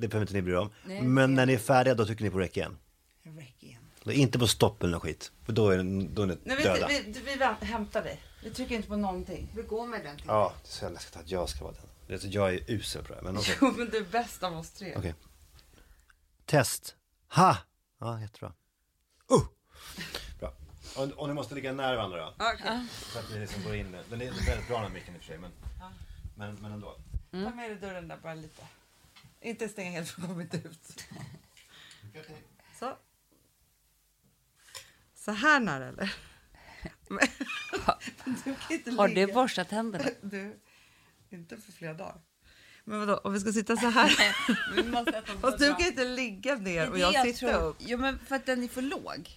det 0.00 0.08
behöver 0.08 0.20
inte 0.24 0.34
ni 0.34 0.42
bry 0.42 0.52
er 0.52 0.58
om. 0.58 0.70
Men 1.14 1.34
när 1.34 1.46
ni 1.46 1.52
är 1.52 1.58
färdiga, 1.58 1.94
då 1.94 2.06
trycker 2.06 2.24
ni 2.24 2.30
på 2.30 2.38
rec 2.38 2.56
igen. 2.56 2.78
Rec 3.22 3.48
igen. 3.60 3.82
Då 4.02 4.12
inte 4.12 4.38
på 4.38 4.46
stopp 4.46 4.82
eller 4.82 4.92
något 4.92 5.02
skit. 5.02 5.32
För 5.44 5.52
då 5.52 5.70
är, 5.70 5.76
då 6.14 6.22
är 6.22 6.26
ni 6.26 6.38
Nej, 6.44 6.56
vi, 6.56 6.62
döda. 6.62 6.86
vi, 6.88 7.02
vi, 7.02 7.36
vi 7.60 7.66
hämtar 7.66 8.02
dig. 8.02 8.20
Vi 8.42 8.50
trycker 8.50 8.74
inte 8.74 8.88
på 8.88 8.96
någonting. 8.96 9.48
Vi 9.56 9.62
går 9.62 9.86
med 9.86 10.04
den 10.04 10.16
till. 10.16 10.24
Ja, 10.28 10.52
det 10.62 10.68
är 10.68 10.70
så 10.70 10.84
jävla 10.84 10.94
läskigt 10.94 11.16
att 11.16 11.30
jag 11.30 11.48
ska 11.48 11.64
vara 11.64 11.74
den. 11.74 11.82
Det 12.06 12.14
är 12.14 12.18
så- 12.18 12.26
Jag 12.28 12.54
är 12.54 12.70
usel 12.70 13.02
på 13.02 13.08
det 13.08 13.14
här, 13.14 13.22
men 13.22 13.38
okej. 13.38 13.56
Jo, 13.60 13.74
men 13.76 13.88
du 13.90 13.96
är 13.98 14.04
bäst 14.04 14.42
av 14.42 14.58
oss 14.58 14.70
tre. 14.70 14.94
Okej. 14.96 15.14
Test. 16.46 16.96
Ha! 17.28 17.56
Ja, 18.00 18.20
jättebra. 18.20 18.52
Uh! 19.32 19.44
Bra. 20.40 20.52
Och, 20.96 21.04
och 21.12 21.28
ni 21.28 21.34
måste 21.34 21.54
ligga 21.54 21.72
nära 21.72 21.96
varandra 21.96 22.18
då. 22.18 22.34
Okej. 22.38 22.86
Så 23.12 23.18
att 23.18 23.30
ni 23.30 23.38
liksom 23.40 23.62
går 23.62 23.74
in. 23.74 23.96
Den 24.10 24.20
är 24.22 24.46
väldigt 24.46 24.68
bra 24.68 24.76
den 24.76 24.86
här 24.86 24.94
micken 24.94 25.14
i 25.14 25.18
och 25.18 25.22
för 25.22 25.26
sig, 25.26 25.38
men, 25.38 25.50
men, 26.36 26.54
men 26.54 26.72
ändå. 26.72 26.96
Ta 27.30 27.38
med 27.38 27.70
dig 27.70 27.76
dörren 27.80 28.08
där 28.08 28.16
bara 28.22 28.34
lite. 28.34 28.62
Inte 29.40 29.68
stänga 29.68 29.90
helt 29.90 30.08
för 30.08 30.22
kom 30.22 30.40
inte 30.40 30.56
ut. 30.56 31.04
Så. 32.78 32.96
Så 35.14 35.30
här 35.32 35.60
nära 35.60 35.88
eller? 35.88 36.14
Har 38.96 39.08
du 39.08 39.26
borstat 39.32 39.68
tänderna? 39.68 40.04
Du, 40.22 40.60
inte 41.30 41.56
för 41.56 41.72
flera 41.72 41.94
dagar. 41.94 42.20
Men 42.84 42.98
vadå, 43.00 43.16
om 43.16 43.32
vi 43.32 43.40
ska 43.40 43.52
sitta 43.52 43.76
så 43.76 43.88
här? 43.88 44.08
Fast 45.40 45.58
du 45.58 45.74
kan 45.74 45.86
inte 45.86 46.04
ligga 46.04 46.54
ner 46.54 46.90
och 46.90 46.98
jag, 46.98 47.14
är 47.14 47.24
sitter 47.24 47.52
tror- 47.52 47.62
upp. 47.68 47.76
Jo, 47.78 47.98
men 47.98 48.18
för 48.18 48.36
att 48.36 48.46
den 48.46 48.62
är 48.62 48.68
för 48.68 48.82
låg. 48.82 49.30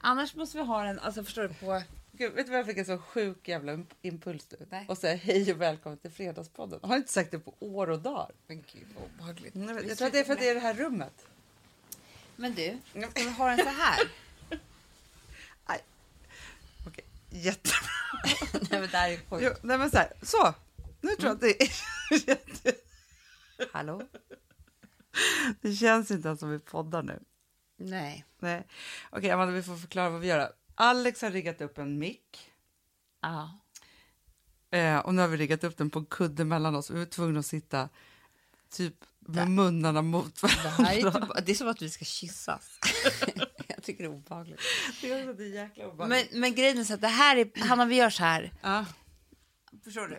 Annars 0.00 0.34
måste 0.34 0.58
vi 0.58 0.64
ha 0.64 0.84
den, 0.84 0.98
alltså 0.98 1.24
förstår 1.24 1.42
du, 1.42 1.48
på... 1.54 1.82
Gud, 2.22 2.32
vet 2.32 2.46
du 2.46 2.50
vad 2.52 2.58
jag 2.58 2.66
fick 2.66 2.78
en 2.78 2.84
så 2.84 2.98
sjuk 2.98 3.48
jävla 3.48 3.72
imp- 3.72 3.94
impuls 4.02 4.46
nu? 4.50 4.66
Nej. 4.70 4.86
Och 4.88 4.98
säga 4.98 5.14
hej 5.16 5.52
och 5.52 5.60
välkommen 5.60 5.98
till 5.98 6.10
Fredagspodden. 6.10 6.78
Jag 6.82 6.88
har 6.88 6.96
inte 6.96 7.12
sagt 7.12 7.30
det 7.30 7.38
på 7.38 7.54
år 7.60 7.90
och 7.90 7.98
dagar. 8.00 8.30
Men 8.46 8.64
gud 8.72 8.86
vad 8.94 9.04
obehagligt. 9.04 9.54
Jag, 9.56 9.74
vet- 9.74 9.88
jag 9.88 9.98
tror 9.98 10.06
att 10.06 10.12
det 10.12 10.18
är 10.18 10.24
för 10.24 10.32
att 10.32 10.38
det 10.38 10.48
är 10.48 10.54
det 10.54 10.60
här 10.60 10.74
rummet. 10.74 11.26
Men 12.36 12.54
du, 12.54 12.78
ska 12.92 13.22
vi 13.22 13.30
ha 13.30 13.48
den 13.48 13.58
så 13.58 13.68
här? 13.68 13.98
Okej, 16.86 17.04
jättebra. 17.30 17.78
Nej 18.70 18.80
men 18.80 18.90
det 18.90 18.96
här 18.96 19.10
är 19.10 19.18
Jo, 19.30 19.38
sjukt. 19.38 19.62
nej 19.62 19.78
men 19.78 19.90
så 19.90 19.96
här, 19.96 20.12
så. 20.22 20.54
Nu 21.00 21.08
tror 21.16 21.26
jag 21.28 21.34
att 21.34 21.40
det 21.40 21.62
är 21.62 21.68
jätte... 22.28 22.72
Hallå? 23.72 24.02
Det 25.60 25.72
känns 25.72 26.10
inte 26.10 26.28
ens 26.28 26.40
som 26.40 26.50
vi 26.50 26.58
poddar 26.58 27.02
nu. 27.02 27.22
Nej. 27.76 28.24
Nej. 28.38 28.66
Okej, 29.10 29.30
Amanda, 29.30 29.54
vi 29.54 29.62
får 29.62 29.76
förklara 29.76 30.10
vad 30.10 30.20
vi 30.20 30.26
gör. 30.26 30.52
Alex 30.74 31.22
har 31.22 31.30
riggat 31.30 31.60
upp 31.60 31.78
en 31.78 31.98
mick. 31.98 32.50
Ja. 33.22 33.58
Eh, 34.78 34.98
och 34.98 35.14
nu 35.14 35.20
har 35.22 35.28
vi 35.28 35.36
riggat 35.36 35.64
upp 35.64 35.76
den 35.76 35.90
på 35.90 35.98
en 35.98 36.06
kudde 36.06 36.44
mellan 36.44 36.74
oss. 36.74 36.90
Vi 36.90 36.98
var 36.98 37.06
tvungna 37.06 37.40
att 37.40 37.46
sitta 37.46 37.88
typ 38.70 38.94
med 39.18 39.36
Där. 39.36 39.46
munnarna 39.46 40.02
mot 40.02 40.40
Det, 40.40 40.48
här 40.48 40.98
är 40.98 41.02
varandra. 41.04 41.34
typ, 41.34 41.46
det 41.46 41.52
är 41.52 41.56
som 41.56 41.68
att 41.68 41.82
vi 41.82 41.90
ska 41.90 42.04
kyssas. 42.04 42.78
jag 43.66 43.82
tycker 43.82 44.04
det 44.04 44.08
är 44.08 44.14
obehagligt. 44.14 44.60
Det 45.00 45.12
är 45.12 45.34
det 45.34 45.44
är 45.44 45.48
jäkla 45.48 45.86
obehagligt. 45.86 46.30
Men, 46.32 46.40
men 46.40 46.54
grejen 46.54 46.78
är 46.78 46.84
så 46.84 46.94
att 46.94 47.00
det 47.00 47.08
här 47.08 47.36
är, 47.36 47.64
Hanna 47.68 47.84
vi 47.84 47.94
gör 47.96 48.10
så 48.10 48.22
här. 48.22 48.52
Ja. 48.62 48.84
Förstår 49.84 50.08
du? 50.08 50.18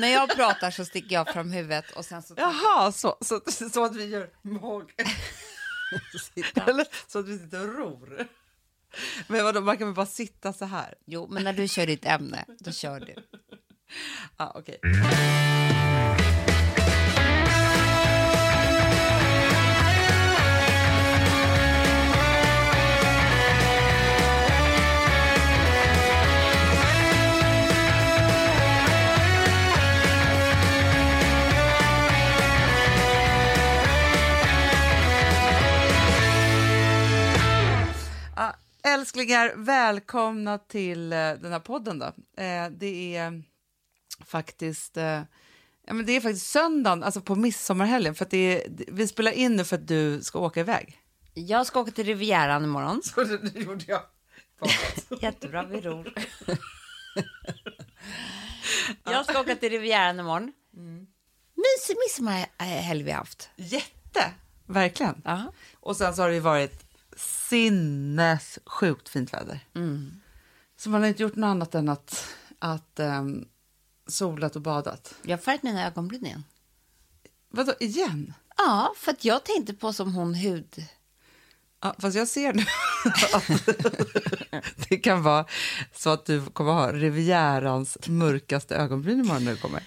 När 0.00 0.08
jag 0.08 0.36
pratar 0.36 0.70
så 0.70 0.84
sticker 0.84 1.14
jag 1.14 1.32
fram 1.32 1.50
huvudet 1.50 1.90
och 1.90 2.04
sen 2.04 2.22
så... 2.22 2.34
Jaha, 2.36 2.92
så, 2.92 3.16
så, 3.20 3.40
så 3.72 3.84
att 3.84 3.96
vi 3.96 4.04
gör 4.04 4.30
mag. 4.42 4.92
Eller 6.54 7.10
så 7.10 7.18
att 7.18 7.28
vi 7.28 7.38
sitter 7.38 7.68
och 7.68 7.74
ror. 7.74 8.28
Men 9.26 9.44
vadå, 9.44 9.60
man 9.60 9.78
kan 9.78 9.86
väl 9.86 9.94
bara 9.94 10.06
sitta 10.06 10.52
så 10.52 10.64
här? 10.64 10.94
Jo, 11.06 11.26
men 11.30 11.44
när 11.44 11.52
du 11.52 11.68
kör 11.68 11.86
ditt 11.86 12.04
ämne, 12.04 12.44
då 12.58 12.72
kör 12.72 13.00
du. 13.00 13.14
Ja, 14.36 14.52
okej. 14.54 14.78
Ja, 14.82 16.47
älsklingar, 39.18 39.54
välkomna 39.56 40.58
till 40.58 41.10
den 41.10 41.52
här 41.52 41.60
podden. 41.60 41.98
Då. 41.98 42.06
Eh, 42.42 42.70
det 42.70 43.16
är 43.16 43.42
faktiskt 44.24 44.96
eh, 44.96 45.22
ja, 45.86 45.94
men 45.94 46.06
det 46.06 46.12
är 46.12 46.20
faktiskt 46.20 46.46
söndagen, 46.46 47.02
alltså 47.02 47.20
på 47.20 47.34
midsommarhelgen. 47.34 48.14
För 48.14 48.24
att 48.24 48.30
det 48.30 48.62
är, 48.62 48.70
vi 48.88 49.08
spelar 49.08 49.32
in 49.32 49.56
nu 49.56 49.64
för 49.64 49.76
att 49.76 49.88
du 49.88 50.22
ska 50.22 50.38
åka 50.38 50.60
iväg. 50.60 50.98
Jag 51.34 51.66
ska 51.66 51.80
åka 51.80 51.90
till 51.90 52.06
Rivieran 52.06 52.64
imorgon. 52.64 53.02
Så 53.02 53.24
det, 53.24 53.60
gjorde 53.60 53.84
jag. 53.86 54.02
Jättebra, 55.20 55.62
vi 55.62 55.80
ror. 55.80 56.12
jag 59.04 59.24
ska 59.24 59.40
åka 59.40 59.56
till 59.56 59.70
Rivieran 59.70 60.20
imorgon. 60.20 60.52
Mysig 61.54 61.96
midsommarhelg 62.06 63.02
vi 63.02 63.10
har 63.10 63.18
haft. 63.18 63.50
Jätte! 63.56 64.32
Verkligen. 64.66 65.22
Ja. 65.24 65.52
Och 65.80 65.96
sen 65.96 66.14
så 66.14 66.22
har 66.22 66.30
det 66.30 66.40
varit 66.40 66.87
sinnessjukt 67.48 69.08
fint 69.08 69.34
väder. 69.34 69.66
Så 70.76 70.90
man 70.90 71.00
har 71.00 71.08
inte 71.08 71.22
gjort 71.22 71.36
något 71.36 71.48
annat 71.48 71.74
än 71.74 71.88
att, 71.88 72.34
att 72.58 73.00
um, 73.00 73.48
solat 74.06 74.56
och 74.56 74.62
badat. 74.62 75.14
Jag 75.22 75.36
har 75.36 75.42
färgat 75.42 75.62
mina 75.62 75.86
ögonbryn 75.86 76.26
igen. 76.26 76.44
Vadå, 77.48 77.74
igen? 77.80 78.34
Ja, 78.56 78.92
för 78.96 79.12
att 79.12 79.24
jag 79.24 79.44
tänkte 79.44 79.74
på 79.74 79.92
som 79.92 80.14
hon 80.14 80.34
hud... 80.34 80.84
Ja, 81.80 81.94
fast 81.98 82.16
jag 82.16 82.28
ser 82.28 82.52
nu 82.52 82.62
att 83.32 84.88
det 84.88 84.96
kan 84.96 85.22
vara 85.22 85.46
så 85.94 86.10
att 86.10 86.26
du 86.26 86.46
kommer 86.46 86.72
ha 86.72 86.92
Rivierans 86.92 87.98
mörkaste 88.06 88.76
ögonbryn 88.76 89.20
imorgon 89.20 89.44
när 89.44 89.52
du 89.52 89.58
kommer. 89.58 89.82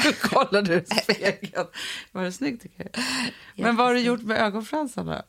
Kollar 0.20 0.62
du 0.62 0.74
i 0.74 0.84
spegeln? 1.02 1.66
Var 2.12 2.22
det 2.24 2.32
snyggt 2.32 2.62
tycker 2.62 2.88
jag. 2.92 3.04
Men 3.64 3.76
vad 3.76 3.86
har 3.86 3.94
du 3.94 4.00
gjort 4.00 4.22
med 4.22 4.36
ögonfransarna? 4.38 5.22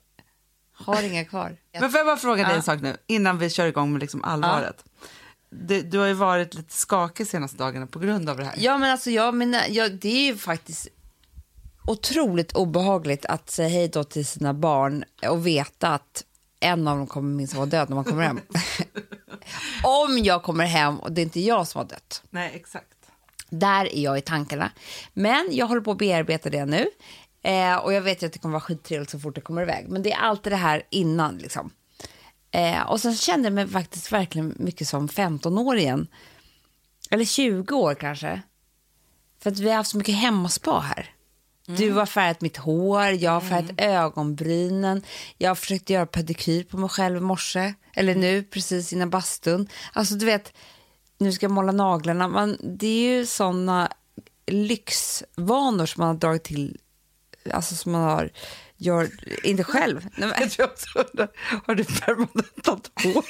Har 0.73 1.03
inga 1.03 1.25
kvar. 1.25 1.57
Men 1.79 1.91
får 1.91 1.97
jag 1.97 2.07
bara 2.07 2.17
fråga 2.17 2.47
dig 2.47 2.55
en 2.55 2.63
sak 2.63 2.81
nu 2.81 2.97
innan 3.07 3.37
vi 3.37 3.49
kör 3.49 3.67
igång 3.67 3.91
med 3.91 4.01
liksom 4.01 4.23
allvaret. 4.23 4.83
Du, 5.49 5.81
du 5.81 5.97
har 5.97 6.07
ju 6.07 6.13
varit 6.13 6.53
lite 6.53 6.73
skakig 6.73 7.27
senaste 7.27 7.57
dagarna 7.57 7.87
på 7.87 7.99
grund 7.99 8.29
av 8.29 8.37
det 8.37 8.43
här. 8.43 8.55
Ja, 8.57 8.77
men 8.77 8.91
alltså 8.91 9.09
jag 9.09 9.33
menar, 9.33 9.61
ja, 9.69 9.89
det 9.89 10.09
är 10.09 10.25
ju 10.25 10.37
faktiskt 10.37 10.87
otroligt 11.87 12.51
obehagligt 12.51 13.25
att 13.25 13.49
säga 13.49 13.69
hej 13.69 13.87
då 13.87 14.03
till 14.03 14.25
sina 14.25 14.53
barn 14.53 15.03
och 15.27 15.47
veta 15.47 15.89
att 15.89 16.23
en 16.59 16.87
av 16.87 16.97
dem 16.97 17.07
kommer 17.07 17.35
minst 17.35 17.53
vara 17.53 17.65
död 17.65 17.89
när 17.89 17.95
man 17.95 18.05
kommer 18.05 18.23
hem. 18.23 18.39
Om 19.83 20.17
jag 20.17 20.43
kommer 20.43 20.65
hem 20.65 20.99
och 20.99 21.11
det 21.11 21.21
är 21.21 21.23
inte 21.23 21.39
jag 21.39 21.67
som 21.67 21.79
har 21.79 21.85
dött. 21.85 22.23
Nej, 22.29 22.51
exakt. 22.55 23.00
Där 23.51 23.95
är 23.95 24.03
jag 24.03 24.17
i 24.17 24.21
tankarna. 24.21 24.71
Men 25.13 25.47
jag 25.51 25.67
håller 25.67 25.81
på 25.81 25.91
att 25.91 25.97
bearbeta 25.97 26.49
det 26.49 26.65
nu. 26.65 26.87
Eh, 27.43 27.75
och 27.75 27.93
jag 27.93 28.01
vet 28.01 28.23
ju 28.23 28.27
att 28.27 28.33
det 28.33 28.39
kommer 28.39 28.53
vara 28.53 28.61
skittrevligt 28.61 29.11
så 29.11 29.19
fort 29.19 29.35
det 29.35 29.41
kommer 29.41 29.61
iväg. 29.61 29.85
Men 29.89 30.03
det 30.03 30.11
är 30.11 30.17
alltid 30.17 30.53
det 30.53 30.57
här 30.57 30.83
innan 30.89 31.37
liksom. 31.37 31.71
Eh, 32.51 32.81
och 32.81 33.01
sen 33.01 33.15
kände 33.15 33.45
jag 33.45 33.53
mig 33.53 33.67
faktiskt 33.67 34.11
verkligen 34.11 34.55
mycket 34.59 34.87
som 34.87 35.07
15-åringen. 35.07 36.07
Eller 37.09 37.25
20 37.25 37.75
år 37.75 37.95
kanske. 37.95 38.41
För 39.39 39.51
att 39.51 39.59
vi 39.59 39.69
har 39.69 39.75
haft 39.75 39.91
så 39.91 39.97
mycket 39.97 40.15
hemmaspa 40.15 40.79
här. 40.79 41.15
Du 41.65 41.91
har 41.91 42.05
färgat 42.05 42.41
mitt 42.41 42.57
hår, 42.57 43.09
jag 43.09 43.31
har 43.31 43.41
färgat 43.41 43.71
ögonbrynen. 43.77 45.03
Jag 45.37 45.49
har 45.49 45.55
försökt 45.55 45.89
göra 45.89 46.05
pedikyr 46.05 46.63
på 46.63 46.77
mig 46.77 46.89
själv 46.89 47.17
i 47.17 47.19
morse. 47.19 47.73
Eller 47.95 48.15
nu, 48.15 48.43
precis 48.43 48.93
innan 48.93 49.09
bastun. 49.09 49.67
Alltså 49.93 50.15
du 50.15 50.25
vet, 50.25 50.53
nu 51.21 51.31
ska 51.31 51.45
jag 51.45 51.51
måla 51.51 51.71
naglarna. 51.71 52.27
Man, 52.27 52.57
det 52.61 52.87
är 52.87 53.17
ju 53.17 53.25
såna 53.25 53.89
lyxvanor 54.47 55.85
som 55.85 56.01
man 56.01 56.07
har 56.07 56.15
dragit 56.15 56.43
till. 56.43 56.77
Alltså 57.51 57.75
som 57.75 57.91
man 57.91 58.01
har, 58.01 58.31
gör, 58.77 59.09
inte 59.43 59.63
själv. 59.63 60.07
Nej, 60.17 60.29
men, 60.29 60.41
Jag 60.41 60.51
tror 60.51 60.65
också 60.65 61.05
har 61.65 61.75
du 61.75 61.83
permanentat 61.83 62.91
hår? 63.03 63.25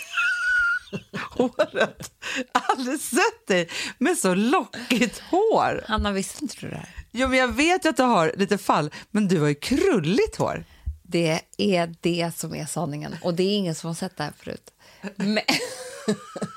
håret? 1.29 2.11
Aldrig 2.51 2.99
sett 2.99 3.47
dig 3.47 3.69
med 3.97 4.17
så 4.17 4.33
lockigt 4.35 5.19
hår. 5.19 5.83
Hanna, 5.87 6.11
visste 6.11 6.43
inte 6.43 6.55
du 6.59 6.69
det 6.69 6.75
här? 6.75 6.95
Jo, 7.11 7.27
men 7.27 7.37
jag 7.37 7.47
vet 7.47 7.85
ju 7.85 7.89
att 7.89 7.97
du 7.97 8.03
har 8.03 8.33
lite 8.37 8.57
fall, 8.57 8.91
men 9.11 9.27
du 9.27 9.39
har 9.39 9.47
ju 9.47 9.55
krulligt 9.55 10.35
hår. 10.35 10.65
Det 11.03 11.41
är 11.57 11.95
det 12.01 12.31
som 12.35 12.55
är 12.55 12.65
sanningen. 12.65 13.15
Och 13.21 13.33
det 13.33 13.43
är 13.43 13.57
ingen 13.57 13.75
som 13.75 13.87
har 13.87 13.95
sett 13.95 14.17
det 14.17 14.23
här 14.23 14.33
förut. 14.37 14.71
Men, 15.15 15.39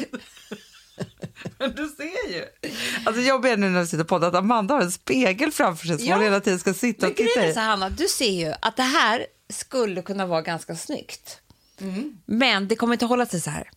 Men 1.58 1.74
du 1.74 1.88
ser 1.88 2.32
ju. 2.32 2.44
Alltså 3.04 3.22
jag 3.22 3.46
är 3.46 3.56
nu 3.56 3.68
när 3.70 3.80
vi 3.80 3.86
sitter 3.86 4.04
på 4.04 4.16
att 4.16 4.34
Amanda 4.34 4.74
har 4.74 4.82
en 4.82 4.92
spegel 4.92 5.52
framför 5.52 5.86
sig 5.86 5.98
som 5.98 6.06
Ja. 6.06 6.14
hon 6.14 6.24
hela 6.24 6.40
tiden 6.40 6.58
ska 6.58 6.74
sitta 6.74 7.06
och 7.08 7.16
titta 7.16 7.46
i. 7.46 7.54
så 7.54 7.60
Hanna, 7.60 7.90
du 7.90 8.08
ser 8.08 8.30
ju 8.46 8.54
att 8.60 8.76
det 8.76 8.82
här 8.82 9.26
skulle 9.50 10.02
kunna 10.02 10.26
vara 10.26 10.42
ganska 10.42 10.76
snyggt. 10.76 11.40
Men 12.26 12.68
det 12.68 12.76
kommer 12.76 12.92
inte 12.94 13.06
hålla 13.06 13.26
sig 13.26 13.40
så 13.40 13.50
här. 13.50 13.70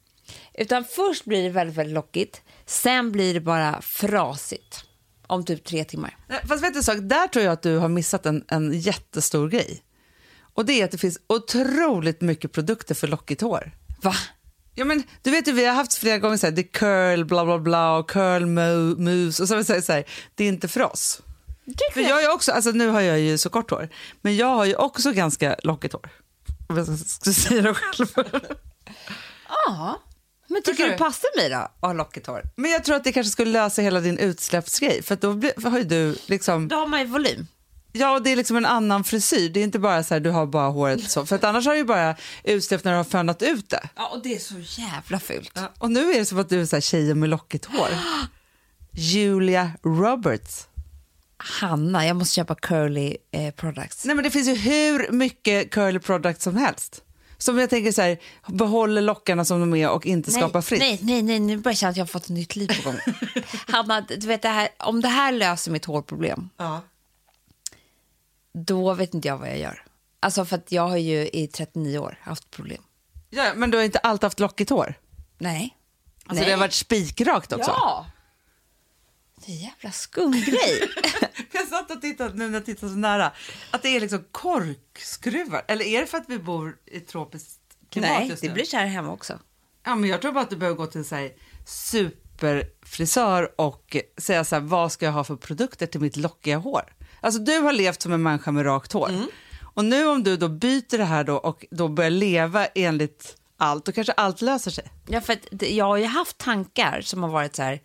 Utan 0.54 0.84
först 0.86 1.26
blir 1.26 1.44
det 1.44 1.50
väldigt, 1.50 1.76
väldigt 1.78 1.94
lockigt. 1.96 2.42
Sen 2.66 3.12
blir 3.12 3.34
det 3.34 3.40
bara 3.42 3.82
frasigt. 3.82 4.84
om 5.28 5.46
typ 5.46 5.64
tre 5.64 5.84
timmar. 5.84 6.18
Fast 6.48 6.64
vet 6.64 6.74
du 6.74 6.84
sak, 6.84 6.98
där 7.02 7.28
tror 7.28 7.46
jag 7.46 7.52
att 7.54 7.62
du 7.62 7.78
har 7.78 7.90
missat 7.90 8.26
en, 8.26 8.44
en 8.48 8.80
jättestor 8.80 9.50
grej. 9.50 9.84
Och 10.54 10.66
det 10.66 10.74
är 10.74 10.86
att 10.86 10.92
det 10.92 10.98
finns 10.98 11.20
otroligt 11.28 12.22
mycket 12.22 12.52
produkter 12.52 12.96
för 12.96 13.08
lockigt 13.08 13.42
hår. 13.42 13.72
Va? 14.02 14.16
Ja, 14.80 14.86
men, 14.86 15.04
du 15.22 15.32
vet 15.32 15.48
ju, 15.48 15.52
vi 15.52 15.66
har 15.66 15.74
haft 15.74 15.94
flera 15.94 16.18
gånger 16.18 16.38
så 16.38 16.48
här, 16.48 16.52
det 16.52 16.62
är 16.62 16.72
curl, 16.72 17.24
bla 17.26 17.46
bla 17.46 17.60
bla, 17.60 17.98
och 17.98 18.10
curl 18.10 18.44
mo- 18.44 18.98
mousse 19.00 19.44
och 19.44 19.50
så 19.50 19.56
vi 19.56 19.64
sagt 19.64 19.86
så 19.86 19.94
här, 19.94 20.04
det 20.36 20.44
är 20.44 20.48
inte 20.48 20.68
för 20.68 20.82
oss. 20.84 21.22
För 21.94 22.02
jag 22.02 22.24
är 22.24 22.32
också, 22.34 22.52
alltså 22.52 22.72
nu 22.72 22.88
har 22.88 23.02
jag 23.02 23.20
ju 23.20 23.38
så 23.38 23.50
kort 23.50 23.72
hår, 23.72 23.90
men 24.22 24.36
jag 24.38 24.48
har 24.48 24.66
ju 24.66 24.76
också 24.76 25.12
ganska 25.12 25.56
lockigt 25.64 25.94
hår. 25.94 26.10
Om 26.70 26.78
jag 26.78 27.00
ska, 27.00 27.34
säga 27.34 27.62
det 27.62 27.74
själv. 27.74 28.08
Ja. 29.68 30.02
Men 30.48 30.62
tycker 30.62 30.84
du 30.84 30.90
det 30.90 30.98
passar 30.98 31.38
mig 31.38 31.50
då 31.50 31.56
att 31.56 31.72
ha 31.82 31.94
lockigt 31.94 32.28
hår? 32.28 32.44
Men 32.56 32.72
jag 32.72 32.84
tror 32.84 32.96
att 32.96 33.04
det 33.04 33.12
kanske 33.12 33.32
skulle 33.32 33.52
lösa 33.52 33.82
hela 33.82 34.00
din 34.00 34.18
utsläppsgrej, 34.18 35.04
för 35.04 35.16
då 35.16 35.34
blir, 35.34 35.62
för 35.62 35.70
har 35.70 35.78
ju 35.78 35.84
du 35.84 36.16
liksom, 36.26 36.68
Då 36.68 36.76
har 36.76 36.88
man 36.88 37.00
ju 37.00 37.06
volym. 37.06 37.48
Ja 37.92 38.12
och 38.16 38.22
det 38.24 38.32
är 38.32 38.36
liksom 38.36 38.58
en 38.58 38.66
annan 38.66 39.04
frisyr, 39.04 39.50
det 39.50 39.60
är 39.60 39.64
inte 39.64 39.80
bara 39.80 40.04
så 40.04 40.14
här, 40.14 40.20
du 40.22 40.30
har 40.30 40.46
bara 40.46 40.70
håret 40.70 41.12
så, 41.12 41.26
för 41.26 41.36
att 41.36 41.44
annars 41.44 41.66
har 41.66 41.74
du 41.74 41.78
ju 41.80 41.86
bara 41.86 42.16
utsläpp 42.44 42.84
när 42.84 42.92
du 42.92 42.98
har 42.98 43.04
fönat 43.04 43.42
ut 43.42 43.70
det. 43.70 43.90
Ja, 43.96 44.08
och 44.08 44.24
det 44.24 44.36
är 44.36 44.40
så 44.40 44.82
jävla 44.82 45.20
fult. 45.20 45.60
Och 45.78 45.92
nu 45.92 46.12
är 46.12 46.20
det 46.20 46.26
som 46.26 46.40
att 46.40 46.50
du 46.50 46.62
är 46.62 46.66
så 46.66 46.76
här 46.76 46.82
tjejen 46.82 47.20
med 47.20 47.30
lockigt 47.30 47.66
hår. 47.66 47.90
Julia 48.92 49.72
Roberts. 49.84 50.66
Hanna, 51.38 52.06
jag 52.06 52.16
måste 52.16 52.36
köpa 52.36 52.56
curly 52.56 53.18
eh, 53.32 53.54
products. 53.54 54.06
Nej 54.06 54.16
men 54.16 54.24
det 54.24 54.32
finns 54.32 54.48
ju 54.48 54.56
hur 54.56 55.12
mycket 55.12 55.72
curly 55.72 56.00
products 56.00 56.44
som 56.44 56.56
helst. 56.58 57.04
Som 57.38 57.60
jag 57.60 57.70
tänker 57.70 57.92
så 57.92 58.02
här, 58.02 58.18
behåller 58.48 59.02
lockarna 59.02 59.46
som 59.46 59.60
de 59.60 59.76
är 59.76 59.90
och 59.90 60.06
inte 60.06 60.32
skapar 60.32 60.62
fritt. 60.62 60.80
Nej, 60.80 61.00
nej, 61.02 61.22
nej, 61.22 61.40
nu 61.40 61.58
börjar 61.58 61.72
jag 61.74 61.78
känna 61.78 61.90
att 61.90 61.98
jag 61.98 62.04
har 62.06 62.08
fått 62.08 62.24
ett 62.24 62.30
nytt 62.30 62.56
liv 62.56 62.68
på 62.84 62.90
gång. 62.90 63.00
Hanna, 63.68 64.02
du 64.02 64.28
vet 64.28 64.42
det 64.42 64.50
här, 64.50 64.70
om 64.80 65.02
det 65.02 65.08
här 65.08 65.32
löser 65.32 65.72
mitt 65.72 65.86
hårproblem, 65.86 66.50
Ja. 66.58 66.82
Då 68.54 68.94
vet 68.94 69.14
inte 69.14 69.28
jag 69.28 69.38
vad 69.38 69.50
jag 69.50 69.58
gör. 69.58 69.84
Alltså 70.20 70.46
för 70.46 70.56
att 70.56 70.72
jag 70.72 70.88
har 70.88 70.98
ju 70.98 71.30
i 71.34 71.48
39 71.48 71.98
år 71.98 72.20
haft 72.22 72.52
problem. 72.52 72.84
Ja, 73.30 73.54
men 73.56 73.72
du 73.72 73.78
har 73.78 73.86
inte 73.86 74.00
alltid 74.00 74.24
haft 74.24 74.40
lockigt 74.40 74.70
hår? 74.70 74.94
Nej. 75.38 75.78
Alltså 76.26 76.36
nej. 76.36 76.46
det 76.46 76.52
har 76.52 76.60
varit 76.60 76.74
spikrakt 76.74 77.54
också? 77.54 77.72
Ja! 77.72 78.06
Det 79.46 79.52
är 79.52 79.56
en 79.56 79.62
jävla 79.62 79.92
skum 79.92 80.32
grej. 80.32 80.90
Jag 81.52 81.68
satt 81.68 81.92
och 81.92 82.02
tittade 82.02 82.34
nu 82.34 82.48
när 82.48 82.54
jag 82.54 82.66
tittade 82.66 82.92
så 82.92 82.98
nära, 82.98 83.32
att 83.72 83.82
det 83.82 83.96
är 83.96 84.00
liksom 84.00 84.24
korkskruvar. 84.32 85.66
Eller 85.68 85.86
är 85.86 86.02
det 86.02 86.08
för 86.08 86.18
att 86.18 86.30
vi 86.30 86.40
bor 86.40 86.78
i 86.86 87.00
tropiskt 87.00 87.60
klimat 87.90 88.10
nej, 88.10 88.30
just 88.30 88.42
det 88.42 88.48
nu? 88.48 88.54
blir 88.54 88.66
så 88.66 88.78
här 88.78 88.86
hemma 88.86 89.12
också. 89.12 89.40
Ja, 89.84 89.96
men 89.96 90.10
jag 90.10 90.22
tror 90.22 90.32
bara 90.32 90.44
att 90.44 90.50
du 90.50 90.56
behöver 90.56 90.78
gå 90.78 90.88
till 90.88 91.06
en 91.14 91.30
superfrisör 91.66 93.62
och 93.62 93.98
säga 94.18 94.44
så 94.44 94.56
här, 94.56 94.62
vad 94.62 94.92
ska 94.92 95.06
jag 95.06 95.14
ha 95.14 95.24
för 95.24 95.36
produkter 95.36 95.88
till 95.88 96.02
mitt 96.02 96.16
lockiga 96.16 96.58
hår? 96.58 96.94
Alltså 97.22 97.42
du 97.42 97.60
har 97.60 97.74
levt 97.74 98.02
som 98.02 98.14
en 98.14 98.24
människa 98.24 98.52
med 98.52 98.66
rakt 98.66 98.94
hår. 98.94 99.10
Mm. 99.10 99.28
Och 99.74 99.86
nu 99.86 100.08
om 100.08 100.24
du 100.24 100.38
då 100.38 100.50
byter 100.50 100.98
det 100.98 101.06
här 101.06 101.24
då 101.24 101.36
och 101.36 101.66
då 101.72 101.88
börjar 101.88 102.10
leva 102.10 102.66
enligt 102.66 103.36
allt, 103.58 103.86
då 103.86 103.92
kanske 103.92 104.14
allt 104.14 104.42
löser 104.42 104.72
sig. 104.72 104.92
Ja, 105.08 105.22
för 105.22 105.38
jag 105.64 105.86
har 105.86 105.98
ju 105.98 106.06
haft 106.06 106.38
tankar 106.38 107.02
som 107.02 107.24
har 107.24 107.30
varit 107.30 107.56
så 107.56 107.64
här, 107.64 107.82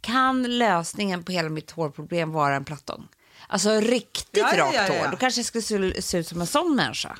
kan 0.00 0.58
lösningen 0.58 1.24
på 1.24 1.32
hela 1.32 1.48
mitt 1.48 1.70
hårproblem 1.70 2.32
vara 2.32 2.56
en 2.56 2.64
plattång? 2.64 3.08
Alltså 3.48 3.80
riktigt 3.80 4.42
ja, 4.42 4.52
rakt 4.56 4.74
ja, 4.74 4.86
ja. 4.88 5.02
hår, 5.02 5.10
då 5.10 5.16
kanske 5.16 5.38
jag 5.38 5.46
skulle 5.46 5.92
se, 5.92 6.02
se 6.02 6.18
ut 6.18 6.28
som 6.28 6.40
en 6.40 6.46
sån 6.46 6.76
människa. 6.76 7.18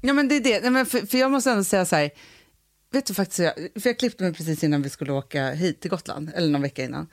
Ja 0.00 0.12
men 0.12 0.28
det 0.28 0.34
är 0.34 0.40
det, 0.40 0.60
Nej, 0.60 0.70
men 0.70 0.86
för, 0.86 1.06
för 1.06 1.18
jag 1.18 1.30
måste 1.30 1.50
ändå 1.50 1.64
säga 1.64 1.84
så 1.84 1.96
här, 1.96 2.10
vet 2.92 3.06
du 3.06 3.14
faktiskt, 3.14 3.38
jag, 3.38 3.54
för 3.54 3.88
jag 3.88 3.98
klippte 3.98 4.24
mig 4.24 4.34
precis 4.34 4.64
innan 4.64 4.82
vi 4.82 4.90
skulle 4.90 5.12
åka 5.12 5.50
hit 5.50 5.80
till 5.80 5.90
Gotland, 5.90 6.30
eller 6.34 6.48
någon 6.48 6.62
vecka 6.62 6.84
innan. 6.84 7.08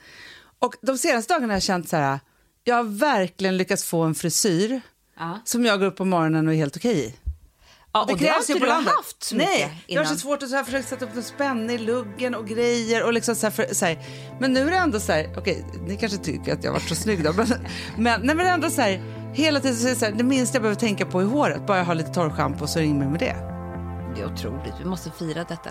Och 0.58 0.74
de 0.82 0.98
senaste 0.98 1.34
dagarna 1.34 1.52
har 1.52 1.56
jag 1.56 1.62
känt 1.62 1.88
så 1.88 1.96
här, 1.96 2.20
jag 2.68 2.76
har 2.76 2.84
verkligen 2.84 3.56
lyckats 3.56 3.84
få 3.84 4.02
en 4.02 4.14
frisyr 4.14 4.80
Ja. 5.18 5.40
som 5.44 5.64
jag 5.64 5.78
går 5.80 5.86
upp 5.86 5.96
på 5.96 6.04
morgonen 6.04 6.48
och 6.48 6.54
är 6.54 6.58
helt 6.58 6.76
okej 6.76 6.98
i. 7.06 7.14
Ja, 7.92 8.02
och 8.02 8.18
det 8.18 8.28
har 8.28 8.38
inte 8.38 8.52
du 8.52 8.66
landet. 8.66 8.92
haft 8.96 9.22
så 9.24 9.36
Nej, 9.36 9.82
jag 9.86 10.00
har 10.00 10.06
så 10.06 10.16
svårt 10.16 10.42
att 10.42 10.48
så 10.50 10.56
här 10.56 10.64
försöka 10.64 10.82
sätta 10.88 11.04
upp 11.04 11.14
någon 11.14 11.22
spänne 11.22 11.72
i 11.72 11.78
luggen 11.78 12.34
och 12.34 12.46
grejer. 12.48 13.04
Och 13.04 13.12
liksom 13.12 13.34
så 13.34 13.46
här 13.46 13.50
för, 13.50 13.74
så 13.74 13.84
här. 13.86 13.98
Men 14.40 14.52
nu 14.52 14.60
är 14.60 14.70
det 14.70 14.76
ändå 14.76 15.00
så 15.00 15.12
här, 15.12 15.34
okej, 15.36 15.64
ni 15.86 15.96
kanske 15.96 16.18
tycker 16.18 16.52
att 16.52 16.64
jag 16.64 16.70
har 16.72 16.78
varit 16.78 16.88
så 16.88 16.94
snygg 16.94 17.24
då, 17.24 17.32
men, 17.32 17.46
men, 17.96 18.20
nej, 18.20 18.36
men 18.36 18.36
det 18.36 18.42
är 18.50 18.54
ändå 18.54 18.70
så 18.70 18.80
här, 18.82 19.02
hela 19.34 19.60
tiden 19.60 19.76
så 19.76 19.86
är 19.86 19.90
det, 19.90 19.96
så 19.96 20.04
här, 20.04 20.12
det 20.12 20.24
minsta 20.24 20.56
jag 20.56 20.62
behöver 20.62 20.80
tänka 20.80 21.06
på 21.06 21.20
är 21.20 21.24
håret. 21.24 21.66
Bara 21.66 21.78
jag 21.78 21.84
har 21.84 21.94
lite 21.94 22.10
torrschampo 22.14 22.66
så 22.66 22.78
ring 22.78 22.98
mig 22.98 23.08
med 23.08 23.20
det. 23.20 23.36
Det 24.16 24.22
är 24.22 24.32
otroligt, 24.32 24.74
vi 24.80 24.84
måste 24.84 25.10
fira 25.18 25.44
detta. 25.44 25.70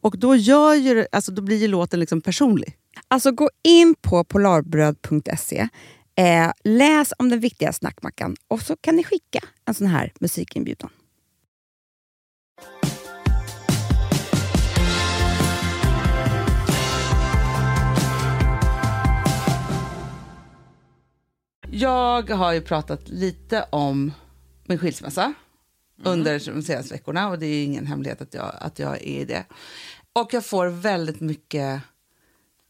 Och 0.00 0.18
då, 0.18 0.36
gör 0.36 0.74
ju, 0.74 1.06
alltså, 1.12 1.32
då 1.32 1.42
blir 1.42 1.56
ju 1.56 1.68
låten 1.68 2.00
liksom 2.00 2.20
personlig. 2.20 2.76
Alltså 3.08 3.32
gå 3.32 3.50
in 3.64 3.94
på 4.00 4.24
polarbröd.se, 4.24 5.68
eh, 6.14 6.50
läs 6.64 7.12
om 7.18 7.28
den 7.28 7.40
viktiga 7.40 7.72
snackmackan 7.72 8.36
och 8.48 8.62
så 8.62 8.76
kan 8.76 8.96
ni 8.96 9.04
skicka 9.04 9.40
en 9.64 9.74
sån 9.74 9.86
här 9.86 10.12
musikinbjudan. 10.20 10.90
Jag 21.70 22.30
har 22.30 22.52
ju 22.52 22.60
pratat 22.60 23.08
lite 23.08 23.66
om 23.70 24.12
min 24.66 24.78
skilsmässa 24.78 25.34
under 26.04 26.52
de 26.52 26.62
senaste 26.62 26.94
veckorna 26.94 27.28
och 27.28 27.38
det 27.38 27.46
är 27.46 27.64
ingen 27.64 27.86
hemlighet 27.86 28.20
att 28.20 28.34
jag, 28.34 28.54
att 28.60 28.78
jag 28.78 28.94
är 28.94 29.02
i 29.02 29.24
det. 29.24 29.44
Och 30.12 30.34
jag 30.34 30.46
får 30.46 30.66
väldigt 30.66 31.20
mycket... 31.20 31.80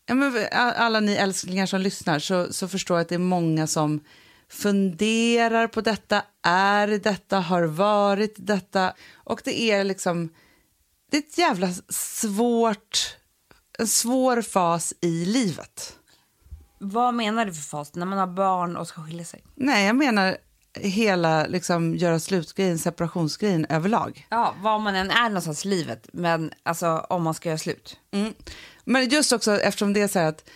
Ja, 0.07 0.15
men 0.15 0.47
alla 0.53 1.01
ni 1.01 1.13
älsklingar 1.13 1.67
som 1.67 1.81
lyssnar 1.81 2.19
så, 2.19 2.53
så 2.53 2.69
förstår 2.69 2.97
jag 2.97 3.03
att 3.03 3.09
det 3.09 3.15
är 3.15 3.19
många 3.19 3.67
som 3.67 4.01
funderar 4.49 5.67
på 5.67 5.81
detta, 5.81 6.23
är 6.43 6.87
det 6.87 6.99
detta, 6.99 7.41
har 7.41 7.63
varit 7.63 8.35
detta. 8.37 8.95
Och 9.15 9.41
det 9.45 9.61
är 9.71 9.85
liksom... 9.85 10.29
Det 11.11 11.17
är 11.17 11.23
ett 11.23 11.39
jävla 11.39 11.69
svårt... 11.89 13.17
En 13.79 13.87
svår 13.87 14.43
fas 14.43 14.95
i 15.01 15.25
livet. 15.25 15.99
Vad 16.79 17.15
menar 17.15 17.45
du 17.45 17.55
för 17.55 17.63
fas? 17.63 17.95
När 17.95 18.07
man 18.07 18.19
har 18.19 18.27
barn 18.27 18.77
och 18.77 18.89
ska 18.89 19.03
skilja 19.07 19.25
sig? 19.25 19.45
Nej, 19.55 19.87
jag 19.87 19.97
menar 19.97 20.37
hela 20.81 21.47
liksom, 21.47 21.95
göra 21.97 22.21
slutgrejen, 22.21 22.79
separationsgrejen 22.79 23.67
överlag. 23.69 24.27
Ja, 24.31 24.55
var 24.63 24.79
man 24.79 24.95
än 24.95 25.11
är 25.11 25.29
någonstans 25.29 25.65
i 25.67 25.69
livet. 25.69 26.09
Men 26.13 26.53
alltså 26.63 26.87
om 27.11 27.23
man 27.23 27.35
ska 27.35 27.49
göra 27.49 27.59
slut. 27.59 27.97
Mm. 28.11 28.35
Men 28.85 29.09
just 29.09 29.33
också 29.33 29.61
eftersom 29.61 29.93
det 29.93 30.01
är 30.01 30.09
så 30.09 30.19
här 30.19 30.27
att 30.27 30.51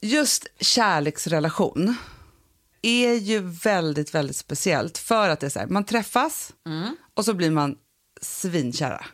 just 0.00 0.46
kärleksrelation 0.60 1.96
är 2.82 3.14
ju 3.14 3.38
väldigt, 3.40 4.14
väldigt 4.14 4.36
speciellt 4.36 4.98
för 4.98 5.28
att 5.28 5.40
det 5.40 5.46
är 5.46 5.50
så 5.50 5.58
här, 5.58 5.66
man 5.66 5.84
träffas 5.84 6.52
och 7.14 7.24
så 7.24 7.34
blir 7.34 7.50
man 7.50 7.78
svinkära. 8.20 9.04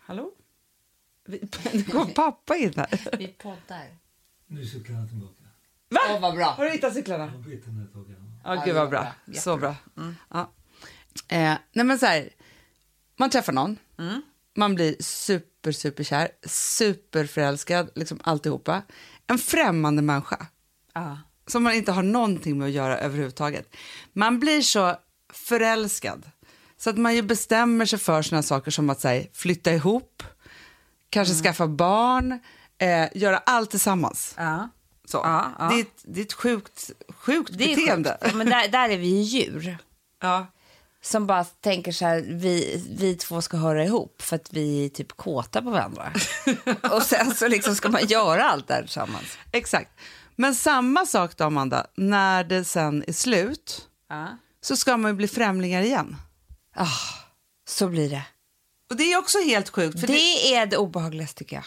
Hallå? 0.00 0.30
Vi- 1.26 1.48
Nu 1.72 1.84
kom 1.84 2.10
pappa 2.10 2.56
in 2.56 2.72
här. 2.76 3.16
Vi 3.18 3.26
poddar. 3.28 3.98
Nu 4.46 4.60
är 4.60 4.64
cyklarna 4.66 5.06
tillbaka. 5.08 5.42
Va? 5.90 6.00
Åh, 6.10 6.20
vad 6.20 6.34
bra. 6.34 6.44
Har 6.46 6.64
du 6.64 6.70
hittat 6.70 6.94
cyklarna? 6.94 7.24
Jag 7.34 7.44
den 7.66 7.88
tag. 7.92 8.14
Ja. 8.44 8.62
Gud 8.64 8.74
vad 8.74 8.90
bra. 8.90 9.06
bra. 9.26 9.40
Så 9.40 9.56
bra. 9.56 9.74
Ja. 10.30 10.50
Eh, 11.28 11.54
nej 11.72 11.84
men 11.84 11.98
så 11.98 12.06
här, 12.06 12.28
man 13.18 13.30
träffar 13.30 13.52
någon, 13.52 13.78
man 14.56 14.74
blir 14.74 14.96
super, 15.02 15.72
superkär, 15.72 16.28
superförälskad, 16.46 17.90
liksom 17.94 18.20
alltihopa. 18.24 18.82
En 19.26 19.38
främmande 19.38 20.02
människa 20.02 20.46
Ja. 20.94 21.18
som 21.46 21.62
man 21.62 21.72
inte 21.72 21.92
har 21.92 22.02
någonting 22.02 22.58
med 22.58 22.66
att 22.66 22.72
göra 22.72 22.98
överhuvudtaget. 22.98 23.76
Man 24.12 24.40
blir 24.40 24.62
så 24.62 24.96
förälskad 25.32 26.30
så 26.76 26.90
att 26.90 26.98
man 26.98 27.14
ju 27.14 27.22
bestämmer 27.22 27.86
sig 27.86 27.98
för 27.98 28.22
såna 28.22 28.42
saker 28.42 28.70
som 28.70 28.90
att 28.90 29.02
här, 29.04 29.26
flytta 29.32 29.72
ihop, 29.72 30.22
kanske 31.10 31.34
skaffa 31.34 31.66
barn, 31.66 32.38
eh, 32.78 33.08
göra 33.14 33.38
allt 33.38 33.70
tillsammans. 33.70 34.34
Ja. 34.38 34.68
Så. 35.04 35.16
Ja, 35.18 35.52
ja. 35.58 35.64
Det, 35.68 35.74
är 35.74 35.80
ett, 35.80 36.02
det 36.04 36.20
är 36.20 36.24
ett 36.24 36.32
sjukt, 36.32 36.90
sjukt 37.08 37.50
Det 37.52 37.58
beteende. 37.76 38.18
sjukt. 38.22 38.34
Men 38.34 38.46
där, 38.50 38.68
där 38.68 38.88
är 38.88 38.98
vi 38.98 39.06
ju 39.06 39.20
djur. 39.22 39.78
Ja. 40.22 40.46
Som 41.02 41.26
bara 41.26 41.44
tänker 41.44 41.92
så 41.92 42.04
här, 42.04 42.24
vi, 42.28 42.84
vi 42.98 43.14
två 43.16 43.42
ska 43.42 43.56
höra 43.56 43.84
ihop 43.84 44.22
för 44.22 44.36
att 44.36 44.52
vi 44.52 44.84
är 44.84 44.88
typ 44.88 45.12
kåta 45.12 45.62
på 45.62 45.70
varandra. 45.70 46.12
och 46.92 47.02
sen 47.02 47.34
så 47.34 47.48
liksom 47.48 47.74
ska 47.74 47.88
man 47.88 48.06
göra 48.06 48.44
allt 48.44 48.68
där 48.68 48.82
tillsammans. 48.82 49.38
Exakt. 49.52 49.90
Men 50.36 50.54
samma 50.54 51.06
sak 51.06 51.36
då, 51.36 51.44
Amanda, 51.44 51.86
när 51.96 52.44
det 52.44 52.64
sen 52.64 53.04
är 53.06 53.12
slut 53.12 53.88
Ja. 54.08 54.36
så 54.60 54.76
ska 54.76 54.96
man 54.96 55.10
ju 55.10 55.14
bli 55.14 55.28
främlingar 55.28 55.82
igen. 55.82 56.16
Ah, 56.76 56.86
så 57.68 57.88
blir 57.88 58.10
det. 58.10 58.22
Och 58.90 58.96
det 58.96 59.12
är 59.12 59.18
också 59.18 59.38
helt 59.38 59.68
sjukt, 59.68 60.00
för, 60.00 60.06
det... 60.06 60.12
det, 60.12 60.54
är 60.54 60.66
det 60.66 60.76
obehagligaste 60.76 61.38
tycker 61.38 61.56
jag. 61.56 61.64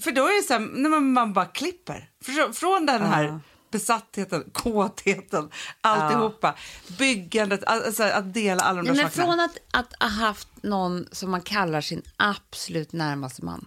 För 0.00 0.12
då 0.12 0.22
är 0.26 0.36
det 0.42 0.46
så 0.46 0.52
här, 0.52 0.60
när 0.60 0.90
man, 0.90 1.12
man 1.12 1.32
bara 1.32 1.46
klipper. 1.46 2.10
Från, 2.54 2.86
den 2.86 3.02
här 3.02 3.24
Ja. 3.24 3.40
besattheten, 3.70 4.44
kåtheten, 4.52 5.50
alltihopa, 5.80 6.54
byggandet, 6.98 7.64
alltså 7.64 8.02
att 8.02 8.34
dela 8.34 8.62
alla 8.62 8.82
de 8.82 8.86
där 8.88 8.94
Nej, 8.94 9.02
men 9.04 9.10
sakerna. 9.12 9.26
från 9.32 9.40
att, 9.40 9.58
att 9.70 10.02
ha 10.02 10.08
haft 10.26 10.48
någon 10.62 11.06
som 11.12 11.30
man 11.30 11.40
kallar 11.42 11.80
sin 11.80 12.02
absolut 12.16 12.92
närmaste 12.92 13.44
man. 13.44 13.66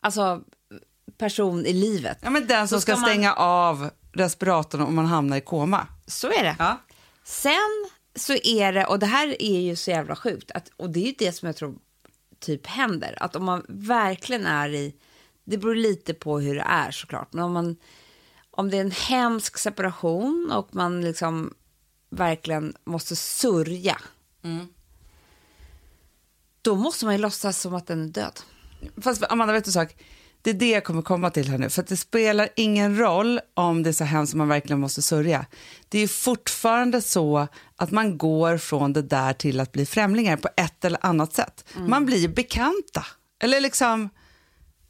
Alltså 0.00 0.40
person 1.18 1.66
i 1.66 1.72
livet. 1.72 2.18
Ja, 2.22 2.30
men 2.30 2.46
den 2.46 2.68
som 2.68 2.80
ska, 2.80 2.92
ska 2.92 3.00
man- 3.00 3.10
stänga 3.10 3.32
av 3.34 3.90
respiratorn 4.12 4.80
om 4.80 4.94
man 4.94 5.06
hamnar 5.06 5.36
i 5.36 5.40
koma. 5.40 5.86
Så 6.06 6.26
är 6.32 6.42
det. 6.44 6.56
Ja. 6.58 6.76
Sen 7.24 7.88
så 8.14 8.32
är 8.32 8.72
det, 8.72 8.86
och 8.86 8.98
det 8.98 9.06
här 9.06 9.42
är 9.42 9.60
ju 9.60 9.76
så 9.76 9.90
jävla 9.90 10.16
sjukt, 10.16 10.50
att, 10.50 10.68
och 10.76 10.90
det 10.90 11.00
är 11.00 11.06
ju 11.06 11.14
det 11.18 11.32
som 11.32 11.46
jag 11.46 11.56
tror 11.56 11.78
typ 12.40 12.66
händer, 12.66 13.18
att 13.22 13.36
om 13.36 13.44
man 13.44 13.64
verkligen 13.68 14.46
är 14.46 14.68
i, 14.74 14.94
det 15.48 15.58
beror 15.58 15.74
lite 15.74 16.14
på 16.14 16.40
hur 16.40 16.54
det 16.54 16.64
är 16.66 16.90
såklart, 16.90 17.32
men 17.32 17.44
om 17.44 17.52
man, 17.52 17.76
om 18.50 18.70
det 18.70 18.76
är 18.76 18.80
en 18.80 18.90
hemsk 18.90 19.58
separation 19.58 20.52
och 20.54 20.74
man 20.74 21.00
liksom 21.00 21.54
verkligen 22.10 22.74
måste 22.84 23.16
sörja, 23.16 24.00
då 26.62 26.74
måste 26.74 27.04
man 27.04 27.14
ju 27.14 27.20
låtsas 27.20 27.60
som 27.60 27.74
att 27.74 27.86
den 27.86 28.04
är 28.04 28.08
död. 28.08 28.40
Fast 29.02 29.24
Amanda, 29.30 29.52
vet 29.52 29.64
du 29.64 29.68
en 29.68 29.72
sak? 29.72 29.96
Det 30.42 30.50
är 30.50 30.54
det 30.54 30.70
jag 30.70 30.84
kommer 30.84 31.02
komma 31.02 31.30
till 31.30 31.48
här 31.48 31.58
nu. 31.58 31.70
För 31.70 31.82
att 31.82 31.88
det 31.88 31.96
spelar 31.96 32.48
ingen 32.56 32.98
roll 32.98 33.40
om 33.54 33.82
det 33.82 33.90
är 33.90 33.92
så 33.92 34.04
hemskt 34.04 34.30
som 34.30 34.38
man 34.38 34.48
verkligen 34.48 34.80
måste 34.80 35.02
sörja. 35.02 35.46
Det 35.88 35.98
är 35.98 36.08
fortfarande 36.08 37.02
så 37.02 37.48
att 37.76 37.90
man 37.90 38.18
går 38.18 38.58
från 38.58 38.92
det 38.92 39.02
där 39.02 39.32
till 39.32 39.60
att 39.60 39.72
bli 39.72 39.86
främlingar 39.86 40.36
på 40.36 40.48
ett 40.56 40.84
eller 40.84 41.06
annat 41.06 41.34
sätt. 41.34 41.64
Man 41.76 42.06
blir 42.06 42.28
bekanta. 42.28 43.06
Eller 43.42 43.60
liksom... 43.60 44.08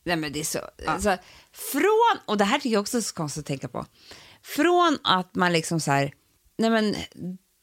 Nej 0.05 0.17
men 0.17 0.33
det 0.33 0.41
är 0.41 0.45
så, 0.45 0.59
alltså, 0.87 1.17
från, 1.53 2.19
och 2.27 2.39
det 2.39 2.45
här 2.45 2.59
tycker 2.59 2.71
jag 2.75 2.81
också 2.81 2.97
är 2.97 3.01
så 3.01 3.15
konstigt 3.15 3.41
att 3.41 3.47
tänka 3.47 3.69
på. 3.69 3.87
Från 4.43 4.99
att 5.05 5.35
man 5.35 5.53
liksom 5.53 5.81
så 5.81 5.91
här, 5.91 6.13
nej 6.59 6.71
men 6.71 6.97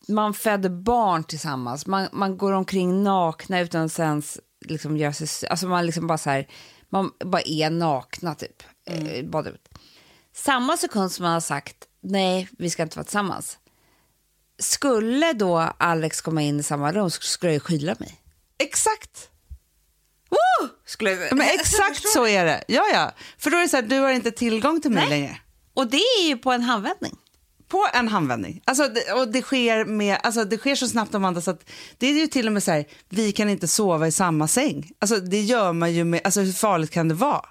man 0.08 0.34
föder 0.34 0.70
barn 0.70 1.24
tillsammans, 1.24 1.88
man, 1.88 2.08
man 2.12 2.38
går 2.38 2.52
omkring 2.52 3.04
nakna 3.04 3.60
utan 3.60 3.86
att 3.86 4.00
ens 4.00 4.40
liksom 4.66 4.98
göra 4.98 5.14
sig, 5.14 5.50
alltså 5.50 5.68
man 5.68 5.86
liksom 5.86 6.08
bara 6.08 6.18
så 6.18 6.30
här, 6.30 6.48
man 6.90 7.12
bara 7.26 7.42
är 7.42 7.70
nakna 7.70 8.36
typ, 8.36 8.64
mm. 8.86 9.32
badar 9.32 9.52
ut. 9.52 9.70
Samma 10.34 10.78
sekund 10.78 11.12
som 11.12 11.24
man 11.24 11.34
har 11.34 11.40
sagt, 11.40 11.88
nej 12.02 12.50
vi 12.58 12.70
ska 12.70 12.84
inte 12.84 12.98
vara 12.98 13.04
tillsammans. 13.04 13.58
Skulle 14.60 15.34
då 15.34 15.58
Alex 15.78 16.22
komma 16.22 16.42
in 16.42 16.60
i 16.60 16.64
samma 16.64 16.92
rum 16.92 17.10
skulle 17.10 17.54
jag 17.54 17.64
skylla 17.64 17.96
mig. 18.00 18.22
Exakt! 18.58 19.30
Woo! 20.36 20.70
Skulle 20.86 21.12
jag, 21.12 21.38
Men 21.38 21.48
exakt 21.60 22.08
så 22.08 22.28
är 22.28 22.46
det. 22.46 22.64
Ja, 22.68 22.84
ja. 22.94 23.12
För 23.38 23.50
då 23.50 23.58
är 23.58 23.62
det 23.62 23.70
så 23.70 23.78
här, 23.78 23.84
du 23.84 24.00
har 24.00 24.12
inte 24.12 24.32
tillgång 24.32 24.82
till 24.82 24.92
mig 24.92 25.10
Nej. 25.10 25.20
längre. 25.20 25.38
Och 25.74 25.88
det 25.88 25.98
är 25.98 26.28
ju 26.28 26.38
på 26.38 26.52
en 26.52 26.62
handvändning. 26.62 27.18
På 27.68 27.88
en 27.94 28.08
handvändning. 28.08 28.62
Alltså, 28.66 28.88
det, 28.88 29.14
och 29.14 29.28
det 29.28 29.42
sker, 29.42 29.86
med, 29.86 30.18
alltså, 30.24 30.44
det 30.44 30.58
sker 30.58 30.76
så 30.76 30.88
snabbt 30.88 31.16
Amanda 31.16 31.42
så 31.42 31.52
att 31.52 31.70
det 31.98 32.08
är 32.08 32.14
ju 32.14 32.28
till 32.28 32.48
och 32.48 32.54
med 32.54 32.64
så 32.64 32.72
här, 32.72 32.86
vi 33.10 33.32
kan 33.32 33.50
inte 33.50 33.68
sova 33.68 34.08
i 34.08 34.12
samma 34.12 34.48
säng. 34.48 34.92
Alltså, 35.00 35.16
det 35.16 35.42
gör 35.42 35.74
man 35.74 35.94
ju 35.94 36.04
med, 36.04 36.22
alltså 36.24 36.42
hur 36.42 36.54
farligt 36.54 36.92
kan 36.92 37.08
det 37.08 37.16
vara? 37.16 37.46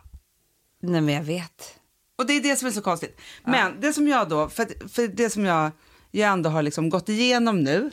Nej 0.83 1.01
men 1.01 1.15
jag 1.15 1.23
vet. 1.23 1.75
Och 2.19 2.27
det 2.27 2.33
är 2.33 2.41
det 2.41 2.57
som 2.57 2.69
är 2.69 2.73
så 2.73 2.83
konstigt. 2.83 3.21
Men 3.45 3.81
det 3.81 3.93
som 3.93 4.09
jag 4.09 4.29
då, 4.29 4.49
för, 4.49 4.89
för 4.89 5.09
det 5.09 5.31
som 5.31 5.45
jag, 5.45 5.71
jag 6.11 6.33
ändå 6.33 6.51
har 6.51 6.63
liksom 6.63 6.91
gått 6.91 7.09
igenom 7.09 7.61
nu, 7.61 7.91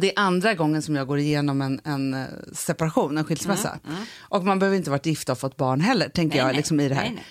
det 0.00 0.16
är 0.16 0.22
andra 0.22 0.54
gången 0.54 0.82
som 0.82 0.96
jag 0.96 1.06
går 1.06 1.18
igenom 1.18 1.62
en, 1.62 1.80
en 1.84 2.14
eh, 2.14 2.26
separation, 2.52 3.18
en 3.18 3.24
skilsmässa. 3.24 3.78
Och 4.18 4.44
man 4.44 4.58
behöver 4.58 4.76
inte 4.76 4.90
varit 4.90 5.06
gifta 5.06 5.32
och 5.32 5.38
fått 5.38 5.56
barn 5.56 5.80
heller, 5.80 6.08
tänker 6.08 6.36
Nej, 6.36 6.38
jag 6.38 6.46
nej. 6.46 6.56
liksom 6.56 6.80
i 6.80 6.88
det 6.88 6.94
här. 6.94 7.10
Nej. 7.10 7.24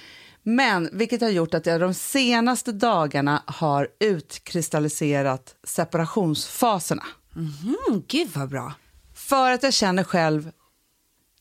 Men 0.46 0.90
vilket 0.94 1.22
har 1.22 1.30
gjort 1.30 1.54
att 1.54 1.66
jag 1.66 1.82
de 1.82 1.94
senaste 1.94 2.72
dagarna 2.72 3.44
har 3.46 3.88
utkristalliserat 4.00 5.56
separationsfaserna. 5.64 7.04
Mm, 7.36 8.04
gud 8.08 8.28
vad 8.36 8.50
bra. 8.50 8.74
För 9.16 9.52
att 9.52 9.64
jag 9.64 9.74
känner 9.74 10.04
själv, 10.04 10.52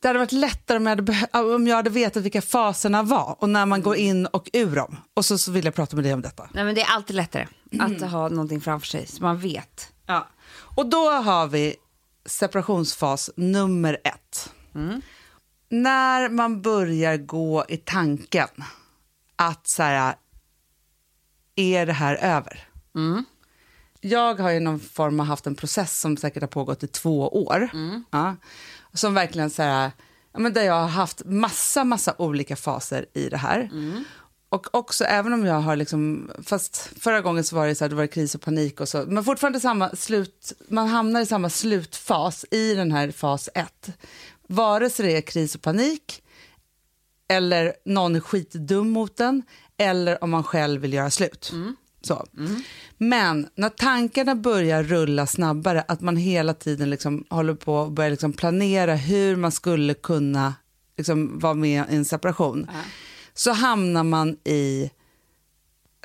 det 0.01 0.09
hade 0.09 0.19
varit 0.19 0.33
lättare 0.33 0.77
om 0.79 0.87
jag 0.87 0.91
hade, 0.91 1.13
beh- 1.13 1.55
om 1.55 1.67
jag 1.67 1.77
hade 1.77 1.91
vetat 1.91 2.23
vilka 2.23 2.43
faserna 2.43 3.03
var 3.03 3.37
och 3.39 3.49
när 3.51 3.67
man 3.67 3.83
går 3.83 3.97
in 3.97 4.27
och 4.27 4.51
ur 4.53 4.77
dem. 4.77 4.97
Och 5.15 5.25
så, 5.25 5.39
så 5.39 5.51
vill 5.53 5.65
jag 5.65 5.75
prata 5.75 5.97
med 5.97 6.05
dig 6.05 6.15
om 6.15 6.23
detta. 6.23 6.49
Nej 6.55 6.65
men 6.65 6.75
det 6.75 6.81
är 6.81 6.95
alltid 6.95 7.17
lättare 7.17 7.47
att 7.81 8.11
ha 8.11 8.29
någonting 8.29 8.61
framför 8.61 8.87
sig 8.87 9.07
så 9.07 9.23
man 9.23 9.39
vet. 9.39 9.93
Ja. 10.07 10.29
Och 10.53 10.87
då 10.87 11.11
har 11.11 11.47
vi 11.47 11.77
separationsfas 12.27 13.31
nummer 13.37 13.99
ett. 14.05 14.53
När 15.69 16.29
man 16.29 16.63
börjar 16.63 17.17
gå 17.17 17.65
i 17.69 17.77
tanken 17.77 18.49
att 19.37 19.67
så 19.67 19.83
här, 19.83 20.15
är 21.57 21.87
det 21.87 21.93
här 21.93 22.15
över? 22.15 22.69
Jag 24.01 24.41
har 24.41 24.51
ju 24.51 24.61
någon 24.61 24.81
form 24.81 25.21
av 25.21 25.27
haft 25.27 25.47
en 25.47 25.55
process 25.55 26.01
som 26.01 26.17
säkert 26.17 26.43
har 26.43 26.49
pågått 26.49 26.83
i 26.83 26.87
två 26.87 27.29
år. 27.29 27.71
Ja, 28.11 28.37
som 28.93 29.15
verkligen 29.15 29.51
så 29.51 29.63
här, 29.63 29.91
ja, 30.33 30.39
men 30.39 30.53
där 30.53 30.63
jag 30.63 30.81
har 30.81 30.89
haft 30.89 31.23
massa, 31.25 31.85
massa 31.85 32.15
olika 32.19 32.57
faser 32.57 33.07
i 33.15 33.29
det 33.29 33.37
här. 33.37 33.71
Och 34.53 34.75
också 34.75 35.05
även 35.05 35.33
om 35.33 35.47
jag 35.47 35.61
har 35.61 35.77
liksom, 35.77 36.31
fast 36.45 36.77
förra 37.01 37.21
gången 37.21 37.45
så 37.45 37.57
var 37.57 37.67
det 37.67 37.75
så 37.75 37.85
här, 37.85 37.89
det 37.89 37.95
var 37.95 38.07
kris 38.07 38.35
och 38.35 38.41
panik 38.41 38.81
och 38.81 38.89
så, 38.89 39.05
men 39.09 39.25
fortfarande 39.25 39.61
samma 39.61 39.91
slut, 39.91 40.53
man 40.69 40.89
hamnar 40.89 41.21
i 41.21 41.27
samma 41.27 41.51
slutfas 41.51 42.45
i 42.51 42.75
den 42.75 42.93
här 42.93 43.11
fas 43.11 43.49
ett. 43.55 43.91
Vare 44.47 44.91
sig 44.91 45.07
det 45.07 45.17
är 45.17 45.21
kris 45.21 45.55
och 45.55 45.63
panik, 45.63 46.23
eller 47.29 47.73
någon 47.85 48.17
är 48.17 48.21
skitdum 48.21 48.91
mot 48.91 49.17
den, 49.17 49.43
eller 49.77 50.25
om 50.25 50.31
man 50.31 50.45
själv 50.45 50.81
vill 50.81 50.93
göra 50.93 51.11
slut. 51.11 51.53
Så. 52.03 52.27
Men 52.99 53.49
när 53.55 53.69
tankarna 53.69 54.35
börjar 54.35 54.83
rulla 54.83 55.27
snabbare, 55.27 55.85
att 55.89 56.01
man 56.01 56.17
hela 56.17 56.55
tiden 56.55 56.91
liksom 56.91 57.25
håller 57.31 57.55
på 57.55 57.75
och 57.75 57.93
börjar 57.93 58.11
liksom 58.11 58.33
planera 58.33 58.95
hur 58.95 59.37
man 59.37 59.53
skulle 59.53 59.95
kunna 59.95 60.55
liksom 60.97 61.39
vara 61.39 61.55
med 61.55 61.85
i 61.91 61.97
en 61.97 62.05
separation, 62.05 62.67
så 63.35 63.53
hamnar 63.53 64.05
man 64.05 64.37
i... 64.45 64.91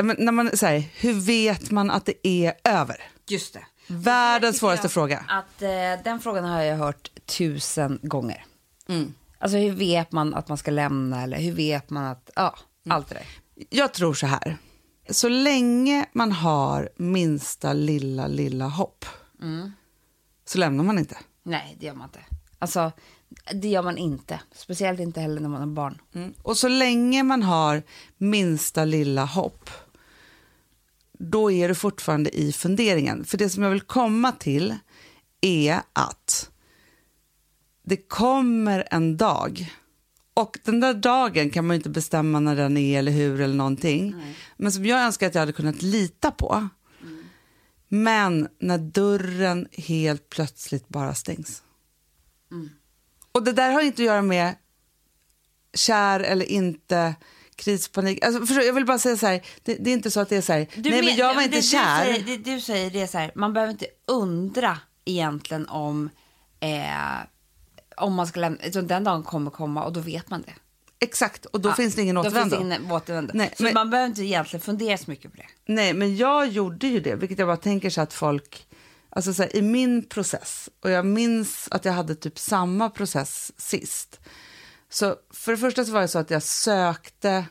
men 0.04 0.16
När 0.20 0.32
man, 0.32 0.58
så 0.58 0.66
här, 0.66 0.84
hur 0.96 1.14
vet 1.14 1.72
man 1.72 1.92
att 1.92 2.06
det 2.06 2.28
är 2.28 2.54
över? 2.64 3.02
Just 3.30 3.54
det. 3.54 3.66
Världens 3.88 4.58
svåraste 4.58 4.90
fråga. 4.90 5.26
Att, 5.28 5.62
eh, 5.62 6.04
den 6.04 6.20
frågan 6.20 6.44
har 6.46 6.62
jag 6.62 6.78
hört 6.78 7.12
tusen 7.26 8.00
gånger. 8.02 8.46
Mm. 8.90 9.14
Alltså 9.40 9.58
hur 9.58 9.72
vet 9.72 10.12
man 10.12 10.34
att 10.34 10.48
man 10.48 10.58
ska 10.58 10.72
lämna 10.72 11.24
eller 11.24 11.38
hur 11.38 11.52
vet 11.52 11.90
man 11.90 12.06
att, 12.06 12.30
ja, 12.36 12.56
Mm. 12.86 12.96
allt 12.96 13.10
det 13.10 13.16
där. 13.16 13.26
Jag 13.70 13.94
tror 13.94 14.14
så 14.14 14.28
här. 14.28 14.58
Så 15.10 15.30
länge 15.30 16.06
man 16.14 16.32
har 16.32 16.90
minsta 16.98 17.74
lilla, 17.74 18.28
lilla 18.28 18.66
hopp 18.68 19.06
så 20.46 20.58
lämnar 20.58 20.84
man 20.84 21.00
inte. 21.00 21.18
Nej, 21.44 21.76
det 21.80 21.86
gör 21.86 21.94
man 21.94 22.08
inte. 22.08 22.20
Alltså, 22.60 22.92
det 23.54 23.68
gör 23.68 23.84
man 23.84 23.98
inte. 23.98 24.40
Speciellt 24.52 25.00
inte 25.00 25.22
heller 25.22 25.42
när 25.42 25.50
man 25.50 25.60
har 25.60 25.68
barn. 25.68 26.02
Och 26.42 26.58
så 26.58 26.68
länge 26.68 27.24
man 27.24 27.44
har 27.44 27.84
minsta 28.18 28.86
lilla 28.86 29.26
hopp 29.26 29.70
då 31.20 31.52
är 31.52 31.68
du 31.70 31.76
fortfarande 31.76 32.40
i 32.40 32.54
funderingen. 32.54 33.26
För 33.26 33.38
det 33.38 33.50
som 33.50 33.64
jag 33.64 33.70
vill 33.70 33.82
komma 33.82 34.32
till 34.32 34.76
är 35.42 35.82
att 35.94 36.52
det 37.84 37.98
kommer 37.98 38.88
en 38.92 39.18
dag 39.18 39.74
och 40.34 40.60
den 40.64 40.80
där 40.80 40.94
dagen 40.94 41.50
kan 41.50 41.68
man 41.68 41.76
inte 41.76 41.90
bestämma 41.90 42.40
när 42.40 42.56
den 42.56 42.78
är 42.78 43.00
eller 43.00 43.12
hur 43.12 43.42
eller 43.42 43.56
någonting. 43.56 44.16
Men 44.58 44.72
som 44.72 44.86
jag 44.86 45.00
önskar 45.02 45.28
att 45.28 45.36
jag 45.36 45.40
hade 45.40 45.54
kunnat 45.54 45.82
lita 45.82 46.32
på. 46.32 46.68
Men 47.88 48.48
när 48.60 48.78
dörren 48.78 49.68
helt 49.72 50.30
plötsligt 50.30 50.88
bara 50.88 51.14
stängs. 51.14 51.64
Och 53.38 53.44
det 53.44 53.52
där 53.54 53.72
har 53.72 53.82
inte 53.82 54.02
att 54.02 54.06
göra 54.06 54.22
med 54.22 54.56
kär 55.74 56.20
eller 56.20 56.46
inte, 56.46 57.16
krispanik. 57.56 58.26
Alltså, 58.26 58.40
förstår, 58.46 58.60
du? 58.62 58.66
jag 58.66 58.74
vill 58.74 58.86
bara 58.86 59.00
säga 59.00 59.18
så 59.18 59.28
här, 59.28 59.42
det, 59.64 59.76
det 59.76 59.90
är 59.90 59.94
inte 59.94 60.12
så 60.12 60.20
att 60.20 60.30
det 60.30 60.36
är 60.38 60.42
så 60.42 60.54
här, 60.54 60.68
nej 60.76 61.02
men 61.04 61.16
jag 61.16 61.36
var 61.36 61.42
inte 61.42 61.58
det, 61.58 61.62
kär. 61.62 62.06
Du 62.06 62.14
säger, 62.14 62.26
det 62.26 62.38
du 62.38 62.62
säger 62.62 62.90
det 62.90 63.02
är 63.02 63.08
så 63.08 63.18
här, 63.18 63.32
man 63.36 63.54
behöver 63.54 63.72
inte 63.72 63.86
undra 64.08 64.78
egentligen 65.06 65.68
om, 65.68 66.10
eh, 66.60 66.80
om 67.98 68.14
man 68.14 68.28
ska 68.28 68.40
lämna, 68.40 68.64
utan 68.64 68.88
den 68.88 69.04
dagen 69.04 69.24
kommer 69.24 69.52
komma 69.52 69.84
och 69.84 69.94
då 69.94 70.00
vet 70.00 70.30
man 70.30 70.42
det. 70.42 70.54
Exakt, 71.00 71.46
och 71.46 71.62
då 71.62 71.70
Ja, 71.70 71.74
finns 71.74 71.96
det 71.96 72.02
ingen 72.02 72.16
Då 72.16 72.24
finns 72.24 72.36
återvändo. 72.36 72.62
ingen 72.62 72.92
återvändo. 72.92 73.32
Nej, 73.36 73.54
så 73.58 73.64
men- 73.64 73.74
man 73.74 73.90
behöver 73.90 74.08
inte 74.10 74.22
egentligen 74.22 74.62
fundera 74.62 74.98
så 74.98 75.12
mycket 75.12 75.32
på 75.32 75.38
det. 75.38 75.46
Nej, 75.74 75.94
men 75.94 76.18
jag 76.18 76.48
gjorde 76.48 76.88
ju 76.88 77.00
det, 77.00 77.16
vilket 77.16 77.40
jag 77.40 77.48
bara 77.48 77.58
tänker 77.58 77.90
så 77.90 78.02
att 78.02 78.14
folk, 78.14 78.67
alltså 79.18 79.34
så 79.34 79.44
här, 79.44 79.56
i 79.56 79.62
min 79.62 80.04
process, 80.06 80.70
och 80.84 80.90
jag 80.92 81.06
minns 81.06 81.68
att 81.72 81.86
jag 81.86 81.94
hade 81.94 82.16
typ 82.16 82.40
samma 82.40 82.90
process 82.90 83.52
sist. 83.58 84.20
Så 84.90 85.16
för 85.34 85.52
det 85.52 85.58
första 85.58 85.86
så 85.86 85.92
var 85.92 86.02
det 86.02 86.08
så 86.08 86.20
att 86.20 86.32
jag 86.32 86.44
sökte, 86.44 87.46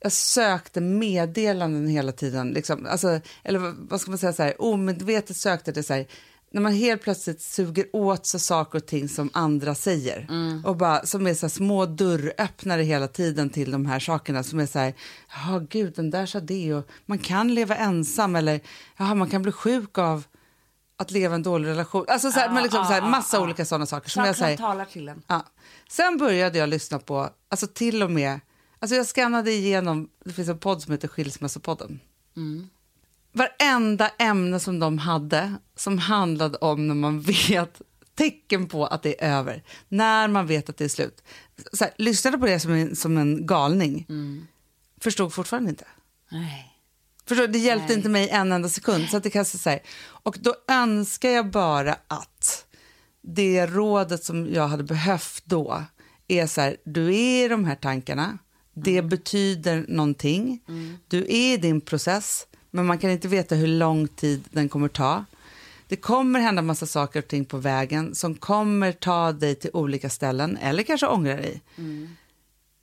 jag 0.00 0.12
sökte 0.12 0.80
meddelanden 0.80 1.86
hela 1.86 2.12
tiden, 2.12 2.48
liksom, 2.50 2.86
alltså, 2.86 3.20
eller 3.44 3.58
vad- 3.88 4.00
ska 4.00 4.10
man 4.10 4.18
säga, 4.18 4.32
så 4.32 4.42
här, 4.42 4.62
omedvetet 4.62 5.36
sökte 5.36 5.72
det 5.72 5.82
så 5.82 5.94
här, 5.94 6.06
när 6.52 6.60
man 6.62 6.72
helt 6.72 7.02
plötsligt 7.02 7.42
suger 7.42 7.86
åt 7.92 8.26
sig 8.26 8.40
saker 8.40 8.78
och 8.78 8.86
ting 8.86 9.08
som 9.08 9.30
andra 9.32 9.74
säger. 9.74 10.26
Och 10.64 10.76
bara, 10.76 11.06
som 11.06 11.26
är 11.26 11.34
så 11.34 11.48
små 11.48 11.86
dörröppnare 11.86 12.82
hela 12.82 13.08
tiden 13.08 13.50
till 13.50 13.70
de 13.70 13.86
här 13.86 14.00
sakerna. 14.00 14.42
Som 14.42 14.58
är 14.60 14.66
så 14.66 14.78
här, 14.78 14.94
ja 15.28 15.66
gud 15.70 15.92
den 15.96 16.10
där 16.10 16.26
sa 16.26 16.40
det 16.40 16.74
och 16.74 16.88
man 17.06 17.18
kan 17.18 17.54
leva 17.54 17.76
ensam 17.76 18.36
eller 18.36 18.60
man 19.14 19.30
kan 19.30 19.42
bli 19.42 19.52
sjuk 19.52 19.98
av 19.98 20.24
att 21.00 21.10
leva 21.10 21.34
en 21.34 21.42
dålig 21.42 21.68
relation. 21.68 22.04
Alltså 22.08 22.32
så 22.32 22.40
här, 22.40 22.50
men 22.50 22.62
liksom, 22.62 22.84
så 22.84 22.92
här, 22.92 23.02
massa 23.02 23.40
olika 23.40 23.64
sådana 23.64 23.86
saker. 23.86 24.10
Som 24.10 24.24
jag 24.24 24.36
säger, 24.36 24.56
talar 24.56 24.84
till 24.84 25.08
en. 25.08 25.22
Ja. 25.26 25.46
Sen 25.88 26.18
började 26.18 26.58
jag 26.58 26.68
lyssna 26.68 26.98
på, 26.98 27.30
alltså 27.48 27.66
till 27.66 28.02
och 28.02 28.10
med, 28.10 28.40
alltså 28.78 28.96
jag 28.96 29.06
skannade 29.06 29.52
igenom, 29.52 30.08
det 30.24 30.32
finns 30.32 30.48
en 30.48 30.58
podd 30.58 30.82
som 30.82 30.92
heter 30.92 31.08
Skilsmässopodden. 31.08 32.00
Varenda 33.32 34.08
ämne 34.18 34.60
som 34.60 34.78
de 34.78 34.98
hade 34.98 35.54
som 35.76 35.98
handlade 35.98 36.58
om 36.58 36.88
när 36.88 36.94
man 36.94 37.20
vet 37.48 37.82
tecken 38.14 38.68
på 38.68 38.86
att 38.86 39.02
det 39.02 39.24
är 39.24 39.38
över, 39.38 39.62
när 39.88 40.28
man 40.28 40.46
vet 40.46 40.68
att 40.68 40.76
det 40.76 40.84
är 40.84 40.88
slut. 40.88 41.24
Så 41.72 41.84
här, 41.84 41.94
lyssnade 41.96 42.38
på 42.38 42.46
det 42.46 42.60
som 42.60 42.72
en, 42.72 42.96
som 42.96 43.18
en 43.18 43.46
galning, 43.46 44.06
förstod 45.00 45.32
fortfarande 45.32 45.70
inte. 45.70 45.86
Nej. 46.28 46.69
Förstår, 47.30 47.46
det 47.46 47.58
hjälpte 47.58 47.88
Nej. 47.88 47.96
inte 47.96 48.08
mig 48.08 48.28
en 48.28 48.52
enda 48.52 48.68
sekund. 48.68 49.08
Så 49.08 49.16
att 49.16 49.22
det 49.22 49.30
kan 49.30 49.44
säga. 49.44 49.80
Och 50.00 50.36
då 50.40 50.54
önskar 50.68 51.28
jag 51.28 51.50
bara 51.50 51.96
att 52.08 52.66
det 53.22 53.66
rådet 53.66 54.24
som 54.24 54.54
jag 54.54 54.68
hade 54.68 54.82
behövt 54.82 55.42
då 55.44 55.84
är 56.28 56.46
så 56.46 56.60
här, 56.60 56.76
du 56.84 57.14
är 57.14 57.44
i 57.44 57.48
de 57.48 57.64
här 57.64 57.74
tankarna, 57.74 58.38
Det 58.74 59.02
betyder 59.02 59.84
någonting. 59.88 60.60
Du 61.08 61.18
är 61.18 61.54
i 61.54 61.56
din 61.56 61.80
process, 61.80 62.46
men 62.70 62.86
man 62.86 62.98
kan 62.98 63.10
inte 63.10 63.28
veta 63.28 63.54
hur 63.54 63.66
lång 63.66 64.08
tid 64.08 64.44
den 64.50 64.68
kommer 64.68 64.88
ta. 64.88 65.24
Det 65.88 65.96
kommer 65.96 66.40
hända 66.40 66.62
massa 66.62 66.86
saker 66.86 67.18
och 67.18 67.28
ting 67.28 67.44
på 67.44 67.56
vägen 67.56 68.14
som 68.14 68.34
kommer 68.34 68.92
ta 68.92 69.32
dig 69.32 69.54
till 69.54 69.70
olika 69.72 70.10
ställen 70.10 70.56
eller 70.56 70.82
kanske 70.82 71.06
ångra 71.06 71.36
dig. 71.36 71.62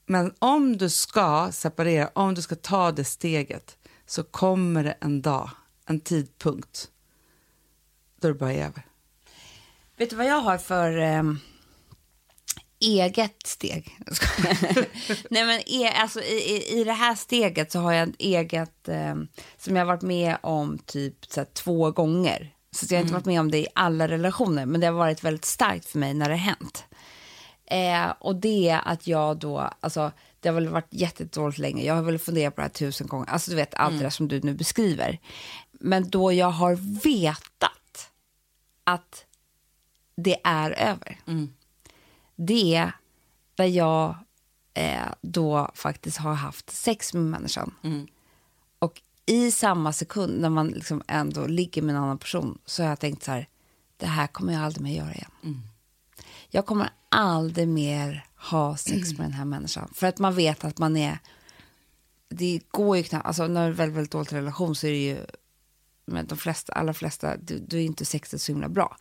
Men 0.06 0.34
om 0.40 0.78
du 0.78 0.90
ska 0.90 1.50
separera, 1.52 2.10
om 2.14 2.34
du 2.36 2.42
ska 2.42 2.56
ta 2.56 2.92
det 2.92 3.04
steget 3.04 3.78
så 4.08 4.24
kommer 4.24 4.84
det 4.84 4.96
en 5.00 5.22
dag, 5.22 5.50
en 5.86 6.00
tidpunkt 6.00 6.92
då 8.22 8.28
det 8.28 8.34
bara 8.34 8.54
är 8.54 8.66
över. 8.66 8.86
Vet 9.98 10.10
du 10.10 10.16
vad 10.16 10.26
jag 10.26 10.42
har 10.42 10.58
för 10.58 10.98
ehm, 10.98 11.40
eget 12.80 13.48
steg? 13.48 13.98
Nej, 15.30 15.46
men 15.46 15.62
e, 15.66 15.94
alltså, 15.96 16.22
i, 16.22 16.36
i, 16.36 16.80
I 16.80 16.84
det 16.84 16.94
här 16.94 17.16
steget 17.16 17.72
så 17.72 17.80
har 17.80 17.94
jag 17.94 18.10
ett 18.10 18.16
eget 18.20 18.88
ehm, 18.88 19.28
som 19.58 19.76
jag 19.76 19.86
har 19.86 19.94
varit 19.94 20.02
med 20.02 20.38
om 20.42 20.78
typ 20.78 21.26
så 21.26 21.40
här, 21.40 21.48
två 21.54 21.92
gånger. 21.92 22.54
Så 22.72 22.86
jag 22.90 22.98
har 22.98 23.02
inte 23.02 23.14
varit 23.14 23.26
med 23.26 23.40
om 23.40 23.52
det 23.52 23.58
i 23.58 23.68
alla 23.76 24.08
relationer, 24.08 24.66
men 24.66 24.82
det 24.82 24.88
har 24.88 24.94
varit 24.94 25.24
väldigt 25.24 25.46
starkt 25.46 25.86
för 25.86 26.00
mig 26.00 26.14
när 26.14 26.30
det 26.30 26.36
har 26.36 26.56
hänt. 26.56 26.86
Eh, 27.66 28.14
och 28.20 28.36
det 28.36 28.70
är 28.70 28.82
att 28.86 29.08
jag 29.08 29.38
då, 29.38 29.70
alltså 29.80 30.12
det 30.48 30.52
har 30.52 30.62
väl 30.62 30.70
varit 30.70 30.94
jättedåligt 30.94 31.58
länge, 31.58 31.84
jag 31.84 31.96
har 31.96 32.02
väl 32.02 32.20
funderat 32.20 32.56
på 32.56 32.62
det 32.62 32.66
här 32.68 32.74
tusen 32.74 33.08
gånger, 33.08 33.30
alltså 33.30 33.52
du 33.52 33.56
vet 33.58 33.74
allt 33.74 33.98
det 33.98 34.04
där 34.06 34.10
som 34.10 34.28
du 34.28 34.40
nu 34.40 34.54
beskriver. 34.54 35.20
Men 35.72 36.10
då 36.10 36.34
jag 36.34 36.52
har 36.52 36.76
vetat 37.04 38.12
att 38.84 39.26
det 40.16 40.38
är 40.44 40.72
över. 40.72 41.20
Det 42.36 42.76
är 42.76 42.92
där 43.56 43.66
jag 43.66 44.16
eh, 44.74 45.08
då 45.22 45.72
faktiskt 45.76 46.18
har 46.18 46.34
haft 46.34 46.70
sex 46.70 47.14
med 47.14 47.24
människan. 47.24 47.74
Och 48.80 49.02
i 49.26 49.52
samma 49.52 49.94
sekund 49.94 50.42
när 50.42 50.50
man 50.50 50.68
liksom 50.68 51.04
ändå 51.08 51.48
ligger 51.48 51.82
med 51.82 51.96
en 51.96 52.04
annan 52.04 52.18
person 52.18 52.58
så 52.66 52.84
har 52.84 52.90
jag 52.90 53.00
tänkt 53.00 53.24
så 53.24 53.32
här, 53.32 53.48
det 53.98 54.08
här 54.08 54.28
kommer 54.28 54.54
jag 54.54 54.64
aldrig 54.64 54.84
mer 54.84 54.98
göra 54.98 55.14
igen. 55.14 55.32
Jag 56.50 56.66
kommer 56.66 56.90
aldrig 57.10 57.68
mer 57.68 58.26
ha 58.36 58.78
sex 58.78 59.12
med 59.12 59.26
den 59.26 59.34
här 59.34 59.46
människan. 59.46 59.92
För 59.94 60.08
att 60.08 60.20
man 60.20 60.36
vet 60.36 60.64
att 60.64 60.78
man 60.78 60.98
är, 60.98 61.20
det 62.30 62.62
går 62.72 62.98
ju 62.98 63.04
knappt, 63.04 63.26
alltså 63.26 63.48
när 63.48 63.62
det 63.62 63.68
är 63.68 63.70
en 63.70 63.76
väldigt, 63.76 63.98
väldigt 63.98 64.12
dålig 64.12 64.34
relation 64.34 64.76
så 64.76 64.88
är 64.88 64.92
det 64.92 65.04
ju 65.04 65.26
men 66.08 66.28
de 66.28 66.38
flesta, 66.38 66.74
allra 66.74 66.94
flesta, 66.94 67.38
då 67.38 67.56
då 67.68 67.78
är 67.78 67.82
inte 67.82 68.06
sexet 68.06 68.42
så 68.42 68.52
himla 68.52 68.70
bra. 68.70 68.98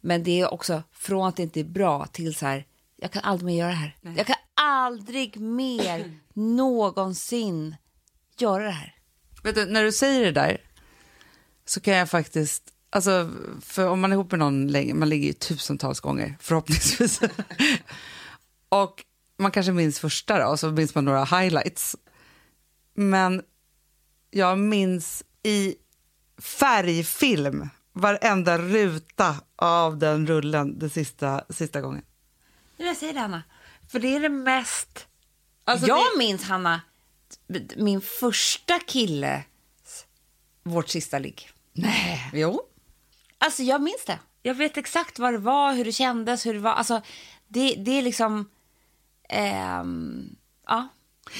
Men 0.00 0.22
det 0.22 0.40
är 0.40 0.54
också 0.54 0.82
från 0.92 1.28
att 1.28 1.36
det 1.36 1.42
inte 1.42 1.60
är 1.60 1.64
bra 1.64 2.06
till 2.06 2.34
så 2.34 2.46
här, 2.46 2.66
jag 2.96 3.10
kan 3.10 3.22
aldrig 3.22 3.46
mer 3.46 3.58
göra 3.58 3.70
det 3.70 3.76
här. 3.76 3.96
Jag 4.16 4.26
kan 4.26 4.36
aldrig 4.54 5.40
mer 5.40 6.18
någonsin 6.32 7.76
göra 8.38 8.64
det 8.64 8.70
här. 8.70 8.94
Vet 9.42 9.54
du, 9.54 9.66
när 9.66 9.84
du 9.84 9.92
säger 9.92 10.24
det 10.24 10.32
där 10.32 10.60
så 11.64 11.80
kan 11.80 11.94
jag 11.94 12.10
faktiskt... 12.10 12.73
Alltså, 12.94 13.30
för 13.60 13.88
om 13.88 14.00
man 14.00 14.12
är 14.12 14.14
ihop 14.16 14.30
med 14.30 14.38
någon 14.38 14.68
länge, 14.68 14.94
man 14.94 15.08
ligger 15.08 15.26
ju 15.26 15.32
tusentals 15.32 16.00
gånger 16.00 16.36
förhoppningsvis. 16.40 17.20
och 18.68 19.04
man 19.38 19.50
kanske 19.50 19.72
minns 19.72 19.98
första 20.00 20.38
då, 20.38 20.46
och 20.46 20.60
så 20.60 20.70
minns 20.70 20.94
man 20.94 21.04
några 21.04 21.24
highlights. 21.24 21.96
Men 22.94 23.42
jag 24.30 24.58
minns 24.58 25.24
i 25.42 25.74
färgfilm 26.38 27.68
varenda 27.92 28.58
ruta 28.58 29.36
av 29.56 29.98
den 29.98 30.26
rullen 30.26 30.78
den 30.78 30.90
sista, 30.90 31.44
sista 31.50 31.80
gången. 31.80 32.02
Jag 32.76 32.96
säger 32.96 33.12
det, 33.14 33.20
Hanna. 33.20 33.42
För 33.88 33.98
det 34.00 34.16
är 34.16 34.20
det 34.20 34.28
mest... 34.28 35.06
Alltså, 35.64 35.86
jag 35.86 35.98
det- 36.14 36.18
minns, 36.18 36.42
Hanna, 36.44 36.80
min 37.76 38.00
första 38.00 38.78
kille, 38.78 39.44
vårt 40.62 40.88
sista 40.88 41.18
ligg. 41.18 41.50
Nej. 41.72 42.30
Jo. 42.32 42.62
Alltså 43.44 43.62
jag 43.62 43.82
minns 43.82 44.04
det. 44.06 44.18
Jag 44.42 44.54
vet 44.54 44.76
exakt 44.76 45.18
vad 45.18 45.32
det 45.34 45.38
var, 45.38 45.72
hur 45.74 45.84
det 45.84 45.92
kändes, 45.92 46.46
hur 46.46 46.54
det 46.54 46.60
var. 46.60 46.72
Alltså 46.72 47.00
det, 47.48 47.74
det 47.78 47.98
är 47.98 48.02
liksom... 48.02 48.48
ehm, 49.28 50.36
ja. 50.66 50.88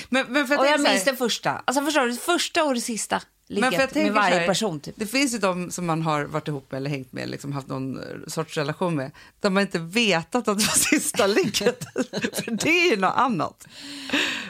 Men, 0.08 0.26
men 0.32 0.46
för 0.46 0.58
Och 0.58 0.66
jag 0.66 0.80
så 0.80 0.86
här- 0.86 0.92
minns 0.92 1.04
det 1.04 1.16
första. 1.16 1.62
Alltså 1.64 1.84
förstår 1.84 2.00
du, 2.02 2.10
det 2.10 2.16
första 2.16 2.64
och 2.64 2.74
det 2.74 2.80
sista 2.80 3.22
Men 3.48 3.62
för 3.62 3.72
jag 3.72 3.72
ligget 3.72 3.94
med 3.94 4.12
varje 4.12 4.38
här, 4.38 4.46
person. 4.46 4.80
Typ. 4.80 4.94
Det 4.98 5.06
finns 5.06 5.34
ju 5.34 5.38
de 5.38 5.70
som 5.70 5.86
man 5.86 6.02
har 6.02 6.24
varit 6.24 6.48
ihop 6.48 6.70
med 6.72 6.76
eller 6.78 6.90
hängt 6.90 7.12
med, 7.12 7.28
liksom 7.28 7.52
haft 7.52 7.68
någon 7.68 7.98
eh, 7.98 8.04
sorts 8.26 8.56
relation 8.56 8.94
med, 8.96 9.10
där 9.40 9.50
man 9.50 9.60
inte 9.60 9.78
vetat 9.78 10.48
att 10.48 10.58
det 10.58 10.64
var 10.64 10.78
sista 10.90 11.26
ligget. 11.26 11.84
för 12.44 12.50
det 12.50 12.68
är 12.86 12.90
ju 12.90 12.96
något 12.96 13.14
annat. 13.16 13.66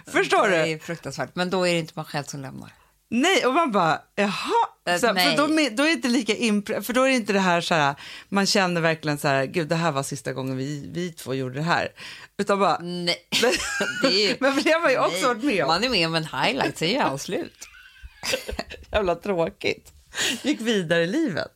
Förstår 0.07 0.49
Det 0.49 0.65
du? 0.65 0.71
är 0.73 0.79
fruktansvärt. 0.79 1.31
Men 1.35 1.51
då 1.51 1.67
är 1.69 1.73
det 1.73 1.79
inte 1.79 1.93
man 1.97 2.05
själv 2.05 2.25
som 2.25 2.41
lämnar. 2.41 2.73
Nej, 3.15 3.47
och 3.47 3.55
man 3.55 3.73
bara, 3.73 4.01
jaha. 4.15 4.99
Så, 5.01 5.07
för 5.07 5.37
då, 5.37 5.47
då 5.47 5.83
är 5.83 5.87
det 5.87 5.93
inte 5.93 6.09
lika 6.09 6.35
impre- 6.35 6.83
för 6.83 6.93
då 6.93 7.03
är 7.03 7.09
det 7.09 7.15
inte 7.15 7.33
det 7.33 7.41
här 7.41 7.61
så 7.61 7.75
här, 7.75 7.95
man 8.29 8.47
känner 8.47 8.81
verkligen 8.81 9.19
så 9.19 9.29
här, 9.29 9.45
gud 9.47 9.69
det 9.69 9.75
här 9.75 9.93
var 9.93 10.03
sista 10.03 10.33
gången 10.33 10.57
vi, 10.57 10.91
vi 10.93 11.13
två 11.13 11.35
gjorde 11.35 11.55
det 11.55 11.63
här. 11.63 11.89
Utan 12.37 12.59
bara, 12.59 12.79
Nej. 12.79 13.17
det 14.03 14.31
är 14.31 14.37
men 14.41 14.53
för 14.55 14.63
det 14.63 14.71
har 14.71 14.81
man 14.81 14.91
ju 14.91 14.99
också 14.99 15.17
Nej. 15.17 15.25
varit 15.25 15.43
med 15.45 15.63
om. 15.63 15.69
Man 15.69 15.85
är 15.85 15.89
med 15.89 16.07
om 16.07 16.15
en 16.15 16.25
highlight, 16.25 16.79
så 16.79 16.85
är 16.85 17.01
allt 17.01 17.23
slut. 17.23 17.69
Jävla 18.93 19.15
tråkigt. 19.15 19.93
Gick 20.43 20.61
vidare 20.61 21.03
i 21.03 21.07
livet. 21.07 21.53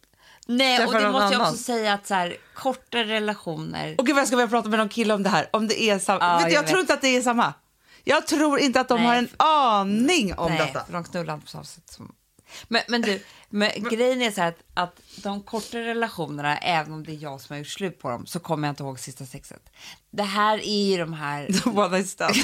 Nej, 0.46 0.86
och 0.86 0.92
det 0.94 1.10
måste 1.10 1.24
jag 1.24 1.34
annan. 1.34 1.40
också 1.40 1.62
säga 1.62 1.92
att 1.92 2.06
så 2.06 2.14
här, 2.14 2.36
korta 2.54 2.98
relationer... 2.98 3.94
Och 3.98 4.06
gud 4.06 4.14
vad 4.14 4.20
jag 4.20 4.28
ska 4.28 4.36
börja 4.36 4.48
prata 4.48 4.68
med 4.68 4.78
någon 4.78 4.88
kille 4.88 5.14
om 5.14 5.22
det 5.22 5.28
här. 5.30 5.48
Om 5.52 5.68
det 5.68 5.82
är 5.82 5.98
samma. 5.98 6.38
Vet 6.38 6.46
du, 6.46 6.52
jag 6.54 6.62
jag 6.62 6.68
tror 6.68 6.76
vet. 6.76 6.82
inte 6.82 6.94
att 6.94 7.00
det 7.00 7.16
är 7.16 7.22
samma. 7.22 7.54
Jag 8.04 8.26
tror 8.26 8.58
inte 8.58 8.80
att 8.80 8.88
de 8.88 8.94
Nej. 8.98 9.06
har 9.06 9.14
en 9.14 9.28
aning 9.36 10.34
om 10.34 10.52
Nej, 10.52 10.58
detta. 10.74 10.84
de 10.92 11.04
knullar 11.04 11.34
inte 11.34 11.44
på 11.46 11.50
samma 11.50 11.64
sätt 11.64 11.90
som... 11.90 12.14
Men, 12.68 12.82
men 12.88 13.02
du, 13.02 13.22
men 13.50 13.70
grejen 13.90 14.22
är 14.22 14.30
så 14.30 14.40
här 14.40 14.48
att, 14.48 14.58
att 14.74 15.00
de 15.22 15.42
korta 15.42 15.78
relationerna, 15.78 16.58
även 16.58 16.92
om 16.92 17.04
det 17.04 17.12
är 17.12 17.22
jag 17.22 17.40
som 17.40 17.54
har 17.54 17.58
gjort 17.58 17.68
slut 17.68 17.98
på 18.00 18.10
dem, 18.10 18.26
så 18.26 18.40
kommer 18.40 18.68
jag 18.68 18.72
inte 18.72 18.82
ihåg 18.82 18.98
sista 19.00 19.26
sexet. 19.26 19.62
Det 20.10 20.22
här 20.22 20.58
är 20.58 20.82
ju 20.90 20.96
de 20.96 21.12
här... 21.12 21.48
One 21.78 21.88
night 21.88 22.08
stand. 22.08 22.34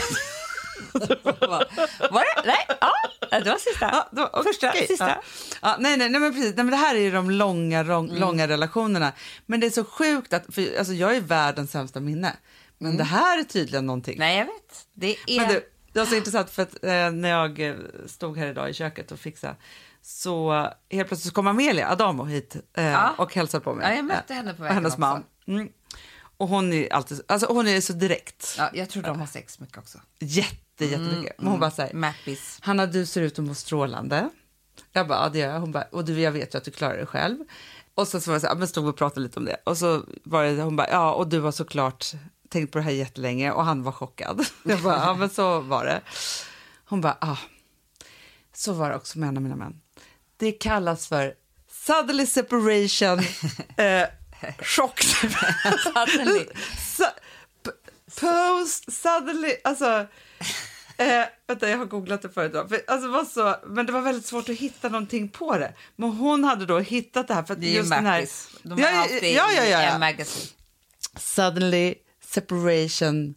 Var 2.11 2.25
det? 2.43 2.47
Nej, 2.47 2.67
ja, 2.81 3.41
det 3.41 3.51
var 3.51 3.59
sista. 3.59 3.91
Ja, 3.93 4.09
det 4.13 4.21
var- 4.21 4.43
Första, 4.43 4.69
okej. 4.69 4.87
sista. 4.87 5.09
Ja. 5.09 5.23
Ja, 5.63 5.77
nej, 5.79 5.97
nej, 5.97 6.09
nej, 6.09 6.21
men 6.21 6.33
precis. 6.35 6.55
Nej, 6.57 6.65
men 6.65 6.71
det 6.71 6.77
här 6.77 6.95
är 6.95 6.99
ju 7.01 7.11
de 7.11 7.31
långa, 7.31 7.83
lång, 7.83 8.09
Mm. 8.09 8.21
långa 8.21 8.49
relationerna. 8.49 9.13
Men 9.47 9.61
det 9.61 9.67
är 9.67 9.71
så 9.71 9.85
sjukt 9.85 10.33
att, 10.33 10.55
för, 10.55 10.79
alltså, 10.79 10.93
jag 10.93 11.17
är 11.17 11.21
världens 11.21 11.71
sämsta 11.71 12.01
minne. 12.01 12.37
Men 12.79 12.97
det 12.97 13.05
här 13.05 13.39
är 13.39 13.45
tydligen 13.45 13.87
någonting. 13.87 14.15
Mm. 14.17 14.29
Nej, 14.29 14.39
jag 14.39 14.47
vet. 14.47 14.87
Det 14.95 15.17
är... 15.37 15.41
Men 15.41 15.49
du, 15.49 15.65
det 15.93 15.99
var 15.99 16.07
så 16.07 16.15
intressant 16.15 16.51
för 16.51 16.63
att 16.63 16.85
eh, 16.85 17.11
när 17.11 17.29
jag 17.29 17.61
eh, 17.61 17.75
stod 18.07 18.39
här 18.39 18.47
idag 18.47 18.71
i 18.71 18.75
köket 18.75 19.13
och 19.13 19.19
fixade 19.19 19.57
så 20.03 20.53
helt 20.91 21.09
plötsligt 21.09 21.23
så 21.23 21.31
kom 21.35 21.47
Amelia 21.47 21.91
Adamo 21.93 22.25
hit 22.25 22.57
eh, 22.77 22.85
Ja. 22.85 23.15
och 23.19 23.35
hälsade 23.35 23.65
på 23.65 23.75
mig. 23.75 23.89
Ja, 23.91 23.97
jag 23.97 24.05
mötte 24.05 24.33
Eh, 24.33 24.37
henne 24.37 24.55
på 24.55 24.63
vägen 24.63 24.75
Hennes 24.75 24.99
man. 24.99 25.25
Mm. 25.47 25.69
Och 26.37 26.49
hon 26.49 26.73
är 26.73 26.93
alltid, 26.93 27.21
alltså 27.29 27.47
hon 27.47 27.67
är 27.67 27.81
så 27.81 27.93
direkt. 27.93 28.55
Ja, 28.59 28.71
jag 28.75 28.91
tror 28.91 29.03
de 29.03 29.21
har 29.21 29.27
sex 29.27 29.61
mycket 29.61 29.79
också. 29.79 29.99
Jätte, 30.19 30.85
jättemycket. 30.85 31.35
Men 31.39 31.47
hon 31.49 31.61
bara 31.61 31.71
säger, 31.71 31.95
Mappis. 31.95 32.59
Hanna 32.63 32.87
du 32.87 33.07
ser 33.07 33.23
ut 33.23 33.39
att 33.39 33.45
må 33.45 33.55
strålande. 33.55 34.29
Jag 34.93 35.09
bara, 35.09 35.19
ja 35.23 35.29
det 35.29 35.39
gör 35.39 35.53
jag. 35.53 35.61
Hon 35.61 35.73
bara, 35.73 35.85
och 35.85 36.05
du 36.05 36.21
jag 36.21 36.33
vet 36.33 36.55
ju 36.55 36.59
att 36.59 36.65
du 36.65 36.71
klarar 36.71 36.97
dig 36.97 37.07
själv. 37.07 37.39
Och 37.95 38.09
så, 38.09 38.21
så 38.21 38.31
var 38.31 38.35
jag 38.35 38.43
så 38.43 38.49
här, 38.49 38.55
men 38.55 38.69
stod 38.69 38.85
vi 38.85 38.91
och 38.91 38.97
pratade 38.97 39.21
lite 39.21 39.39
om 39.39 39.45
det. 39.45 39.57
Och 39.65 39.79
så 39.79 40.05
var 40.25 40.45
det, 40.45 40.63
hon 40.63 40.77
bara, 40.77 40.91
ja 40.91 41.13
och 41.15 41.29
du 41.29 41.41
har 41.41 41.53
såklart 41.53 42.07
tänkt 42.55 42.73
på 42.73 42.79
det 42.79 42.85
här 42.85 42.91
jättelänge 42.91 43.53
och 43.53 43.65
han 43.65 43.83
var 43.83 43.93
chockad. 43.93 44.47
Jag 44.63 44.83
bara, 44.83 44.97
ja 44.97 45.15
men 45.15 45.31
så 45.31 45.61
var 45.61 45.85
det. 45.85 46.01
Hon 46.85 47.01
bara, 47.01 47.19
ja. 47.21 47.39
Så 48.55 48.73
var 48.73 48.91
det 48.91 48.97
också 48.97 49.19
med 49.19 49.29
en 49.29 49.37
av 49.37 49.43
mina 49.43 49.57
män. 49.57 49.81
Det 50.37 50.53
kallas 50.53 51.09
för 51.09 51.35
suddenly 51.87 52.27
separation 52.27 53.19
eh, 53.77 54.09
chock. 54.61 55.01
Suddenly. 55.83 56.47
Su- 56.99 57.21
post 58.21 58.93
suddenly, 58.93 59.53
alltså. 59.65 60.07
Eh, 60.97 61.25
vänta, 61.47 61.69
jag 61.69 61.79
har 61.79 61.85
googlat 61.85 62.23
det 62.23 62.29
förut. 62.29 62.53
För, 62.69 62.83
alltså, 62.87 63.09
var 63.09 63.25
så, 63.25 63.57
men 63.67 63.87
det 63.87 63.93
var 63.93 64.01
väldigt 64.01 64.27
svårt 64.27 64.49
att 64.49 64.57
hitta 64.57 64.89
någonting 64.89 65.29
på 65.29 65.59
det. 65.59 65.75
Men 65.97 66.11
hon 66.11 66.45
hade 66.45 66.67
då 66.67 66.79
hittat 66.79 67.29
det 67.29 67.35
här. 67.35 67.43
För 67.43 67.55
att 67.55 67.61
Det 67.61 67.67
är 67.67 67.71
ju 67.71 67.77
just 67.77 67.91
den 67.91 68.07
här. 68.07 68.29
De 68.63 68.83
har 68.83 68.91
ja, 68.91 68.97
haft 68.97 69.21
det 69.21 69.33
ja, 69.33 69.53
ja, 69.53 69.65
ja, 69.65 69.65
i 69.65 69.71
ja. 69.71 69.81
en 69.81 70.01
magasin. 70.01 70.49
Suddenly 71.17 71.95
separation 72.35 73.35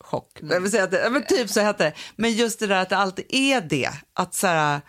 chock. 0.00 0.38
Jag 0.40 0.60
vill 0.60 0.70
säga 0.70 0.84
att 0.84 0.90
det, 0.90 1.02
ja, 1.02 1.10
men 1.10 1.24
typ 1.26 1.50
så 1.50 1.60
hette 1.60 1.84
det. 1.84 1.92
Men 2.16 2.32
just 2.32 2.58
det 2.58 2.66
där 2.66 2.82
att 2.82 2.88
det 2.88 2.96
alltid 2.96 3.24
är 3.28 3.60
det. 3.60 3.90
Att, 4.14 4.34
så 4.34 4.46
här, 4.46 4.80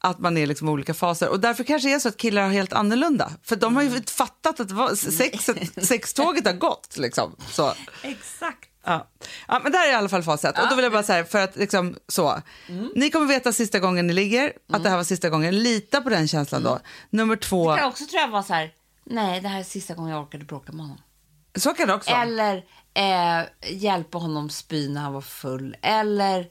att 0.00 0.18
man 0.18 0.36
är 0.36 0.46
liksom 0.46 0.68
olika 0.68 0.94
faser. 0.94 1.28
Och 1.28 1.40
därför 1.40 1.64
kanske 1.64 1.88
det 1.88 1.94
är 1.94 1.98
så 1.98 2.08
att 2.08 2.16
killar 2.16 2.42
har 2.42 2.50
helt 2.50 2.72
annorlunda. 2.72 3.32
För 3.42 3.56
de 3.56 3.76
har 3.76 3.82
ju 3.82 4.02
fattat 4.02 4.60
att 4.60 4.70
var, 4.70 4.94
sexet, 4.94 5.86
sextåget 5.86 6.46
har 6.46 6.52
gått. 6.52 6.96
Liksom. 6.96 7.36
Så. 7.50 7.72
Exakt. 8.02 8.66
Ja. 8.84 9.08
ja, 9.48 9.60
men 9.62 9.72
där 9.72 9.88
är 9.88 9.92
i 9.92 9.94
alla 9.94 10.08
fall 10.08 10.22
facit. 10.22 10.58
Och 10.58 10.68
då 10.70 10.74
vill 10.76 10.82
jag 10.82 10.92
bara 10.92 11.02
säga, 11.02 11.24
för 11.24 11.38
att 11.38 11.56
liksom 11.56 11.96
så. 12.08 12.42
Ni 12.94 13.10
kommer 13.10 13.26
veta 13.26 13.52
sista 13.52 13.78
gången 13.78 14.06
ni 14.06 14.12
ligger, 14.12 14.52
att 14.72 14.82
det 14.82 14.90
här 14.90 14.96
var 14.96 15.04
sista 15.04 15.28
gången. 15.28 15.62
Lita 15.62 16.00
på 16.00 16.10
den 16.10 16.28
känslan 16.28 16.62
då. 16.62 16.80
Nummer 17.10 17.36
två. 17.36 17.72
Det 17.72 17.78
kan 17.78 17.88
också 17.88 18.06
tror 18.06 18.20
jag 18.20 18.28
vara 18.28 18.42
så 18.42 18.54
här, 18.54 18.72
nej 19.04 19.40
det 19.40 19.48
här 19.48 19.60
är 19.60 19.64
sista 19.64 19.94
gången 19.94 20.10
jag 20.12 20.22
orkade 20.22 20.44
bråka 20.44 20.72
med 20.72 20.80
honom. 20.80 21.00
Så 21.54 21.74
kan 21.74 21.88
det 21.88 21.94
också 21.94 22.10
vara. 22.10 22.22
Eller 22.22 22.64
eh, 22.94 23.46
hjälpa 23.72 24.18
honom 24.18 24.50
spy 24.50 24.88
när 24.88 25.00
han 25.00 25.12
var 25.12 25.20
full. 25.20 25.76
Eller, 25.82 26.46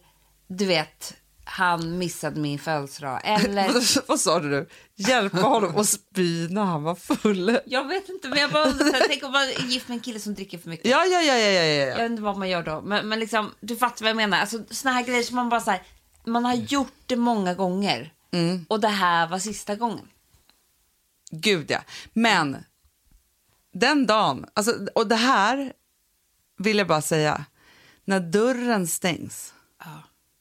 du 0.48 0.66
vet, 0.66 1.14
han 1.44 1.98
missade 1.98 2.40
min 2.40 2.60
födelsedag. 2.60 3.22
Eller, 3.24 3.72
Vad, 4.08 4.20
sa 4.20 4.40
du 4.40 4.50
nu? 4.50 4.68
Hjälpa 4.96 5.42
honom 5.42 5.78
att 5.78 5.90
spy 5.90 6.48
när 6.50 6.64
han 6.64 6.84
var 6.84 6.96
full. 6.96 7.60
jag 7.66 7.88
vet 7.88 8.10
inte, 8.10 8.28
men 8.28 8.40
jag 8.40 8.52
bara 8.52 8.66
här, 8.66 9.08
tänk 9.08 9.24
om 9.24 9.32
man 9.32 9.42
är 9.42 9.66
gift 9.68 9.88
med 9.88 9.96
en 9.96 10.02
kille 10.02 10.20
som 10.20 10.34
dricker 10.34 10.58
för 10.58 10.70
mycket. 10.70 10.86
Ja, 10.86 11.06
ja, 11.06 11.22
ja, 11.22 11.38
ja, 11.38 11.50
ja, 11.50 11.64
Jag 11.64 11.90
ja. 11.90 11.96
vet 11.96 12.12
inte 12.12 12.22
vad 12.22 12.38
man 12.38 12.50
gör 12.50 12.64
då. 12.64 12.82
Men, 12.82 13.08
men 13.10 13.20
liksom, 13.20 13.52
du 13.60 13.76
fattar 13.76 14.04
vad 14.04 14.10
jag 14.10 14.16
menar. 14.18 14.40
Alltså, 14.40 14.60
såna 14.70 14.94
här 14.94 15.04
grejer 15.04 15.24
som 15.24 15.36
man 15.36 15.50
bara 15.50 15.62
så 15.62 15.72
här, 15.72 15.84
man 16.26 16.46
har 16.46 16.56
gjort 16.56 16.94
det 17.06 17.16
många 17.16 17.54
gånger. 17.54 18.14
Och 18.68 18.80
det 18.80 18.88
här 18.88 19.28
var 19.28 19.40
sista 19.40 19.76
gången. 19.76 20.08
Gud 21.32 21.72
ja. 21.72 21.80
Men 22.14 22.58
den 23.74 24.06
dagen, 24.08 24.46
alltså, 24.54 24.88
och 24.96 25.08
det 25.08 25.16
här 25.16 25.74
vill 26.58 26.78
jag 26.78 26.88
bara 26.88 27.02
säga, 27.02 27.46
när 28.06 28.20
dörren 28.20 28.88
stängs. 28.88 29.54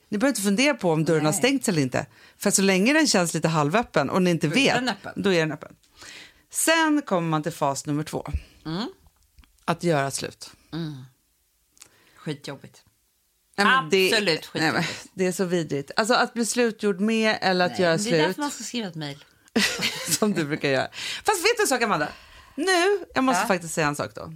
Ni 0.08 0.18
behöver 0.18 0.28
inte 0.32 0.42
fundera 0.42 0.74
på 0.74 0.92
om 0.92 1.04
dörren 1.04 1.24
har 1.26 1.32
stängts 1.32 1.68
eller 1.68 1.82
inte. 1.82 2.06
För 2.36 2.50
så 2.50 2.62
länge 2.62 2.92
den 2.92 3.06
känns 3.06 3.34
lite 3.34 3.48
halvöppen 3.48 4.10
och 4.10 4.22
ni 4.22 4.30
inte 4.30 4.48
Då 4.48 4.54
vet, 4.54 4.74
då 5.16 5.32
är 5.32 5.40
den 5.40 5.52
öppen. 5.52 5.76
Sen 6.50 7.02
kommer 7.02 7.28
man 7.28 7.42
till 7.42 7.52
fas 7.52 7.86
nummer 7.86 8.02
två. 8.02 8.26
Att 9.64 9.82
göra 9.84 10.10
slut. 10.10 10.50
Skitjobbigt. 12.16 12.82
Nej, 13.56 13.66
men 13.66 13.90
det- 13.90 14.08
Absolut 14.12 14.50
nej, 14.54 14.72
men 14.72 14.82
skitjobbigt. 14.82 15.10
Det 15.14 15.26
är 15.26 15.32
så 15.32 15.44
vidrigt. 15.44 15.90
Alltså 15.96 16.14
att 16.14 16.34
bli 16.34 16.46
slutgjord 16.46 17.00
med 17.00 17.38
eller 17.40 17.66
att 17.66 17.78
göra 17.78 17.90
det 17.90 17.94
är 17.94 17.98
slut. 17.98 18.12
därför 18.26 18.40
man 18.40 18.50
ska 18.50 18.64
skriva 18.64 18.88
ett 18.88 18.94
mejl. 18.94 19.24
som 20.18 20.32
du 20.32 20.44
brukar 20.44 20.68
göra. 20.68 20.88
Fast 21.24 21.44
vet 21.44 21.56
du 21.56 21.62
en 21.62 21.66
sak, 21.68 21.82
Amanda? 21.82 22.08
Nu, 22.66 23.04
jag 23.14 23.24
måste 23.24 23.42
Ja. 23.42 23.46
faktiskt 23.46 23.74
säga 23.74 23.86
en 23.86 23.96
sak 23.96 24.14
då. 24.14 24.22
Vet 24.26 24.32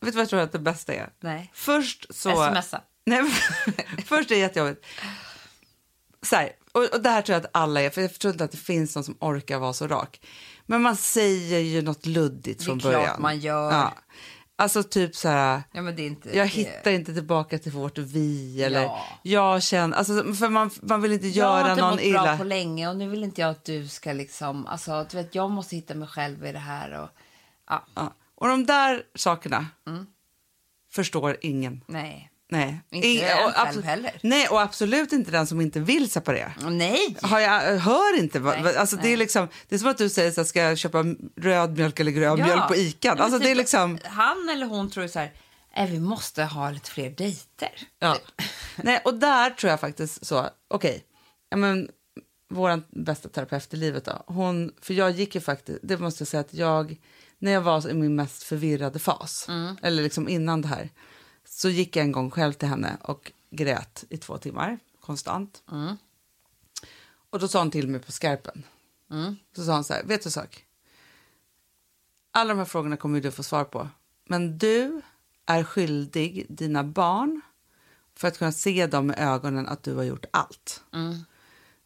du 0.00 0.10
vad 0.10 0.20
jag 0.22 0.28
tror 0.28 0.40
att 0.40 0.52
det 0.52 0.58
bästa 0.58 0.94
är? 0.94 1.08
Nej. 1.20 1.50
Först 1.54 2.06
så... 2.14 2.50
Smsa. 2.52 2.80
Nej, 3.06 3.22
först 4.06 4.30
är 4.30 4.34
det 4.34 4.40
jättejobbigt. 4.40 4.86
Så 6.22 6.36
här, 6.36 6.50
och, 6.72 6.84
och 6.94 7.02
det 7.02 7.10
här 7.10 7.22
tror 7.22 7.34
jag 7.34 7.44
att 7.44 7.50
alla 7.52 7.80
är, 7.82 7.90
för 7.90 8.00
jag 8.02 8.14
tror 8.18 8.32
inte 8.32 8.44
att 8.44 8.50
det 8.50 8.56
finns 8.58 8.94
någon 8.94 9.04
som 9.04 9.16
orkar 9.20 9.58
vara 9.58 9.72
så 9.72 9.86
rak. 9.86 10.20
Men 10.66 10.82
man 10.82 10.96
säger 10.96 11.58
ju 11.58 11.82
något 11.82 12.06
luddigt 12.06 12.64
från 12.64 12.80
klart 12.80 12.92
början. 12.92 13.22
man 13.22 13.38
gör. 13.38 13.72
Ja. 13.72 13.94
Alltså 14.56 14.82
typ 14.82 15.16
så 15.16 15.28
här... 15.28 15.62
Ja, 15.72 15.82
men 15.82 15.96
det 15.96 16.02
är 16.02 16.06
inte... 16.06 16.36
Jag 16.36 16.46
det- 16.46 16.50
hittar 16.52 16.90
inte 16.90 17.14
tillbaka 17.14 17.58
till 17.58 17.72
vårt 17.72 17.98
vi 17.98 18.62
eller 18.62 18.82
Ja. 18.82 19.02
jag 19.22 19.62
känner, 19.62 19.96
alltså 19.96 20.34
för 20.34 20.48
man, 20.48 20.70
man 20.82 21.02
vill 21.02 21.12
inte 21.12 21.28
Jag 21.28 21.46
har 21.46 21.58
göra 21.60 21.70
inte 21.70 21.80
någon 21.82 21.90
mått 21.90 21.98
bra 22.00 22.06
illa. 22.08 22.36
på 22.38 22.44
länge 22.44 22.88
och 22.88 22.96
nu 22.96 23.08
vill 23.08 23.24
inte 23.24 23.40
jag 23.40 23.50
att 23.50 23.64
du 23.64 23.88
ska 23.88 24.12
liksom... 24.12 24.66
Alltså, 24.66 25.06
du 25.10 25.16
vet, 25.16 25.34
jag 25.34 25.50
måste 25.50 25.76
hitta 25.76 25.94
mig 25.94 26.08
själv 26.08 26.46
i 26.46 26.52
det 26.52 26.58
här 26.58 26.92
och... 27.02 27.08
Ja, 27.72 27.84
Ja. 27.94 28.12
Och 28.34 28.48
de 28.48 28.66
där 28.66 29.02
sakerna 29.14 29.66
Mm. 29.86 30.06
förstår 30.92 31.36
ingen. 31.40 31.84
nej. 31.88 32.28
Nej. 32.48 32.80
Inte 32.90 33.08
Ing- 33.08 33.28
jag 33.28 33.46
och 33.48 33.52
själv 33.54 33.82
heller. 33.84 34.18
Nej, 34.22 34.48
och 34.48 34.60
absolut 34.62 35.12
inte 35.12 35.30
den 35.30 35.46
som 35.46 35.60
inte 35.60 35.80
vill 35.80 36.10
separera. 36.10 36.52
Nej! 36.70 37.16
Har 37.22 37.40
jag, 37.40 37.78
hör 37.78 38.18
inte. 38.18 38.40
Nej, 38.40 38.76
alltså, 38.76 38.96
det, 38.96 39.02
är 39.02 39.04
nej. 39.08 39.16
liksom, 39.16 39.48
det 39.68 39.74
är 39.74 39.78
som 39.78 39.88
att 39.88 39.98
du 39.98 40.08
säger 40.08 40.40
att 40.40 40.46
ska 40.48 40.60
jag 40.62 40.78
köpa 40.78 41.04
röd 41.36 41.76
mjölk 41.78 42.00
eller 42.00 42.10
grön 42.10 42.38
Ja. 42.38 42.44
mjölk 42.46 42.68
på 42.68 42.76
Ica. 42.76 43.08
Ja, 43.18 43.22
Alltså, 43.24 43.38
det 43.38 43.44
är 43.44 43.48
typ, 43.48 43.56
liksom, 43.56 43.98
Han 44.04 44.48
eller 44.48 44.66
hon 44.66 44.90
tror 44.90 45.06
så 45.06 45.18
här, 45.18 45.32
"Nej, 45.76 45.90
vi 45.90 46.00
måste 46.00 46.44
ha 46.44 46.70
lite 46.70 46.90
fler 46.90 47.10
dejter. 47.10 47.88
ja. 47.98 48.16
Nej, 48.76 49.00
och 49.04 49.14
där 49.14 49.50
tror 49.50 49.70
jag 49.70 49.80
faktiskt 49.80 50.26
så, 50.26 50.48
okej, 50.68 51.04
ja, 51.50 51.56
men 51.56 51.88
vår 52.50 52.82
bästa 53.04 53.28
terapeut 53.28 53.74
i 53.74 53.76
livet 53.76 54.04
då, 54.04 54.24
hon, 54.26 54.72
för 54.82 54.94
jag 54.94 55.10
gick 55.10 55.34
ju 55.34 55.40
faktiskt, 55.40 55.78
det 55.82 55.98
måste 55.98 56.22
jag 56.22 56.28
säga 56.28 56.40
att 56.40 56.54
jag, 56.54 56.96
när 57.42 57.52
jag 57.52 57.60
var 57.60 57.88
i 57.90 57.94
min 57.94 58.14
mest 58.14 58.42
förvirrade 58.42 58.98
fas, 58.98 59.46
Mm. 59.48 59.76
eller 59.82 60.02
liksom 60.02 60.28
innan 60.28 60.62
det 60.62 60.68
här, 60.68 60.90
så 61.44 61.68
gick 61.68 61.96
jag 61.96 62.04
en 62.04 62.12
gång 62.12 62.30
själv 62.30 62.52
till 62.52 62.68
henne 62.68 62.96
och 63.02 63.32
grät 63.50 64.04
i 64.08 64.16
två 64.16 64.38
timmar, 64.38 64.78
konstant. 65.00 65.62
Mm. 65.72 65.96
Och 67.30 67.38
då 67.38 67.48
sa 67.48 67.58
hon 67.58 67.70
till 67.70 67.88
mig 67.88 68.00
på 68.00 68.12
skarpen, 68.12 68.62
Mm. 69.10 69.36
så 69.56 69.64
sa 69.64 69.74
hon 69.74 69.84
så 69.84 69.94
här, 69.94 70.02
vet 70.04 70.22
du 70.22 70.28
en 70.28 70.32
sak? 70.32 70.64
Alla 72.30 72.48
de 72.48 72.58
här 72.58 72.64
frågorna 72.64 72.96
kommer 72.96 73.20
du 73.20 73.30
få 73.30 73.42
svar 73.42 73.64
på, 73.64 73.88
men 74.24 74.58
du 74.58 75.02
är 75.46 75.64
skyldig 75.64 76.46
dina 76.48 76.84
barn 76.84 77.40
för 78.14 78.28
att 78.28 78.38
kunna 78.38 78.52
se 78.52 78.86
dem 78.86 79.10
i 79.10 79.14
ögonen 79.14 79.68
att 79.68 79.82
du 79.82 79.94
har 79.94 80.02
gjort 80.02 80.24
allt. 80.30 80.82
Mm. 80.92 81.24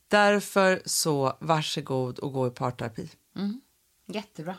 Därför 0.08 0.82
så 0.84 1.36
varsågod 1.40 2.18
och 2.18 2.32
gå 2.32 2.46
i 2.46 2.50
parterapi. 2.50 3.10
Mm. 3.36 3.60
Jättebra. 4.06 4.56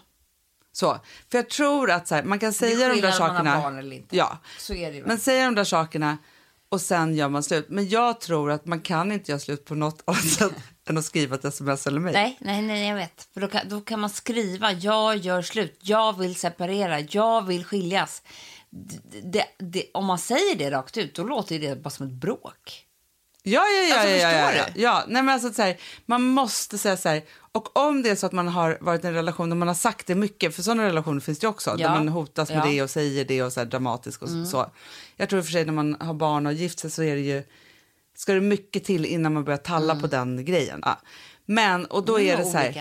Så, 0.80 1.00
för 1.32 1.38
jag 1.38 1.50
tror 1.50 1.92
att 1.92 2.08
så 2.08 2.16
här, 2.16 2.24
man 2.24 2.40
kan 2.40 2.54
säga 2.54 2.90
de 2.90 3.02
där 3.02 3.10
man 3.10 3.14
sakerna. 3.14 3.62
barn 3.62 3.78
eller 3.78 3.96
inte. 3.96 4.16
Ja, 4.18 4.38
Så 4.60 4.74
är 4.74 4.92
det 4.92 4.98
ju. 4.98 5.06
men 5.06 5.18
säga 5.20 5.46
de 5.46 5.56
där 5.56 5.64
sakerna 5.64 6.18
och 6.70 6.82
sen 6.82 7.16
gör 7.16 7.30
man 7.30 7.44
slut. 7.44 7.66
Men 7.70 7.90
jag 7.90 8.20
tror 8.22 8.52
att 8.52 8.66
man 8.66 8.82
kan 8.82 9.12
inte 9.12 9.32
göra 9.32 9.40
slut 9.40 9.66
på 9.66 9.76
något 9.76 10.02
annat 10.06 10.24
sätt 10.28 10.54
än 10.90 10.98
att 10.98 11.06
skriva 11.06 11.36
ett 11.36 11.46
sms 11.46 11.88
eller 11.88 12.00
mejl. 12.00 12.14
Nej, 12.14 12.38
nej, 12.42 12.62
nej, 12.62 12.88
jag 12.88 12.96
vet. 12.96 13.28
För 13.34 13.42
då 13.42 13.48
kan, 13.48 13.70
då 13.70 13.82
kan 13.82 14.00
man 14.00 14.10
skriva, 14.10 14.72
jag 14.72 15.18
gör 15.18 15.42
slut, 15.42 15.80
jag 15.82 16.18
vill 16.20 16.36
separera, 16.36 17.00
jag 17.00 17.46
vill 17.46 17.66
skiljas. 17.66 18.24
Det, 19.24 19.46
det, 19.60 19.86
om 19.94 20.06
man 20.06 20.20
säger 20.20 20.56
det 20.56 20.72
rakt 20.72 20.98
ut, 20.98 21.16
då 21.16 21.24
låter 21.24 21.60
det 21.60 21.84
bara 21.84 21.90
som 21.90 22.08
ett 22.08 22.14
bråk. 22.14 22.87
Ja, 23.50 23.62
ja, 23.62 23.84
ja. 23.90 23.96
Alltså, 23.96 24.16
ja, 24.16 24.32
ja, 24.32 24.54
ja. 24.54 24.66
ja. 24.76 25.04
Nej, 25.08 25.24
men 25.24 25.34
alltså, 25.34 25.54
så 25.54 25.62
här, 25.62 25.78
man 26.06 26.24
måste 26.24 26.78
säga 26.78 26.98
så 26.98 27.10
här, 27.10 27.24
och 27.52 27.78
om 27.78 28.02
det 28.04 28.10
är 28.10 28.16
så 28.16 28.26
att 28.26 28.32
man 28.32 28.48
har 28.48 28.78
varit 28.82 29.04
i 29.04 29.08
en 29.08 29.14
relation 29.14 29.50
där 29.50 29.56
man 29.58 29.68
har 29.68 29.76
sagt 29.76 30.08
det 30.08 30.16
mycket, 30.16 30.56
för 30.56 30.64
sådana 30.64 30.84
relationer 30.86 31.20
finns 31.20 31.40
det 31.40 31.48
också, 31.48 31.70
Ja. 31.70 31.88
där 31.88 31.90
man 31.96 32.08
hotas 32.08 32.50
med 32.50 32.58
Ja. 32.58 32.62
Mm. 32.62 32.76
det 32.76 32.82
och 32.84 32.90
säger 32.90 33.26
det 33.26 33.44
och 33.44 33.54
så 33.54 33.60
här 33.60 33.68
dramatiskt 33.68 34.22
och 34.22 34.30
så. 34.48 34.72
Jag 35.16 35.30
tror 35.30 35.40
i 35.40 35.42
och 35.42 35.46
för 35.46 35.52
sig 35.52 35.66
när 35.66 35.74
man 35.74 35.98
har 36.00 36.14
barn 36.14 36.46
och 36.48 36.54
gift 36.54 36.80
sig 36.80 36.92
så 36.92 37.04
är 37.04 37.16
det 37.16 37.22
ju, 37.22 37.44
ska 38.18 38.34
det 38.34 38.42
mycket 38.42 38.84
till 38.84 39.06
innan 39.06 39.34
man 39.34 39.44
börjar 39.44 39.58
talla 39.58 39.96
på 39.96 40.08
den 40.08 40.46
grejen. 40.46 40.80
Ja. 40.86 40.98
Men, 41.46 41.86
och 41.86 42.06
då 42.06 42.18
Mm, 42.18 42.34
är 42.34 42.38
det 42.38 42.46
så 42.52 42.58
här. 42.58 42.74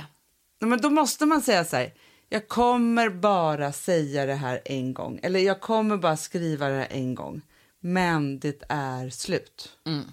Nej, 0.61 0.68
men 0.70 0.81
då 0.81 0.90
måste 0.90 1.26
man 1.26 1.42
säga 1.42 1.64
så 1.64 1.76
här, 1.76 1.92
jag 2.29 2.48
kommer 2.48 3.09
bara 3.11 3.72
säga 3.72 4.26
det 4.26 4.35
här 4.35 4.61
en 4.64 4.94
gång, 4.94 5.20
eller 5.22 5.40
jag 5.40 5.61
kommer 5.61 5.96
bara 5.96 6.16
skriva 6.16 6.68
det 6.68 6.74
här 6.74 6.88
en 6.90 7.14
gång, 7.14 7.40
men 7.81 8.38
det 8.38 8.62
är 8.68 9.11
slut. 9.11 9.68
Mm. 9.87 10.05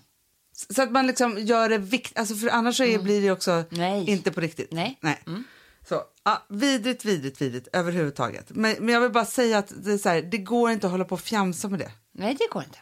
Så 0.54 0.82
att 0.82 0.92
man 0.92 1.08
liksom 1.08 1.38
gör 1.39 1.70
det 1.70 1.78
viktigt, 1.78 2.18
alltså 2.20 2.36
för 2.36 2.48
annars 2.48 2.78
så 2.78 2.84
är, 2.84 3.00
blir 3.00 3.22
det 3.22 3.32
också 3.32 3.52
Mm. 3.52 3.66
Nej. 3.72 4.10
inte 4.10 4.32
på 4.32 4.42
riktigt. 4.42 4.72
Nej. 4.72 5.00
Mm. 5.04 5.20
Nej. 5.26 5.44
Så, 5.89 6.02
ja, 6.24 6.46
vidrigt, 6.50 7.06
vidrigt, 7.06 7.42
vidrigt 7.42 7.68
överhuvudtaget. 7.74 8.46
Men, 8.50 8.76
men 8.80 8.94
jag 8.94 9.02
vill 9.02 9.12
bara 9.12 9.26
säga 9.26 9.58
att 9.58 9.74
det, 9.84 9.92
är 9.94 9.98
så 9.98 10.10
här, 10.10 10.22
det 10.22 10.38
går 10.38 10.72
inte 10.72 10.88
att 10.88 10.92
hålla 10.92 11.06
på 11.06 11.16
och 11.16 11.22
fjamsa 11.22 11.68
med 11.70 11.80
det. 11.80 11.92
Nej, 12.12 12.36
det 12.39 12.48
går 12.52 12.63
inte. 12.63 12.80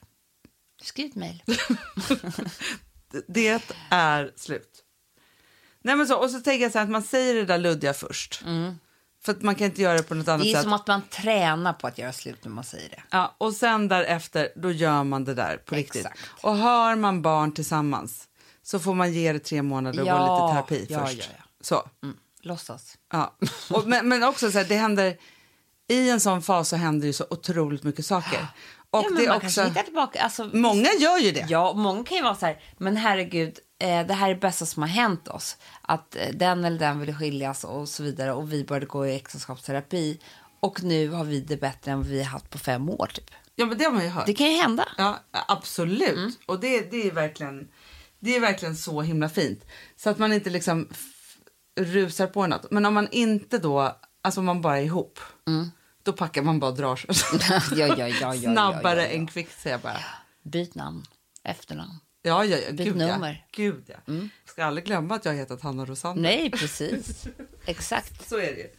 Skriv 0.84 1.06
ett 1.10 1.16
mejl. 1.16 1.44
Det- 3.28 3.62
är 3.90 4.32
slut. 4.36 4.84
Nej, 5.82 5.96
men 5.96 6.08
så, 6.08 6.16
och 6.16 6.30
så 6.32 6.40
tänker 6.40 6.64
jag 6.66 6.72
så 6.72 6.78
här 6.78 6.86
att 6.86 6.92
man 6.92 7.04
säger 7.04 7.36
det 7.36 7.46
där 7.46 7.58
luddiga 7.58 7.94
först. 7.94 8.44
För 9.24 9.32
att 9.32 9.42
man 9.42 9.56
kan 9.56 9.66
inte 9.66 9.82
göra 9.82 9.98
det 9.98 10.04
på 10.04 10.16
något 10.16 10.28
annat 10.28 10.42
Mm. 10.42 10.46
Det 10.46 10.52
är 10.52 10.56
sätt. 10.56 10.64
som 10.64 10.74
att 10.74 10.88
man 10.88 11.02
tränar 11.02 11.74
på 11.74 11.88
att 11.88 11.98
göra 11.98 12.14
slut 12.14 12.46
när 12.46 12.52
man 12.52 12.64
säger 12.64 12.90
det. 12.90 13.04
Ja, 13.10 13.36
och 13.38 13.54
sen 13.54 13.88
därefter, 13.88 14.50
då 14.56 14.72
gör 14.72 15.04
man 15.04 15.24
det 15.26 15.34
där 15.34 15.58
på 15.58 15.76
riktigt. 15.76 16.06
Exakt. 16.06 16.20
Och 16.42 16.58
har 16.58 16.96
man 16.96 17.22
barn 17.22 17.52
tillsammans 17.52 18.28
så 18.64 18.80
får 18.80 18.94
man 18.94 19.14
ge 19.14 19.34
det 19.34 19.40
tre 19.40 19.62
månader 19.62 20.00
och 20.00 20.06
gå 20.06 20.12
Ja, 20.12 20.46
lite 20.46 20.54
terapi 20.56 20.94
ja, 20.94 21.06
först. 21.06 21.18
ja, 21.20 21.26
ja. 21.38 21.44
Så. 21.62 21.90
Mm. 22.04 22.18
Låtsas. 22.42 22.98
Ja. 23.12 23.36
Och, 23.70 23.88
men, 23.88 24.08
men 24.10 24.24
också 24.24 24.52
så 24.52 24.58
här, 24.58 24.66
det 24.66 24.76
händer, 24.76 25.18
i 25.90 26.10
en 26.10 26.20
sån 26.20 26.42
fas 26.42 26.70
så 26.70 26.76
händer 26.76 27.08
ju 27.08 27.14
så 27.14 27.26
otroligt 27.30 27.84
mycket 27.84 28.06
saker. 28.06 28.48
Och 28.90 29.04
ja, 29.04 29.10
men 29.10 29.18
det 29.18 29.26
är 29.26 29.28
man 29.30 29.38
också, 29.38 29.70
tillbaka. 29.86 30.22
Alltså, 30.22 30.50
många 30.54 30.90
gör 31.00 31.18
ju 31.18 31.32
det. 31.32 31.46
Ja, 31.50 31.74
många 31.74 32.04
kan 32.04 32.18
ju 32.18 32.24
vara 32.24 32.36
så 32.36 32.46
här, 32.46 32.60
men 32.78 32.98
herregud, 32.98 33.60
eh, 33.82 34.08
det 34.08 34.14
här 34.14 34.30
är 34.30 34.34
det 34.34 34.40
bästa 34.40 34.66
som 34.66 34.84
har 34.84 34.90
hänt 34.90 35.28
oss. 35.28 35.58
Att 35.82 36.16
eh, 36.16 36.30
den 36.34 36.66
eller 36.66 36.80
den 36.80 37.00
ville 37.00 37.14
skiljas 37.14 37.64
och 37.64 37.90
så 37.90 38.04
vidare 38.04 38.34
och 38.34 38.54
vi 38.54 38.64
började 38.64 38.86
gå 38.86 39.08
i 39.08 39.16
äktenskapsterapi. 39.16 40.20
Och 40.60 40.84
nu 40.84 41.10
har 41.10 41.24
vi 41.24 41.42
det 41.42 41.58
bättre 41.58 41.92
än 41.92 41.98
vad 41.98 42.08
vi 42.08 42.24
har 42.24 42.32
haft 42.32 42.50
på 42.50 42.58
fem 42.58 42.90
år 42.90 43.12
typ. 43.14 43.32
Ja, 43.56 43.66
men 43.66 43.78
det 43.78 43.84
har 43.84 43.92
man 43.92 44.04
ju 44.04 44.10
hört. 44.10 44.26
Det 44.26 44.34
kan 44.34 44.48
ju 44.48 44.62
hända. 44.62 44.88
Ja, 44.98 45.20
absolut. 45.32 46.18
Mm. 46.18 46.32
Och 46.46 46.60
det, 46.60 46.92
det, 46.92 47.08
är 47.08 47.12
verkligen, 47.12 47.68
det 48.20 48.36
är 48.36 48.40
verkligen 48.40 48.76
så 48.76 49.02
himla 49.02 49.30
fint. 49.30 49.66
Så 49.96 50.10
att 50.10 50.18
man 50.18 50.34
inte 50.34 50.50
liksom 50.50 50.88
rusar 51.80 52.28
på 52.28 52.48
något. 52.48 52.72
Men 52.72 52.86
om 52.86 52.94
man 52.94 53.08
inte 53.12 53.58
då, 53.58 53.98
alltså 54.22 54.40
om 54.40 54.46
man 54.46 54.62
bara 54.62 54.78
är 54.78 54.84
ihop, 54.84 55.20
då 56.04 56.14
packar 56.14 56.42
man 56.42 56.60
bara 56.60 56.72
och 56.72 56.78
drar 56.78 56.96
sig. 56.96 57.10
ja, 57.80 57.88
ja, 57.88 57.96
ja, 57.98 58.08
ja, 58.08 58.36
ja, 58.36 58.52
Snabbare 58.52 59.08
än 59.08 59.28
kvickt 59.28 59.62
säger 59.62 59.74
jag 59.74 59.82
bara. 59.82 60.00
Byt 60.44 60.76
namn, 60.76 61.06
efternamn. 61.44 62.00
Ja, 62.22 62.46
ja, 62.46 62.58
ja. 62.58 62.72
Gud. 62.72 63.02
Mm. 63.02 63.24
ja. 63.24 63.36
Gud, 63.52 63.84
ja. 63.88 64.14
Ska 64.46 64.66
aldrig 64.66 64.86
glömma 64.86 65.16
att 65.16 65.26
jag 65.26 65.34
hetat 65.34 65.62
Hanna 65.62 65.86
Rosander. 65.86 66.22
Nej, 66.22 66.52
precis. 66.52 67.24
Exakt. 67.66 68.30
Så 68.30 68.36
är 68.38 68.42
det 68.54 68.60
ju. 68.60 68.70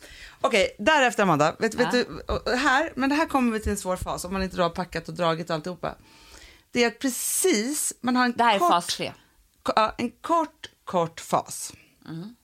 Okej, 0.40 0.76
därefter 0.78 1.22
Amanda, 1.22 1.56
vet, 1.58 1.74
vet 1.74 1.94
Ja. 1.94 2.04
du, 2.44 2.56
här, 2.56 2.92
men 2.96 3.10
det 3.10 3.16
här 3.16 3.26
kommer 3.26 3.52
vi 3.52 3.60
till 3.60 3.70
en 3.72 3.76
svår 3.78 3.96
fas 3.96 4.24
om 4.24 4.32
man 4.32 4.42
inte 4.42 4.62
har 4.62 4.70
packat 4.70 5.08
och 5.08 5.14
dragit 5.14 5.50
och 5.50 5.56
alltihopa. 5.56 5.94
Det 6.70 6.84
är 6.84 6.86
att 6.86 6.98
precis, 6.98 7.92
man 8.00 8.16
har 8.16 8.24
en 8.24 8.32
Det 8.36 8.44
här 8.44 8.54
är 8.54 8.58
kort, 8.58 8.70
fas 8.70 8.86
tre. 8.86 9.12
en 9.98 10.10
kort, 10.10 10.70
kort 10.84 11.20
fas. 11.20 11.72
Mm. 12.08 12.36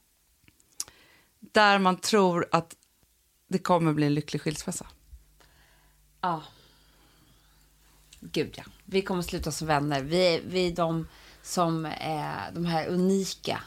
Där 1.40 1.78
man 1.78 1.96
tror 2.00 2.48
att 2.52 2.76
det 3.48 3.58
kommer 3.58 3.92
bli 3.92 4.06
en 4.06 4.14
lycklig 4.14 4.42
skilsmässa. 4.42 4.86
Ja. 6.20 6.42
Gud 8.20 8.54
ja. 8.56 8.64
Vi 8.90 9.02
kommer 9.02 9.22
sluta 9.22 9.52
som 9.52 9.66
vänner. 9.66 10.02
Vi, 10.02 10.42
vi 10.46 10.68
är 10.68 10.72
de 10.72 11.08
som 11.42 11.86
är 12.00 12.52
de 12.52 12.64
här 12.64 12.86
unika. 12.88 13.60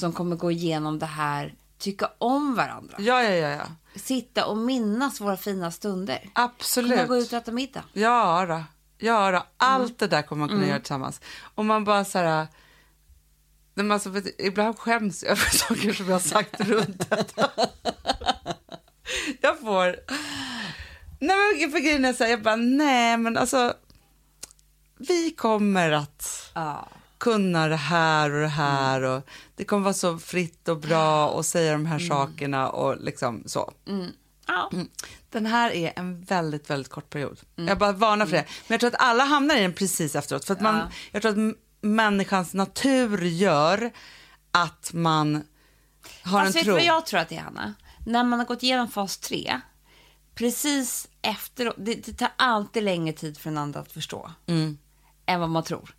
Som 0.00 0.12
kommer 0.12 0.36
gå 0.36 0.50
igenom 0.50 0.98
det 0.98 1.06
här, 1.06 1.54
tycka 1.78 2.10
om 2.18 2.54
varandra. 2.54 2.96
Ja, 2.98 3.22
ja, 3.22 3.30
ja, 3.30 3.48
ja. 3.48 3.66
Sitta 4.00 4.46
och 4.46 4.56
minnas 4.56 5.20
våra 5.20 5.36
fina 5.36 5.70
stunder. 5.70 6.30
Absolut. 6.32 6.90
Kunna 6.90 7.06
gå 7.06 7.16
ut 7.16 7.32
och 7.32 7.38
äta 7.38 7.52
middag. 7.52 7.84
Ja, 7.92 8.46
då. 8.48 8.64
ja 8.98 9.30
då. 9.30 9.46
allt 9.56 9.82
Mm. 9.82 9.94
det 9.98 10.06
där 10.06 10.22
kommer 10.22 10.40
man 10.40 10.48
kunna 10.48 10.66
göra 10.66 10.78
tillsammans. 10.78 11.20
Och 11.54 11.64
man 11.64 11.84
bara 11.84 12.04
så 12.04 12.18
här... 12.18 12.46
Men 13.74 13.92
alltså, 13.92 14.12
ibland 14.38 14.78
skäms 14.78 15.22
jag 15.24 15.38
för 15.38 15.56
saker 15.58 15.92
som 15.92 16.06
jag 16.06 16.14
har 16.14 16.20
sagt 16.20 16.60
runt 16.60 17.10
detta. 17.10 17.50
jag 19.40 19.60
får... 19.60 19.96
Nej, 21.20 21.60
men 21.60 21.70
för 21.70 21.78
grejen 21.78 22.04
är 22.04 22.12
så 22.12 22.24
här, 22.24 22.30
jag 22.30 22.42
bara, 22.42 22.56
nej 22.56 23.16
men 23.16 23.36
alltså... 23.36 23.74
Vi 24.98 25.30
kommer 25.30 25.90
att 25.92 26.50
Ja. 26.54 26.88
kunna 27.18 27.68
det 27.68 27.76
här 27.76 28.30
och 28.30 28.40
det 28.40 28.48
här 28.48 29.02
och 29.02 29.28
det 29.56 29.64
kommer 29.64 29.82
vara 29.84 29.94
så 29.94 30.18
fritt 30.18 30.68
och 30.68 30.80
bra 30.80 31.40
att 31.40 31.46
säga 31.46 31.72
de 31.72 31.86
här 31.86 31.98
sakerna 31.98 32.68
och 32.70 32.96
liksom 33.00 33.42
så. 33.46 33.72
Ja. 34.46 34.70
Mm. 34.72 34.88
Den 35.30 35.46
här 35.46 35.70
är 35.70 35.92
en 35.96 36.22
väldigt, 36.22 36.70
väldigt 36.70 36.92
kort 36.92 37.10
period. 37.10 37.40
Jag 37.54 37.78
bara 37.78 37.92
varnar 37.92 38.26
för 38.26 38.32
det. 38.36 38.44
Men 38.68 38.74
jag 38.74 38.80
tror 38.80 38.88
att 38.94 39.00
alla 39.02 39.24
hamnar 39.24 39.56
i 39.56 39.60
den 39.60 39.72
precis 39.72 40.14
efteråt. 40.16 40.44
För 40.44 40.54
att 40.54 40.60
man, 40.60 40.76
Ja. 40.76 40.86
Jag 41.12 41.22
tror 41.22 41.32
att 41.50 41.54
människans 41.80 42.54
natur 42.54 43.22
gör 43.22 43.90
att 44.50 44.90
man 44.92 45.42
har 46.22 46.44
Fast 46.44 46.46
en 46.46 46.52
vet 46.52 46.54
du 46.54 46.64
tro. 46.64 46.74
vad 46.74 46.84
jag 46.84 47.06
tror 47.06 47.20
att 47.20 47.28
det 47.28 47.36
är, 47.36 47.40
Hanna? 47.40 47.74
När 48.06 48.24
man 48.24 48.38
har 48.38 48.46
gått 48.46 48.62
igenom 48.62 48.88
fas 48.88 49.16
3, 49.18 49.60
precis 50.34 51.08
efter, 51.22 51.72
det, 51.76 51.94
det 51.94 52.12
tar 52.12 52.30
alltid 52.36 52.82
längre 52.82 53.12
tid 53.12 53.38
för 53.38 53.50
en 53.50 53.58
andra 53.58 53.80
att 53.80 53.92
förstå 53.92 54.30
Mm. 54.46 54.78
Än 55.28 55.40
vad 55.40 55.48
man 55.50 55.62
tror. 55.62 55.94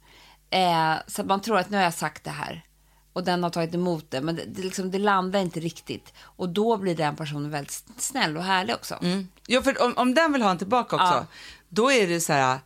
Eh, 0.50 0.94
så 1.08 1.24
man 1.24 1.42
tror 1.42 1.58
att 1.58 1.70
nu 1.70 1.78
har 1.78 1.84
jag 1.84 1.94
sagt 1.94 2.24
det 2.24 2.30
här 2.30 2.66
och 3.14 3.24
den 3.24 3.44
har 3.44 3.50
tagit 3.50 3.74
emot 3.74 4.12
det, 4.12 4.22
men 4.22 4.36
det, 4.36 4.44
det, 4.48 4.62
liksom, 4.62 4.92
det 4.92 5.00
landar 5.00 5.40
inte 5.40 5.60
riktigt. 5.60 6.14
Och 6.22 6.50
då 6.50 6.78
blir 6.78 6.96
den 6.96 7.16
personen 7.16 7.52
väldigt 7.52 7.84
snäll 7.98 8.38
och 8.38 8.44
härlig 8.44 8.76
också. 8.76 8.96
Mm. 9.02 9.28
Jo, 9.48 9.62
för 9.62 9.84
om, 9.84 9.94
om 9.98 10.14
den 10.14 10.34
vill 10.34 10.42
ha 10.42 10.52
en 10.52 10.58
tillbaka 10.58 10.96
också, 10.96 11.08
Ja. 11.08 11.26
då 11.70 11.92
är 11.92 12.08
det 12.08 12.22
så 12.22 12.34
här, 12.34 12.60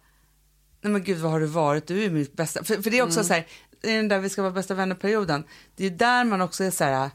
nej 0.81 0.91
men 0.93 1.03
gud 1.03 1.17
vad 1.17 1.31
har 1.31 1.39
du 1.39 1.45
varit, 1.45 1.87
du 1.87 2.03
är 2.03 2.09
mitt 2.09 2.33
bästa. 2.33 2.63
För, 2.63 2.81
för 2.81 2.89
det 2.89 2.99
är 2.99 3.03
också 3.03 3.23
så 3.23 3.33
här, 3.33 3.45
i 3.81 3.91
den 3.91 4.07
där 4.07 4.19
vi 4.19 4.29
ska 4.29 4.41
vara 4.41 4.51
bästa 4.51 4.73
vänner-perioden, 4.73 5.43
det 5.75 5.85
är 5.85 5.89
där 5.89 6.23
man 6.23 6.41
också 6.41 6.63
är 6.63 6.71
så 6.71 6.83
här, 6.83 7.09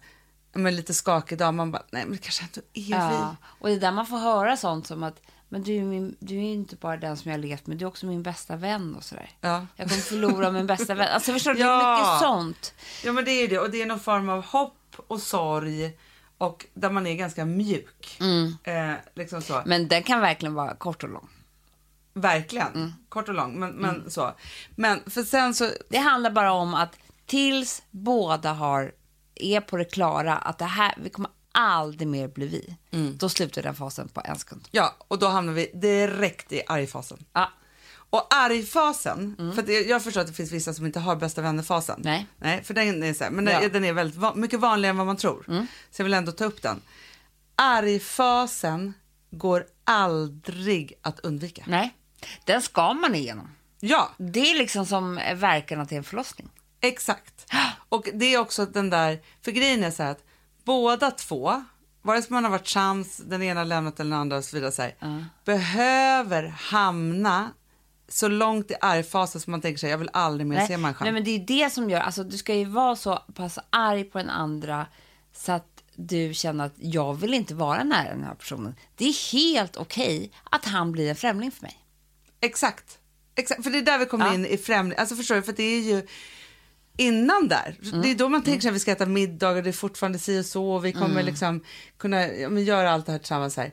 men 0.52 0.76
lite 0.76 0.94
skakig 0.94 1.38
dag, 1.38 1.54
man 1.54 1.72
bara, 1.72 1.82
nej 1.90 2.04
men 2.04 2.12
det 2.12 2.18
kanske 2.18 2.42
ändå 2.44 2.60
är 2.72 3.00
Ja, 3.10 3.36
och 3.44 3.68
det 3.68 3.74
är 3.74 3.80
där 3.80 3.92
man 3.92 4.06
får 4.06 4.18
höra 4.18 4.56
sånt 4.56 4.86
som 4.86 5.02
att 5.02 5.20
men 5.48 5.62
du 5.62 5.76
är, 5.76 5.82
min, 5.82 6.16
du 6.20 6.36
är 6.36 6.40
inte 6.42 6.76
bara 6.76 6.96
den 6.96 7.16
som 7.16 7.30
jag 7.30 7.40
levt 7.40 7.66
med, 7.66 7.76
du 7.76 7.84
är 7.84 7.88
också 7.88 8.06
min 8.06 8.22
bästa 8.22 8.56
vän 8.56 8.94
och 8.96 9.04
sådär. 9.04 9.30
Ja. 9.40 9.66
Jag 9.76 9.88
kommer 9.88 10.02
förlora 10.02 10.50
min 10.50 10.66
bästa 10.66 10.94
vän. 10.94 11.08
Alltså 11.14 11.32
förstår 11.32 11.52
du, 11.52 11.58
det 11.58 11.64
är 11.64 11.68
Ja. 11.68 11.96
mycket 11.96 12.28
sånt. 12.28 12.74
Ja 13.04 13.12
men 13.12 13.24
det 13.24 13.30
är 13.30 13.48
det, 13.48 13.58
och 13.58 13.70
det 13.70 13.82
är 13.82 13.86
någon 13.86 14.00
form 14.00 14.28
av 14.28 14.44
hopp 14.44 14.74
och 15.06 15.20
sorg 15.20 15.98
och 16.38 16.66
där 16.74 16.90
man 16.90 17.06
är 17.06 17.14
ganska 17.14 17.44
mjuk. 17.44 18.18
Eh, 18.64 18.92
liksom 19.14 19.42
så. 19.42 19.62
Men 19.66 19.88
den 19.88 20.02
kan 20.02 20.20
verkligen 20.20 20.54
vara 20.54 20.74
kort 20.74 21.02
och 21.02 21.08
lång. 21.10 21.28
Verkligen, 22.14 22.74
Mm. 22.74 22.92
kort 23.08 23.28
och 23.28 23.34
lång, 23.34 23.60
men, 23.60 23.70
men 23.70 24.10
så. 24.10 24.32
Men 24.76 25.00
för 25.10 25.22
sen 25.22 25.54
så, 25.54 25.70
Det 25.88 25.98
handlar 25.98 26.30
bara 26.30 26.52
om 26.52 26.74
att 26.74 26.96
tills 27.26 27.82
båda 27.90 28.52
har, 28.52 28.92
är 29.34 29.60
på 29.60 29.76
det 29.76 29.84
klara 29.84 30.36
att 30.36 30.58
det 30.58 30.64
här, 30.64 30.94
vi 31.02 31.10
kommer 31.10 31.30
aldrig 31.52 32.08
mer 32.08 32.28
bli 32.28 32.46
vi. 32.46 32.76
Då 33.12 33.28
slutar 33.28 33.62
den 33.62 33.74
fasen 33.74 34.08
på 34.08 34.22
en 34.24 34.38
sekund. 34.38 34.68
ja, 34.70 34.96
och 35.08 35.18
då 35.18 35.26
hamnar 35.28 35.52
vi 35.52 35.70
direkt 35.74 36.52
i 36.52 36.62
argfasen. 36.66 37.24
Ja. 37.32 37.52
Och 38.10 38.34
argfasen, 38.34 39.52
för 39.54 39.62
att 39.62 39.86
jag, 39.88 40.02
förstår 40.02 40.20
att 40.20 40.26
det 40.26 40.32
finns 40.32 40.52
vissa 40.52 40.74
som 40.74 40.86
inte 40.86 41.00
har 41.00 41.16
bästa 41.16 41.42
vänner-fasen. 41.42 42.00
Nej. 42.04 42.26
Nej, 42.36 42.64
för 42.64 42.74
den 42.74 43.02
är 43.02 43.14
så 43.14 43.24
här, 43.24 43.30
men 43.30 43.44
den, 43.44 43.54
Ja. 43.54 43.60
Mm. 43.60 43.72
den 43.72 43.84
är 43.84 43.92
väldigt 43.92 44.16
va- 44.16 44.34
mycket 44.34 44.60
vanligare 44.60 44.90
än 44.90 44.96
vad 44.96 45.06
man 45.06 45.16
tror. 45.16 45.44
Så 45.90 46.00
jag 46.00 46.04
vill 46.04 46.14
ändå 46.14 46.32
ta 46.32 46.44
upp 46.44 46.62
den. 46.62 46.80
Argfasen 47.72 48.94
går 49.30 49.66
aldrig 49.84 50.92
att 51.02 51.20
undvika. 51.20 51.64
Nej, 51.66 51.94
den 52.44 52.62
ska 52.62 52.92
man 52.92 53.14
igenom. 53.14 53.48
Ja, 53.80 54.10
Det 54.18 54.40
är 54.50 54.58
liksom 54.58 54.86
som 54.86 55.14
verkarna 55.34 55.86
till 55.86 55.96
en 55.96 56.04
förlossning. 56.04 56.48
exakt. 56.80 57.52
Och 57.88 58.08
det 58.14 58.34
är 58.34 58.38
också 58.38 58.66
den 58.66 58.90
där, 58.90 59.20
för 59.42 59.50
grejen 59.52 59.84
är 59.84 59.90
så 59.90 60.02
här 60.02 60.10
att 60.10 60.24
båda 60.68 61.10
två, 61.10 61.64
vare 62.02 62.22
sig 62.22 62.32
man 62.32 62.44
har 62.44 62.50
varit 62.50 62.68
sams, 62.68 63.16
den 63.16 63.42
ena 63.42 63.64
lämnat 63.64 63.96
den 63.96 64.12
andra 64.12 64.36
och 64.36 64.44
så 64.44 64.56
vidare, 64.56 64.72
så 64.72 64.82
här, 64.82 64.94
behöver 65.44 66.42
hamna 66.48 67.50
så 68.08 68.28
långt 68.28 68.70
i 68.70 68.74
argfasen 68.80 69.40
som 69.40 69.50
man 69.50 69.60
tänker 69.60 69.78
sig, 69.78 69.90
jag 69.90 69.98
vill 69.98 70.10
aldrig 70.12 70.46
mer 70.46 70.66
se 70.66 70.76
människan. 70.76 71.04
nej, 71.04 71.12
men 71.12 71.24
det 71.24 71.30
är 71.30 71.38
det 71.64 71.70
som 71.70 71.90
gör, 71.90 72.00
alltså 72.00 72.24
du 72.24 72.36
ska 72.38 72.54
ju 72.54 72.64
vara 72.64 72.96
så 72.96 73.18
pass 73.34 73.58
arg 73.70 74.04
på 74.04 74.18
den 74.18 74.30
andra 74.30 74.86
så 75.34 75.52
att 75.52 75.82
du 75.96 76.34
känner 76.34 76.66
att 76.66 76.74
jag 76.76 77.14
vill 77.14 77.34
inte 77.34 77.54
vara 77.54 77.84
nära 77.84 78.08
den 78.10 78.24
här 78.24 78.34
personen. 78.34 78.74
Det 78.96 79.04
är 79.04 79.32
helt 79.32 79.76
okej 79.76 80.32
att 80.50 80.64
han 80.64 80.92
blir 80.92 81.10
en 81.10 81.16
främling 81.16 81.50
för 81.50 81.62
mig. 81.62 81.76
Exakt. 82.40 82.98
Exakt. 83.34 83.62
För 83.64 83.70
det 83.70 83.78
är 83.78 83.82
där 83.82 83.98
vi 83.98 84.06
kommer 84.06 84.26
Ja. 84.26 84.34
in 84.34 84.46
i 84.46 84.56
främling. 84.58 84.98
Alltså 84.98 85.16
förstår 85.16 85.34
du? 85.34 85.42
För 85.42 85.52
det 85.52 85.62
är 85.62 85.80
ju 85.80 86.06
innan 86.98 87.48
där. 87.48 87.76
Mm. 87.84 88.02
Det 88.02 88.10
är 88.10 88.14
då 88.14 88.28
man 88.28 88.42
tänker 88.42 88.60
sig 88.60 88.68
att 88.68 88.74
vi 88.74 88.80
ska 88.80 88.92
äta 88.92 89.06
middag 89.06 89.48
och 89.50 89.62
det 89.62 89.70
är 89.70 89.72
fortfarande 89.72 90.18
si 90.18 90.40
och 90.40 90.46
så 90.46 90.70
och 90.70 90.84
vi 90.84 90.92
kommer 90.92 91.10
Mm. 91.10 91.26
liksom 91.26 91.60
kunna 91.98 92.26
ja, 92.26 92.48
men 92.48 92.64
göra 92.64 92.90
allt 92.90 93.06
det 93.06 93.12
här 93.12 93.18
tillsammans 93.18 93.56
här. 93.56 93.72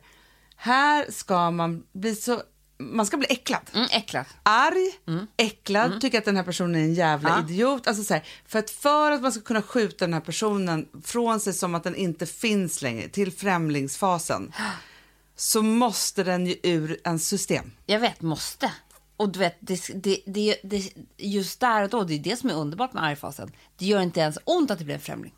Här 0.55 1.05
ska 1.11 1.51
man 1.51 1.83
bli 1.93 2.15
så, 2.15 2.41
man 2.77 3.05
ska 3.05 3.17
bli 3.17 3.27
äcklad. 3.29 3.61
Mm, 3.73 3.87
äcklad. 3.91 4.25
Arg, 4.43 4.91
äcklad, 5.37 6.01
tycker 6.01 6.17
att 6.17 6.25
den 6.25 6.35
här 6.35 6.43
personen 6.43 6.75
är 6.75 6.79
en 6.79 6.93
jävla 6.93 7.29
Mm. 7.29 7.41
Ja. 7.47 7.53
idiot. 7.53 7.87
Alltså 7.87 8.03
så 8.03 8.13
här, 8.13 8.23
för, 8.47 8.59
att 8.59 8.69
för 8.69 9.11
att 9.11 9.21
man 9.21 9.31
ska 9.31 9.41
kunna 9.41 9.61
skjuta 9.61 10.05
den 10.05 10.13
här 10.13 10.21
personen 10.21 10.87
från 11.03 11.39
sig 11.39 11.53
som 11.53 11.75
att 11.75 11.83
den 11.83 11.95
inte 11.95 12.25
finns 12.25 12.81
längre 12.81 13.07
till 13.09 13.31
främlingsfasen 13.31 14.51
så 15.35 15.61
måste 15.61 16.23
den 16.23 16.45
ju 16.47 16.55
ur 16.63 16.99
en 17.03 17.19
system. 17.19 17.71
Jag 17.85 17.99
vet, 17.99 18.21
måste. 18.21 18.71
Och 19.17 19.29
du 19.29 19.39
vet, 19.39 19.57
det, 19.59 19.81
det, 19.95 20.21
det, 20.25 20.57
det, 20.63 20.91
just 21.17 21.59
där 21.59 21.83
och 21.83 21.89
då, 21.89 22.03
det 22.03 22.13
är 22.13 22.19
det 22.19 22.35
som 22.35 22.49
är 22.49 22.53
underbart 22.53 22.93
med 22.93 23.03
argfasen. 23.03 23.51
Det 23.77 23.85
gör 23.85 24.01
inte 24.01 24.19
ens 24.19 24.37
ont 24.43 24.71
att 24.71 24.79
det 24.79 24.85
blir 24.85 24.95
en 24.95 25.01
främling. 25.01 25.33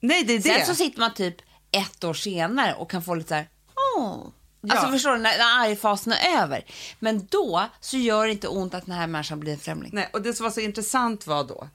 Nej, 0.00 0.24
det 0.24 0.32
är 0.32 0.40
Sen 0.40 0.54
det. 0.60 0.66
så 0.66 0.74
sitter 0.74 1.00
man 1.00 1.14
typ 1.14 1.36
ett 1.70 2.04
år 2.04 2.14
senare 2.14 2.74
och 2.74 2.90
kan 2.90 3.02
få 3.02 3.14
lite 3.14 3.28
så 3.28 3.34
här. 3.34 3.48
Ja. 3.74 4.32
Alltså 4.70 4.88
förstår 4.88 5.10
du, 5.12 5.18
när, 5.18 5.38
när 5.38 5.70
argfasen 5.70 6.12
är 6.12 6.42
över. 6.42 6.64
Men 6.98 7.26
då 7.30 7.68
så 7.80 7.96
gör 7.96 8.26
det 8.26 8.32
inte 8.32 8.48
ont 8.48 8.74
att 8.74 8.86
den 8.86 8.94
här 8.94 9.06
människan 9.06 9.40
blir 9.40 9.52
en 9.52 9.58
främling. 9.58 9.90
Nej, 9.94 10.08
och 10.12 10.22
det 10.22 10.32
som 10.32 10.44
var 10.44 10.50
så 10.50 10.60
intressant 10.60 11.26
var 11.26 11.44
då, 11.44 11.68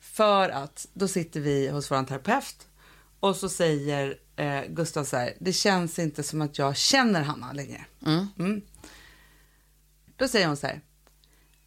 för 0.00 0.48
att 0.48 0.86
då 0.92 1.08
sitter 1.08 1.40
vi 1.40 1.68
hos 1.68 1.90
vår 1.90 2.02
terapeut 2.02 2.66
och 3.20 3.36
så 3.36 3.48
säger 3.48 4.18
eh, 4.36 4.62
Gustav 4.68 5.04
så 5.04 5.16
här, 5.16 5.34
det 5.40 5.52
känns 5.52 5.98
inte 5.98 6.22
som 6.22 6.42
att 6.42 6.58
jag 6.58 6.76
känner 6.76 7.22
Hanna 7.22 7.52
längre. 7.52 7.84
Mm. 8.06 8.62
Då 10.16 10.28
säger 10.28 10.46
hon 10.46 10.56
så 10.56 10.66
här, 10.66 10.80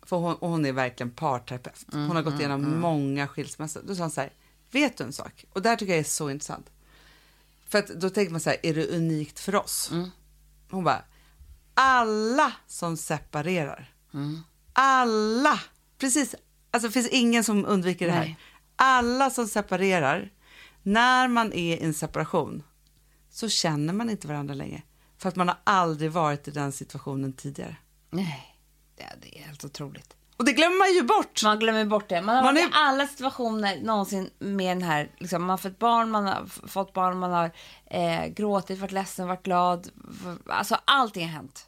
för 0.10 0.17
hon, 0.17 0.36
och 0.36 0.50
hon 0.50 0.65
är 0.65 0.72
verkligen 0.72 1.12
parterapeut. 1.12 1.86
Hon 1.91 2.15
har 2.15 2.22
gått 2.22 2.39
igenom 2.39 2.80
många 2.80 3.28
skilsmässor. 3.28 3.82
Då 3.88 3.95
sa 3.95 4.04
hon 4.04 4.12
så 4.12 4.22
här, 4.22 4.34
vet 4.72 4.98
du 4.98 5.04
en 5.04 5.13
sak? 5.13 5.45
Och 5.54 5.62
det 5.62 5.69
här 5.69 5.76
tycker 5.76 5.93
jag 5.93 6.00
är 6.00 6.04
så 6.04 6.30
intressant. 6.30 6.69
För 7.67 7.80
att 7.80 7.88
då 7.88 8.10
tänker 8.10 8.32
man 8.32 8.41
så 8.41 8.50
här, 8.50 8.60
är 8.63 8.74
det 8.74 8.88
unikt 8.88 9.39
för 9.39 9.56
oss? 9.56 9.91
Hon 10.69 10.84
bara, 10.84 11.04
alla 11.74 12.54
som 12.67 12.98
separerar, 12.98 13.93
alla, 14.74 15.60
precis, 15.98 16.36
alltså 16.72 16.88
det 16.88 16.93
finns 16.93 17.10
ingen 17.10 17.43
som 17.43 17.65
undviker 17.65 18.06
det 18.06 18.12
här. 18.12 18.26
Nej. 18.26 18.38
Alla 18.76 19.30
som 19.30 19.48
separerar, 19.48 20.32
när 20.84 21.28
man 21.28 21.54
är 21.54 21.78
i 21.78 21.80
en 21.80 21.93
separation 21.93 22.63
så 23.30 23.50
känner 23.50 23.93
man 23.93 24.10
inte 24.10 24.28
varandra 24.28 24.54
längre. 24.54 24.82
För 25.17 25.30
att 25.30 25.36
man 25.36 25.48
har 25.48 25.58
aldrig 25.63 26.12
varit 26.12 26.48
i 26.48 26.52
den 26.52 26.72
situationen 26.72 27.34
tidigare. 27.34 27.76
Nej, 28.10 28.59
det, 29.00 29.16
det 29.22 29.40
är 29.40 29.44
helt 29.44 29.66
otroligt. 29.66 30.15
Och 30.38 30.46
det 30.46 30.54
glömmer 30.54 30.78
man 30.78 30.94
ju 30.94 31.04
bort. 31.04 31.44
Man 31.44 31.60
glömmer 31.60 31.86
bort 31.86 32.10
det. 32.10 32.21
Man 32.21 32.36
har 32.36 32.44
Man 32.44 32.54
varit 32.56 32.65
är- 32.65 32.69
i 32.69 32.71
alla 32.73 33.08
situationer 33.08 33.82
någonsin 33.82 34.30
med 34.40 34.78
den 34.78 34.82
här, 34.82 35.12
liksom, 35.17 35.42
man 35.42 35.50
har 35.50 35.58
fått 35.58 35.80
barn, 35.80 36.12
man 36.12 36.26
har 36.26 36.46
fått 36.67 36.94
barn, 36.94 37.17
man 37.19 37.32
har 37.32 37.52
eh, 37.86 38.26
gråtit, 38.28 38.80
varit 38.80 38.92
ledsen, 38.92 39.28
varit 39.28 39.44
glad. 39.44 39.90
Alltså 40.46 40.78
allting 40.86 41.26
har 41.28 41.34
hänt. 41.34 41.65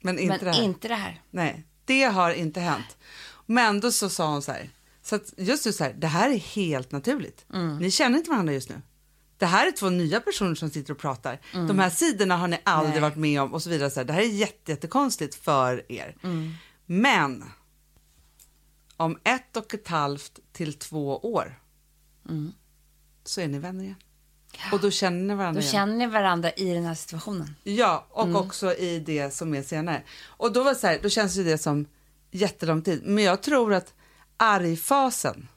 Men 0.00 0.18
inte 0.18 0.36
Men 0.44 0.44
det 0.44 0.52
här. 0.58 0.62
inte 0.64 0.88
det 0.88 0.94
här. 0.94 1.22
Nej, 1.30 1.64
det 1.84 2.02
har 2.04 2.30
inte 2.30 2.60
hänt. 2.60 2.96
Men 3.46 3.80
då 3.80 3.92
så 3.92 4.08
sa 4.08 4.26
hon 4.30 4.42
så 4.42 4.52
här, 4.52 4.70
så 5.02 5.16
att 5.16 5.34
just 5.36 5.64
det 5.64 5.72
så 5.72 5.84
här, 5.84 5.92
det 5.92 6.06
här 6.06 6.30
är 6.30 6.38
helt 6.38 6.92
naturligt. 6.92 7.44
Ni 7.80 7.90
känner 7.90 8.18
inte 8.18 8.30
varandra 8.30 8.52
just 8.52 8.68
nu. 8.68 8.82
Det 9.38 9.46
här 9.46 9.66
är 9.66 9.70
två 9.70 9.88
nya 9.90 10.20
personer 10.20 10.54
som 10.54 10.70
sitter 10.70 10.92
och 10.92 10.98
pratar. 10.98 11.38
De 11.52 11.78
här 11.78 11.90
sidorna 11.90 12.36
har 12.36 12.48
ni 12.48 12.58
aldrig 12.64 12.92
Nej. 12.94 13.00
varit 13.00 13.16
med 13.16 13.40
om 13.42 13.54
och 13.54 13.62
så 13.62 13.70
vidare. 13.70 13.90
Så 13.90 14.00
här, 14.00 14.04
det 14.04 14.12
här 14.12 14.20
är 14.20 14.26
jätte, 14.26 14.72
jättekonstigt 14.72 15.34
för 15.34 15.92
er. 15.92 16.16
Men 16.86 17.44
om 18.96 19.18
ett 19.24 19.56
och 19.56 19.74
ett 19.74 19.88
halvt 19.88 20.38
till 20.52 20.74
två 20.74 21.18
år 21.18 21.60
så 23.24 23.40
är 23.40 23.48
ni 23.48 23.58
vänner 23.58 23.84
igen. 23.84 23.96
Och 24.72 24.80
då 24.80 24.90
känner 24.90 25.20
ni 25.20 25.34
varandra 25.34 25.60
Då 25.60 25.60
igen. 25.60 25.72
känner 25.72 25.94
ni 25.94 26.06
varandra 26.06 26.52
i 26.52 26.74
den 26.74 26.84
här 26.84 26.94
situationen. 26.94 27.56
Ja, 27.62 28.06
och 28.10 28.36
också 28.36 28.74
i 28.74 28.98
det 28.98 29.34
som 29.34 29.54
är 29.54 29.62
senare. 29.62 30.02
Och 30.24 30.52
då 30.52 30.62
var 30.62 30.74
så 30.74 30.86
här, 30.86 30.98
då 31.02 31.08
känns 31.08 31.36
ju 31.36 31.44
det 31.44 31.58
som 31.58 31.86
jättelång 32.30 32.82
tid. 32.82 33.02
Men 33.04 33.24
jag 33.24 33.42
tror 33.42 33.74
att 33.74 33.94
argfasen, 34.36 35.48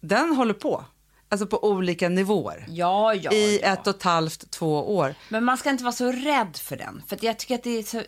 den 0.00 0.36
håller 0.36 0.54
på. 0.54 0.84
Alltså 1.28 1.46
på 1.46 1.64
olika 1.64 2.08
nivåer. 2.08 2.66
Ja, 2.68 3.14
ja, 3.14 3.32
I 3.32 3.60
ja. 3.62 3.68
ett 3.68 3.86
och 3.86 3.96
ett 3.96 4.02
halvt, 4.02 4.50
två 4.50 4.96
år. 4.96 5.14
Men 5.28 5.44
man 5.44 5.58
ska 5.58 5.70
inte 5.70 5.84
vara 5.84 5.92
så 5.92 6.12
rädd 6.12 6.56
för 6.56 6.76
den. 6.76 7.02
För 7.06 7.18
jag 7.22 7.38
tycker 7.38 7.54
att 7.54 7.62
det 7.62 7.78
är 7.78 7.82
så, 7.82 8.02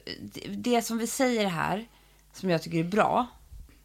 det 0.49 0.83
som 0.83 0.99
vi 0.99 1.07
säger 1.07 1.47
här, 1.47 1.89
som 2.35 2.51
jag 2.51 2.63
tycker 2.63 2.79
är 2.79 2.85
bra, 2.85 3.27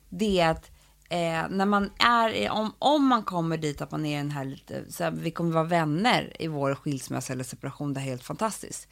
det 0.09 0.39
är 0.39 0.49
att 0.49 0.71
eh, 1.09 1.49
när 1.49 1.65
man 1.65 1.91
är, 1.97 2.49
om, 2.49 2.73
om 2.79 3.07
man 3.07 3.23
kommer 3.23 3.57
dit 3.57 3.81
att 3.81 3.91
man 3.91 4.05
är 4.05 4.17
den 4.17 4.31
här 4.31 4.45
lite, 4.45 4.91
så 4.91 5.03
här, 5.03 5.11
vi 5.11 5.31
kommer 5.31 5.51
vara 5.51 5.63
vänner 5.63 6.33
i 6.39 6.47
vår 6.47 6.75
skilsmässa 6.75 7.33
eller 7.33 7.43
separation, 7.43 7.93
det 7.93 7.99
är 7.99 8.03
helt 8.03 8.23
fantastiskt. 8.23 8.87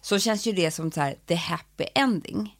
Så 0.00 0.18
känns 0.18 0.46
ju 0.46 0.52
det 0.52 0.70
som 0.70 0.92
så 0.92 1.00
här, 1.00 1.16
the 1.26 1.34
happy 1.34 1.84
ending. 1.94 2.56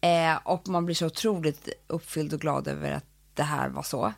Eh, 0.00 0.36
och 0.44 0.68
man 0.68 0.84
blir 0.84 0.94
så 0.94 1.06
otroligt 1.06 1.68
uppfylld 1.86 2.32
och 2.32 2.40
glad 2.40 2.68
över 2.68 2.92
att 2.92 3.06
det 3.34 3.42
här 3.42 3.68
var 3.68 3.82
så. 3.82 4.12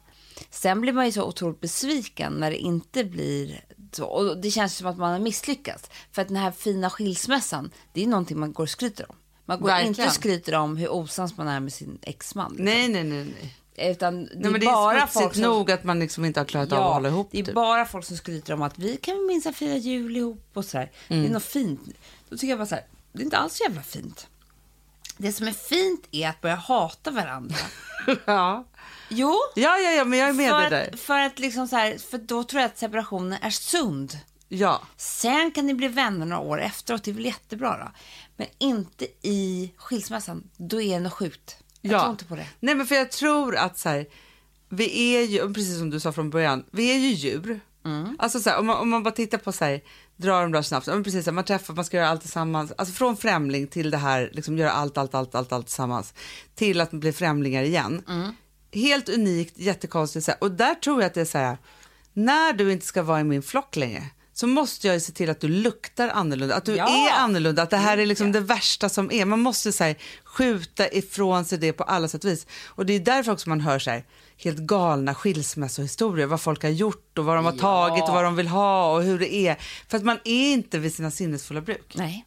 Sen 0.50 0.80
blir 0.80 0.92
man 0.92 1.06
ju 1.06 1.12
så 1.12 1.24
otroligt 1.24 1.60
besviken 1.60 2.32
när 2.32 2.50
det 2.50 2.56
inte 2.56 3.04
blir 3.04 3.64
så. 3.92 4.04
Och 4.04 4.38
det 4.38 4.50
känns 4.50 4.76
som 4.76 4.86
att 4.86 4.98
man 4.98 5.12
har 5.12 5.18
misslyckats. 5.18 5.90
För 6.12 6.22
att 6.22 6.28
den 6.28 6.36
här 6.36 6.50
fina 6.50 6.90
skilsmässan, 6.90 7.70
det 7.92 8.02
är 8.02 8.06
någonting 8.06 8.38
man 8.38 8.52
går 8.52 8.64
och 8.64 8.70
skryter 8.70 9.10
om. 9.10 9.16
Man 9.46 9.60
går 9.60 9.66
Verkligen. 9.66 9.88
inte 9.88 10.06
och 10.06 10.12
skryter 10.12 10.54
om 10.54 10.76
hur 10.76 10.92
osams 10.92 11.36
man 11.36 11.48
är 11.48 11.60
med 11.60 11.72
sin 11.72 11.98
exman. 12.02 12.50
liksom. 12.50 12.64
Nej, 12.64 12.88
nej, 12.88 13.04
nej. 13.04 13.24
nej. 13.24 13.90
Utan 13.90 14.24
det 14.24 14.30
nej 14.34 14.50
men 14.50 14.60
det 14.60 14.66
bara 14.66 14.94
är 15.02 15.06
folk 15.06 15.10
smutsigt 15.12 15.34
som... 15.34 15.42
nog 15.42 15.70
att 15.70 15.84
man 15.84 15.98
liksom 15.98 16.24
inte 16.24 16.40
har 16.40 16.44
klarat 16.44 16.72
av 16.72 16.82
att 16.86 16.94
hålla 16.94 17.08
ihop. 17.08 17.28
det 17.30 17.38
är 17.38 17.44
typ. 17.44 17.54
bara 17.54 17.86
folk 17.86 18.04
som 18.04 18.16
skryter 18.16 18.52
om 18.54 18.62
att 18.62 18.78
vi 18.78 18.96
kan 18.96 19.26
minst 19.26 19.56
fira 19.56 19.76
jul 19.76 20.16
ihop 20.16 20.50
och. 20.54 20.64
Det 20.72 20.88
Mm. 21.08 21.24
är 21.24 21.28
något 21.28 21.44
fint. 21.44 21.80
Då 22.28 22.36
tycker 22.36 22.48
jag 22.48 22.58
bara 22.58 22.66
så 22.66 22.74
här, 22.74 22.84
det 23.12 23.20
är 23.22 23.24
inte 23.24 23.36
alls 23.38 23.54
så 23.56 23.62
jävla 23.64 23.82
fint. 23.82 24.26
Det 25.16 25.32
som 25.32 25.46
är 25.48 25.52
fint 25.52 26.04
är 26.10 26.28
att 26.28 26.40
börja 26.40 26.54
hata 26.54 27.10
varandra. 27.10 27.56
ja. 28.24 28.64
Jo, 29.08 29.34
ja, 29.54 29.76
ja, 29.78 29.90
ja, 29.90 30.04
men 30.04 30.18
jag 30.18 30.28
är 30.28 30.32
med 30.32 30.54
dig 30.54 30.70
där. 30.70 30.90
att, 30.94 31.00
för 31.00 31.18
att 31.20 31.38
liksom 31.38 31.68
så 31.68 31.76
här, 31.76 31.98
för 31.98 32.18
då 32.18 32.44
tror 32.44 32.62
jag 32.62 32.68
att 32.68 32.78
separationen 32.78 33.38
är 33.42 33.50
sund. 33.50 34.18
Ja. 34.48 34.82
Sen 34.96 35.50
kan 35.50 35.66
ni 35.66 35.74
bli 35.74 35.88
vänner 35.88 36.26
några 36.26 36.42
år 36.42 36.60
efteråt, 36.60 37.04
det 37.04 37.10
är 37.10 37.14
väl 37.14 37.24
jättebra 37.24 37.78
då. 37.78 37.92
Men 38.36 38.46
inte 38.58 39.06
i 39.22 39.72
skilsmässan, 39.76 40.50
då 40.56 40.80
är 40.80 40.94
det 40.94 41.00
något 41.00 41.12
sjukt. 41.12 41.56
Jag 41.80 41.92
ja. 41.92 42.00
tror 42.00 42.10
inte 42.10 42.24
på 42.24 42.36
det. 42.36 42.46
Nej, 42.60 42.74
men 42.74 42.86
för 42.86 42.94
jag 42.94 43.10
tror 43.10 43.56
att 43.56 43.78
så 43.78 43.88
här, 43.88 44.06
vi 44.68 45.14
är 45.14 45.22
ju, 45.22 45.54
precis 45.54 45.78
som 45.78 45.90
du 45.90 46.00
sa 46.00 46.12
från 46.12 46.30
början, 46.30 46.64
vi 46.70 46.90
är 46.90 46.98
ju 46.98 47.08
djur. 47.08 47.60
Mm. 47.84 48.16
Alltså 48.18 48.40
så 48.40 48.50
här, 48.50 48.58
om, 48.58 48.66
man, 48.66 48.76
om 48.76 48.90
man 48.90 49.02
bara 49.02 49.14
tittar 49.14 49.38
på 49.38 49.52
så 49.52 49.64
här, 49.64 49.80
drar 50.16 50.42
de 50.42 50.52
där 50.52 50.62
snabbt, 50.62 50.86
men 50.86 51.04
precis, 51.04 51.24
så 51.24 51.30
här, 51.30 51.34
man 51.34 51.44
träffar, 51.44 51.74
man 51.74 51.84
ska 51.84 51.96
göra 51.96 52.08
allt 52.08 52.20
tillsammans, 52.20 52.72
alltså 52.78 52.94
från 52.94 53.16
främling 53.16 53.66
till 53.66 53.90
det 53.90 53.96
här, 53.96 54.30
liksom 54.32 54.58
göra 54.58 54.70
allt, 54.70 54.98
allt, 54.98 55.14
allt, 55.14 55.34
allt, 55.34 55.52
allt 55.52 55.66
tillsammans, 55.66 56.14
till 56.54 56.80
att 56.80 56.90
bli 56.90 57.12
främlingar 57.12 57.62
igen. 57.62 58.02
Mm. 58.08 58.36
Helt 58.72 59.08
unikt, 59.08 59.58
jättekonstigt, 59.58 60.26
så 60.26 60.32
och 60.40 60.50
där 60.50 60.74
tror 60.74 61.00
jag 61.00 61.06
att 61.06 61.14
det 61.14 61.20
är 61.20 61.24
så 61.24 61.38
här, 61.38 61.58
när 62.12 62.52
du 62.52 62.72
inte 62.72 62.86
ska 62.86 63.02
vara 63.02 63.20
i 63.20 63.24
min 63.24 63.42
flock 63.42 63.76
längre, 63.76 64.02
så 64.34 64.46
måste 64.46 64.86
jag 64.88 65.02
se 65.02 65.12
till 65.12 65.30
att 65.30 65.40
du 65.40 65.48
luktar 65.48 66.08
annorlunda, 66.08 66.54
att 66.54 66.64
du 66.64 66.76
Ja. 66.76 66.88
är 66.88 67.12
annorlunda, 67.22 67.62
att 67.62 67.70
det 67.70 67.76
här 67.76 67.98
är 67.98 68.06
liksom 68.06 68.32
det 68.32 68.40
värsta 68.40 68.88
som 68.88 69.10
är. 69.12 69.24
Man 69.24 69.40
måste 69.40 69.72
så 69.72 69.84
här, 69.84 69.96
skjuta 70.24 70.88
ifrån 70.88 71.44
sig 71.44 71.58
det 71.58 71.72
på 71.72 71.84
alla 71.84 72.08
sätt 72.08 72.24
och 72.24 72.30
vis. 72.30 72.46
Och 72.66 72.86
det 72.86 72.92
är 72.92 73.00
därför 73.00 73.32
också 73.32 73.48
man 73.48 73.60
hör 73.60 73.78
så 73.78 73.90
här, 73.90 74.04
helt 74.36 74.58
galna 74.58 75.14
skilsmässohistorier, 75.14 76.26
vad 76.26 76.40
folk 76.40 76.62
har 76.62 76.70
gjort 76.70 77.18
och 77.18 77.24
vad 77.24 77.36
de 77.36 77.44
har 77.44 77.52
Ja. 77.52 77.58
tagit 77.58 78.02
och 78.04 78.14
vad 78.14 78.24
de 78.24 78.36
vill 78.36 78.48
ha 78.48 78.92
och 78.94 79.02
hur 79.02 79.18
det 79.18 79.34
är. 79.34 79.56
För 79.88 79.96
att 79.96 80.04
man 80.04 80.18
är 80.24 80.52
inte 80.52 80.78
vid 80.78 80.94
sina 80.94 81.10
sinnesfulla 81.10 81.60
bruk. 81.60 81.92
Nej, 81.96 82.26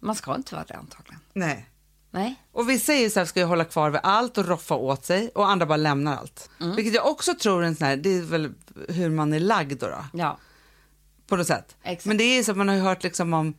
man 0.00 0.14
ska 0.14 0.34
inte 0.34 0.54
vara 0.54 0.64
det 0.68 0.74
antagligen. 0.74 1.20
Nej. 1.32 1.70
Nej. 2.10 2.34
Och 2.52 2.70
vissa 2.70 2.94
är 2.94 3.00
ju 3.00 3.10
så 3.10 3.20
här, 3.20 3.26
ska 3.26 3.40
ju 3.40 3.46
hålla 3.46 3.64
kvar 3.64 3.90
vid 3.90 4.00
allt 4.02 4.38
och 4.38 4.46
roffa 4.46 4.74
åt 4.74 5.04
sig 5.06 5.30
och 5.34 5.48
andra 5.50 5.66
bara 5.66 5.76
lämnar 5.76 6.16
allt. 6.16 6.50
Mm. 6.60 6.76
Vilket 6.76 6.94
jag 6.94 7.06
också 7.06 7.34
tror 7.34 7.62
är 7.62 7.66
en 7.66 7.76
sån 7.76 7.86
här, 7.86 7.96
det 7.96 8.10
är 8.18 8.22
väl 8.22 8.52
hur 8.88 9.10
man 9.10 9.32
är 9.32 9.40
lagd 9.40 9.80
då. 9.80 9.86
då. 9.86 10.04
Ja. 10.12 10.38
På 11.26 11.36
något 11.36 11.46
sätt. 11.46 11.76
Exakt. 11.82 12.06
Men 12.06 12.16
det 12.16 12.24
är 12.24 12.42
så 12.42 12.54
man 12.54 12.68
har 12.68 12.74
ju 12.76 12.80
hört 12.82 13.02
liksom 13.02 13.34
om, 13.34 13.54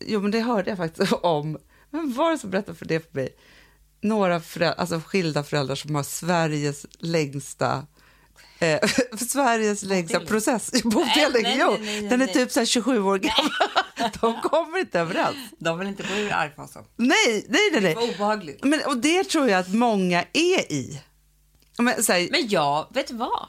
jo 0.00 0.20
men 0.20 0.30
det 0.30 0.40
hörde 0.40 0.70
jag 0.70 0.76
faktiskt 0.78 1.12
om, 1.22 1.58
men 1.90 2.12
var 2.12 2.30
det 2.30 2.38
som 2.38 2.50
berättade 2.50 2.78
för 2.78 2.86
det 2.86 3.00
för 3.00 3.18
mig? 3.18 3.36
Några 4.00 4.40
föräldrar, 4.40 4.80
alltså 4.80 5.00
skilda 5.06 5.44
föräldrar 5.44 5.74
som 5.74 5.94
har 5.94 6.02
Sveriges 6.02 6.86
längsta 6.98 7.86
Eh, 8.58 8.78
Sveriges 9.28 9.82
längsta 9.82 10.20
process 10.20 10.74
i 10.74 10.82
bodelning. 10.82 11.42
nej, 11.42 11.56
Jo, 11.60 11.70
nej, 11.70 11.80
nej, 11.80 12.00
nej, 12.00 12.10
den 12.10 12.22
är 12.22 12.26
typ 12.26 12.50
så 12.52 12.60
här 12.60 12.66
27 12.66 13.02
år 13.02 13.18
gammal. 13.18 14.12
De 14.20 14.40
kommer 14.40 14.78
inte 14.78 15.00
överens. 15.00 15.36
De 15.58 15.78
vill 15.78 15.88
inte 15.88 16.02
gå 16.02 16.14
ur 16.14 16.32
arvfasen. 16.32 16.84
Nej, 16.96 17.46
nej, 17.48 17.60
nej. 17.72 17.80
Det 17.80 17.96
obehagligt. 17.96 18.64
Men, 18.64 18.80
och 18.86 18.96
det 18.96 19.24
tror 19.24 19.48
jag 19.48 19.60
att 19.60 19.74
många 19.74 20.24
är 20.32 20.72
i. 20.72 21.02
Men, 21.78 21.86
här, 21.86 22.30
Men 22.30 22.48
jag, 22.48 22.86
vet 22.94 23.08
du 23.08 23.14
vad? 23.14 23.48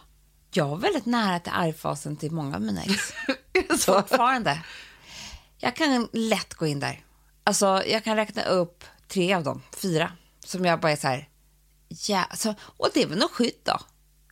Jag 0.51 0.71
är 0.71 0.75
väldigt 0.75 1.05
nära 1.05 1.39
till 1.39 1.51
arvfasen 1.55 2.15
till 2.17 2.31
många 2.31 2.55
av 2.55 2.61
mina 2.61 2.83
ex. 2.83 3.13
så, 3.83 3.93
Fortfarande. 3.93 4.63
Jag 5.57 5.75
kan 5.75 6.09
lätt 6.13 6.53
gå 6.53 6.67
in 6.67 6.79
där. 6.79 7.03
Alltså, 7.43 7.83
jag 7.87 8.03
kan 8.03 8.15
räkna 8.15 8.43
upp 8.43 8.83
tre 9.07 9.33
av 9.33 9.43
dem, 9.43 9.61
fyra, 9.81 10.11
som 10.45 10.65
jag 10.65 10.79
bara 10.79 10.91
är 10.91 10.95
så 10.95 11.07
här, 11.07 11.29
ja, 12.07 12.23
alltså, 12.23 12.55
och 12.61 12.89
det 12.93 13.01
är 13.03 13.07
väl 13.07 13.17
något 13.19 13.31
skydd 13.31 13.53
då. 13.63 13.79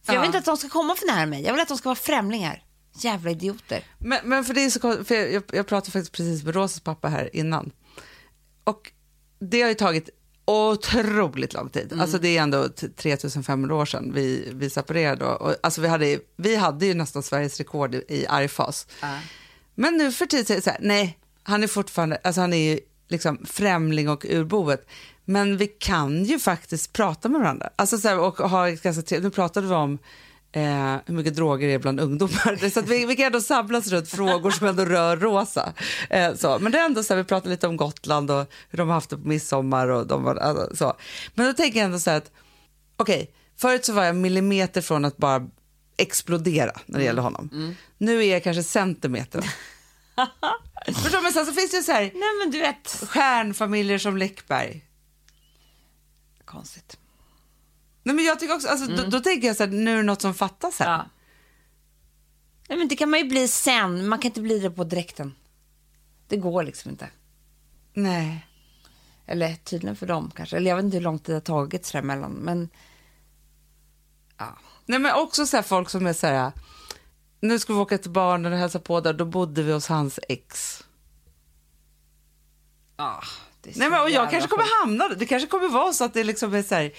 För 0.04 0.14
jag 0.14 0.16
Ja. 0.16 0.22
vill 0.22 0.28
inte 0.28 0.38
att 0.38 0.46
de 0.46 0.58
ska 0.58 0.70
komma 0.70 0.96
för 0.96 1.06
nära 1.08 1.26
mig. 1.26 1.44
Jag 1.44 1.54
vill 1.54 1.62
att 1.62 1.68
de 1.68 1.78
ska 1.78 1.90
vara 1.90 1.96
främlingar. 1.96 2.64
Jävla 3.00 3.32
idioter. 3.32 3.84
Men, 3.98 4.20
men 4.24 4.46
för 4.46 4.54
det 4.54 4.62
är 4.66 4.70
så 4.70 5.04
för 5.04 5.16
jag, 5.16 5.44
jag 5.54 5.68
pratade 5.68 5.92
faktiskt 5.92 6.12
precis 6.12 6.44
med 6.44 6.56
Rosas 6.56 6.80
pappa 6.80 7.08
här 7.08 7.36
innan. 7.36 7.72
Och 8.64 8.92
det 9.40 9.62
har 9.62 9.70
ju 9.70 9.76
tagit 9.76 10.10
otroligt 10.46 11.54
lång 11.54 11.70
tid. 11.70 11.94
Alltså 12.00 12.18
det 12.18 12.38
är 12.38 12.42
ändå 12.42 12.68
t- 12.70 12.88
3500 12.96 13.76
år 13.76 13.86
sedan 13.86 14.12
vi, 14.14 14.50
vi 14.54 14.70
separerade. 14.70 15.26
Och, 15.26 15.56
alltså 15.64 15.82
vi, 15.82 15.88
hade, 15.88 16.20
vi 16.38 16.56
hade 16.56 16.86
ju 16.86 16.94
nästan 16.94 17.24
Sveriges 17.24 17.58
rekord 17.58 17.96
i, 17.96 18.04
i 18.08 18.28
argfas. 18.28 18.88
Men 19.76 19.98
nu 19.98 20.12
för 20.12 20.26
tiden 20.26 20.46
det 20.56 20.62
så 20.62 20.70
här, 20.70 20.80
nej, 20.82 21.20
han 21.44 21.64
är 21.64 21.68
fortfarande, 21.68 22.18
alltså 22.24 22.42
han 22.42 22.54
är 22.54 22.72
ju 22.72 22.80
liksom 23.08 23.46
främling 23.46 24.10
och 24.10 24.26
urboet. 24.30 24.88
Men 25.26 25.58
vi 25.58 25.68
kan 25.68 26.24
ju 26.24 26.40
faktiskt 26.40 26.94
prata 26.94 27.30
med 27.30 27.42
varandra. 27.42 27.70
Alltså 27.76 27.98
så 27.98 28.08
här, 28.08 28.20
och 28.20 28.38
ha 28.38 28.70
ett 28.70 28.82
ganska 28.84 29.02
trevligt, 29.02 29.24
nu 29.24 29.36
pratade 29.36 29.68
vi 29.68 29.74
om 29.74 29.98
eh, 30.56 30.98
hur 31.06 31.14
mycket 31.14 31.36
droger 31.36 31.68
det 31.68 31.74
är 31.74 31.80
bland 31.80 32.00
ungdomar. 32.00 32.70
Så 32.74 32.82
vi, 32.82 33.06
vi 33.06 33.16
kan 33.16 33.26
ändå 33.26 33.42
samlas 33.42 33.88
runt 33.88 34.10
frågor 34.10 34.52
som 34.52 34.68
ändå 34.68 34.86
rör 34.86 35.18
Rosa. 35.18 35.74
Eh, 36.10 36.36
så. 36.36 36.60
Men 36.60 36.72
det 36.72 36.80
är 36.80 36.86
ändå 36.86 37.04
så 37.04 37.14
här, 37.14 37.22
vi 37.22 37.28
pratar 37.28 37.50
lite 37.50 37.68
om 37.68 37.78
Gotland 37.78 38.32
och 38.32 38.52
hur 38.70 38.78
de 38.78 38.88
har 38.88 38.96
haft 38.96 39.10
det 39.10 39.18
på 39.18 39.28
midsommar 39.28 39.88
och 39.88 40.08
de 40.08 40.24
var, 40.24 40.36
alltså, 40.36 40.76
så. 40.76 40.94
Men 41.34 41.46
då 41.46 41.54
tänker 41.54 41.80
jag 41.80 41.86
ändå 41.86 42.00
så 42.00 42.10
här 42.10 42.18
att, 42.18 42.32
okej, 42.98 43.32
förut 43.58 43.86
så 43.86 43.94
var 43.94 44.04
jag 44.04 44.16
millimeter 44.16 44.82
från 44.82 45.06
att 45.06 45.18
bara 45.18 45.48
explodera 45.98 46.72
när 46.86 47.00
det 47.00 47.06
gäller 47.06 47.22
honom. 47.22 47.76
Nu 47.98 48.24
är 48.24 48.32
jag 48.34 48.44
kanske 48.44 48.64
centimeter. 48.64 49.42
Förstår 50.86 51.18
du? 51.18 51.22
Men 51.24 51.34
sen 51.34 51.46
så 51.46 51.52
finns 51.54 51.72
det 51.72 51.78
ju 51.78 51.84
så 51.84 51.92
här 51.92 52.02
Nej 52.02 52.30
men 52.44 52.52
du 52.52 52.60
vet. 52.60 53.04
stjärnfamiljer 53.10 53.98
som 53.98 54.18
Läckberg. 54.18 54.86
Konstigt. 56.46 56.98
Nej, 58.06 58.16
men 58.16 58.26
jag 58.26 58.40
tycker 58.40 58.56
också, 58.56 58.68
alltså, 58.68 58.92
då, 58.92 59.04
då 59.04 59.20
tänker 59.20 59.48
jag 59.48 59.56
så 59.56 59.64
här, 59.64 59.72
nu 59.72 59.94
är 59.94 59.98
det 59.98 60.04
något 60.04 60.22
som 60.22 60.34
fattas 60.34 60.80
här. 60.80 60.92
Ja. 60.92 61.06
Nej 62.70 62.78
men 62.78 62.88
det 62.88 62.96
kan 62.96 63.10
man 63.10 63.20
ju 63.20 63.26
bli 63.26 63.48
sen. 63.48 64.08
Man 64.08 64.20
kan 64.20 64.30
inte 64.30 64.42
bli 64.42 64.60
det 64.60 64.72
på 64.72 64.84
direkten. 64.84 65.36
Det 66.28 66.38
går 66.38 66.64
liksom 66.64 66.92
inte. 66.92 67.10
Nej. 67.94 68.48
Eller 69.26 69.56
tydligen 69.56 69.96
för 69.96 70.06
dem 70.06 70.32
kanske. 70.36 70.58
Eller 70.58 70.70
jag 70.70 70.76
vet 70.76 70.86
inte 70.86 70.98
hur 70.98 71.04
lång 71.04 71.20
tid 71.20 71.34
det 71.34 71.34
har 71.34 71.42
tagit 71.42 71.86
sådär 71.86 72.02
mellan. 72.02 72.32
Men 72.32 72.70
ja. 74.38 74.58
Nej, 74.86 75.00
men 75.00 75.16
också 75.16 75.46
så 75.46 75.58
här, 75.58 75.64
folk 75.64 75.90
som 75.90 76.08
är 76.08 76.14
så 76.14 76.28
här, 76.28 76.52
nu 77.40 77.60
ska 77.60 77.74
vi 77.74 77.80
åka 77.80 77.98
till 77.98 78.12
barnen 78.12 78.54
och 78.54 78.60
hälsa 78.60 78.80
på 78.80 79.02
där, 79.02 79.14
då 79.14 79.26
bodde 79.26 79.64
vi 79.64 79.74
hos 79.74 79.88
hans 79.88 80.20
ex. 80.30 80.84
ja 82.98 83.24
det 83.62 83.70
är 83.70 83.74
så 83.74 83.80
Nej, 83.80 83.90
men, 83.90 84.02
och 84.02 84.10
jag 84.10 84.32
kanske 84.32 84.50
kommer 84.50 84.82
hamna 84.82 85.08
där. 85.08 85.16
Det 85.16 85.26
kanske 85.26 85.48
kommer 85.48 85.70
vara 85.70 85.94
så 85.94 86.04
att 86.04 86.14
det 86.14 86.24
liksom 86.24 86.54
är 86.54 86.64
så 86.64 86.76
här, 86.76 86.92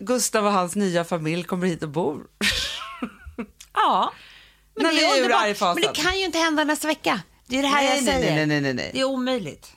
Gustav 0.00 0.46
och 0.46 0.52
hans 0.52 0.76
nya 0.76 1.04
familj 1.04 1.44
kommer 1.44 1.66
hit 1.66 1.82
och 1.82 1.88
bor. 1.88 2.26
Ja. 3.74 4.12
Men 4.74 4.82
När 4.84 4.90
det 4.90 4.96
vi 4.96 5.20
är 5.20 5.24
ur 5.24 5.32
argfasen. 5.34 5.80
Men 5.82 5.92
det 5.94 6.00
kan 6.02 6.18
ju 6.18 6.24
inte 6.24 6.38
hända 6.38 6.64
nästa 6.64 6.88
vecka. 6.88 7.20
Det 7.46 7.58
är 7.58 7.62
det 7.62 7.68
här 7.68 7.82
Nej, 7.84 7.94
jag 7.96 8.04
säger. 8.04 8.36
nej, 8.36 8.46
nej, 8.46 8.60
nej, 8.60 8.74
nej. 8.74 8.90
Det 8.94 9.00
är 9.00 9.04
omöjligt. 9.04 9.72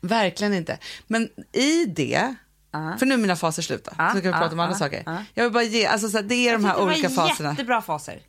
Verkligen 0.00 0.54
inte. 0.54 0.78
Men 1.06 1.28
i 1.52 1.84
det, 1.84 2.34
Ja. 2.70 2.96
för 2.98 3.06
nu 3.06 3.14
är 3.14 3.18
mina 3.18 3.36
faser 3.36 3.62
slut 3.62 3.84
då, 3.84 3.90
Ja, 3.98 4.06
så 4.14 4.20
kan 4.22 4.32
vi 4.32 4.38
prata 4.38 4.52
om 4.52 4.60
andra 4.60 4.76
saker. 4.76 5.02
ja. 5.06 5.16
Jag 5.34 5.44
vill 5.44 5.52
bara 5.52 5.62
ge, 5.62 5.86
alltså 5.86 6.08
så 6.08 6.16
här, 6.16 6.24
det 6.24 6.34
är 6.34 6.52
de 6.52 6.62
Jag 6.62 6.68
här 6.68 6.74
tyckte 6.74 6.82
olika 6.84 7.10
faserna. 7.10 7.50
Jättebra 7.50 7.82
faser. 7.82 8.20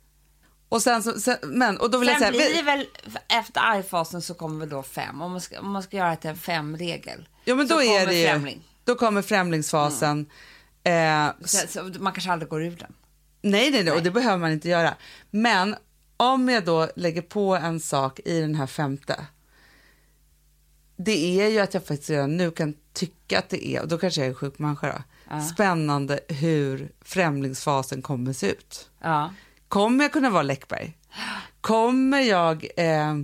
Och 0.68 0.82
sen, 0.82 1.02
så, 1.02 1.20
sen, 1.20 1.36
men, 1.42 1.78
och 1.78 1.90
då 1.90 1.98
vill 1.98 2.08
jag 2.08 2.18
Sen 2.18 2.32
säga, 2.32 2.46
blir 2.48 2.56
det 2.56 2.62
väl, 2.62 2.86
efter 3.28 3.60
argfasen 3.60 4.22
så 4.22 4.34
kommer 4.34 4.60
väl 4.60 4.68
då 4.68 4.82
fem. 4.82 5.20
Om 5.22 5.30
man 5.32 5.40
ska, 5.40 5.60
om 5.60 5.70
man 5.70 5.82
ska 5.82 5.96
göra 5.96 6.10
det 6.10 6.16
till 6.16 6.30
en 6.30 6.36
femregel. 6.38 7.28
ja 7.44 7.54
men 7.54 7.68
då 7.68 7.82
är 7.82 8.06
det 8.06 8.14
ju, 8.14 8.26
främling. 8.26 8.62
då 8.84 8.94
kommer 8.94 9.22
främlingsfasen. 9.22 10.26
Eh, 10.84 11.28
Så, 11.44 11.66
så 11.68 11.82
man 12.00 12.12
kanske 12.12 12.32
aldrig 12.32 12.48
går 12.50 12.62
ur 12.62 12.76
den. 12.76 12.92
nej, 13.42 13.70
nej, 13.70 13.84
nej, 13.84 13.92
och 13.92 14.02
det 14.02 14.10
behöver 14.10 14.38
man 14.38 14.52
inte 14.52 14.68
göra. 14.68 14.94
Men 15.30 15.76
om 16.16 16.48
jag 16.48 16.64
då 16.64 16.88
lägger 16.96 17.22
på 17.22 17.56
en 17.56 17.80
sak 17.80 18.20
i 18.24 18.40
den 18.40 18.54
här 18.54 18.66
femte, 18.66 19.26
det 20.96 21.40
är 21.42 21.48
ju 21.48 21.58
att 21.60 21.74
jag 21.74 21.86
faktiskt 21.86 22.10
redan 22.10 22.36
nu 22.36 22.50
kan 22.50 22.74
tycka 22.92 23.38
att 23.38 23.48
det 23.48 23.66
är, 23.66 23.82
och 23.82 23.88
då 23.88 23.98
kanske 23.98 24.20
jag 24.20 24.26
är 24.26 24.30
en 24.30 24.34
sjuk 24.34 24.58
människa 24.58 24.86
då, 25.28 25.40
spännande 25.42 26.20
hur 26.28 26.92
främlingsfasen 27.00 28.02
kommer 28.02 28.32
se 28.32 28.50
ut. 28.50 28.90
Ja. 29.00 29.34
Kommer 29.68 30.04
jag 30.04 30.12
kunna 30.12 30.30
vara 30.30 30.42
Läckberg? 30.42 30.98
Kommer 31.60 32.20
jag 32.20 32.66
eh, 32.76 33.14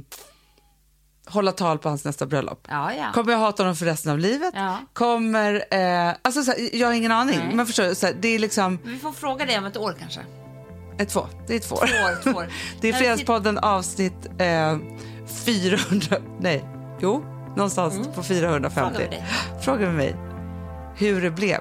hålla 1.26 1.52
tal 1.52 1.78
på 1.78 1.88
hans 1.88 2.04
nästa 2.04 2.26
bröllop? 2.26 2.66
Ja, 2.68 2.92
ja. 2.94 3.12
Kommer 3.14 3.32
jag 3.32 3.38
hata 3.38 3.62
honom 3.62 3.76
för 3.76 3.86
resten 3.86 4.12
av 4.12 4.18
livet? 4.18 4.52
Ja. 4.56 4.76
Kommer... 4.92 5.64
Eh, 5.70 6.14
alltså 6.22 6.42
så 6.42 6.50
här, 6.50 6.76
jag 6.76 6.86
har 6.86 6.94
ingen 6.94 7.12
aning. 7.12 7.38
Nej. 7.38 7.54
Men 7.54 7.66
förstår, 7.66 7.94
så 7.94 8.06
här, 8.06 8.14
det 8.20 8.28
är 8.28 8.38
liksom 8.38 8.78
Vi 8.84 8.98
får 8.98 9.12
fråga 9.12 9.44
dig 9.46 9.58
om 9.58 9.64
ett 9.64 9.76
år 9.76 9.96
kanske. 10.00 10.20
ett 10.98 11.08
två. 11.08 11.26
Det 11.46 11.52
är 11.52 11.56
ett 11.56 11.68
två. 11.68 11.76
Två 11.76 11.82
år, 11.82 12.22
två 12.32 12.38
år. 12.38 12.48
Det 12.80 12.88
är 12.88 12.92
Fredagspodden 12.92 13.58
avsnitt 13.58 14.26
eh, 14.38 14.76
400... 15.44 16.16
Nej, 16.40 16.64
jo, 17.00 17.24
någonstans 17.56 18.08
på 18.14 18.22
450. 18.22 18.80
Fråga 18.80 18.98
med 18.98 19.10
dig. 19.10 19.24
Fråga 19.62 19.86
med 19.86 19.94
mig 19.94 20.16
hur 20.96 21.22
det 21.22 21.30
blev. 21.30 21.60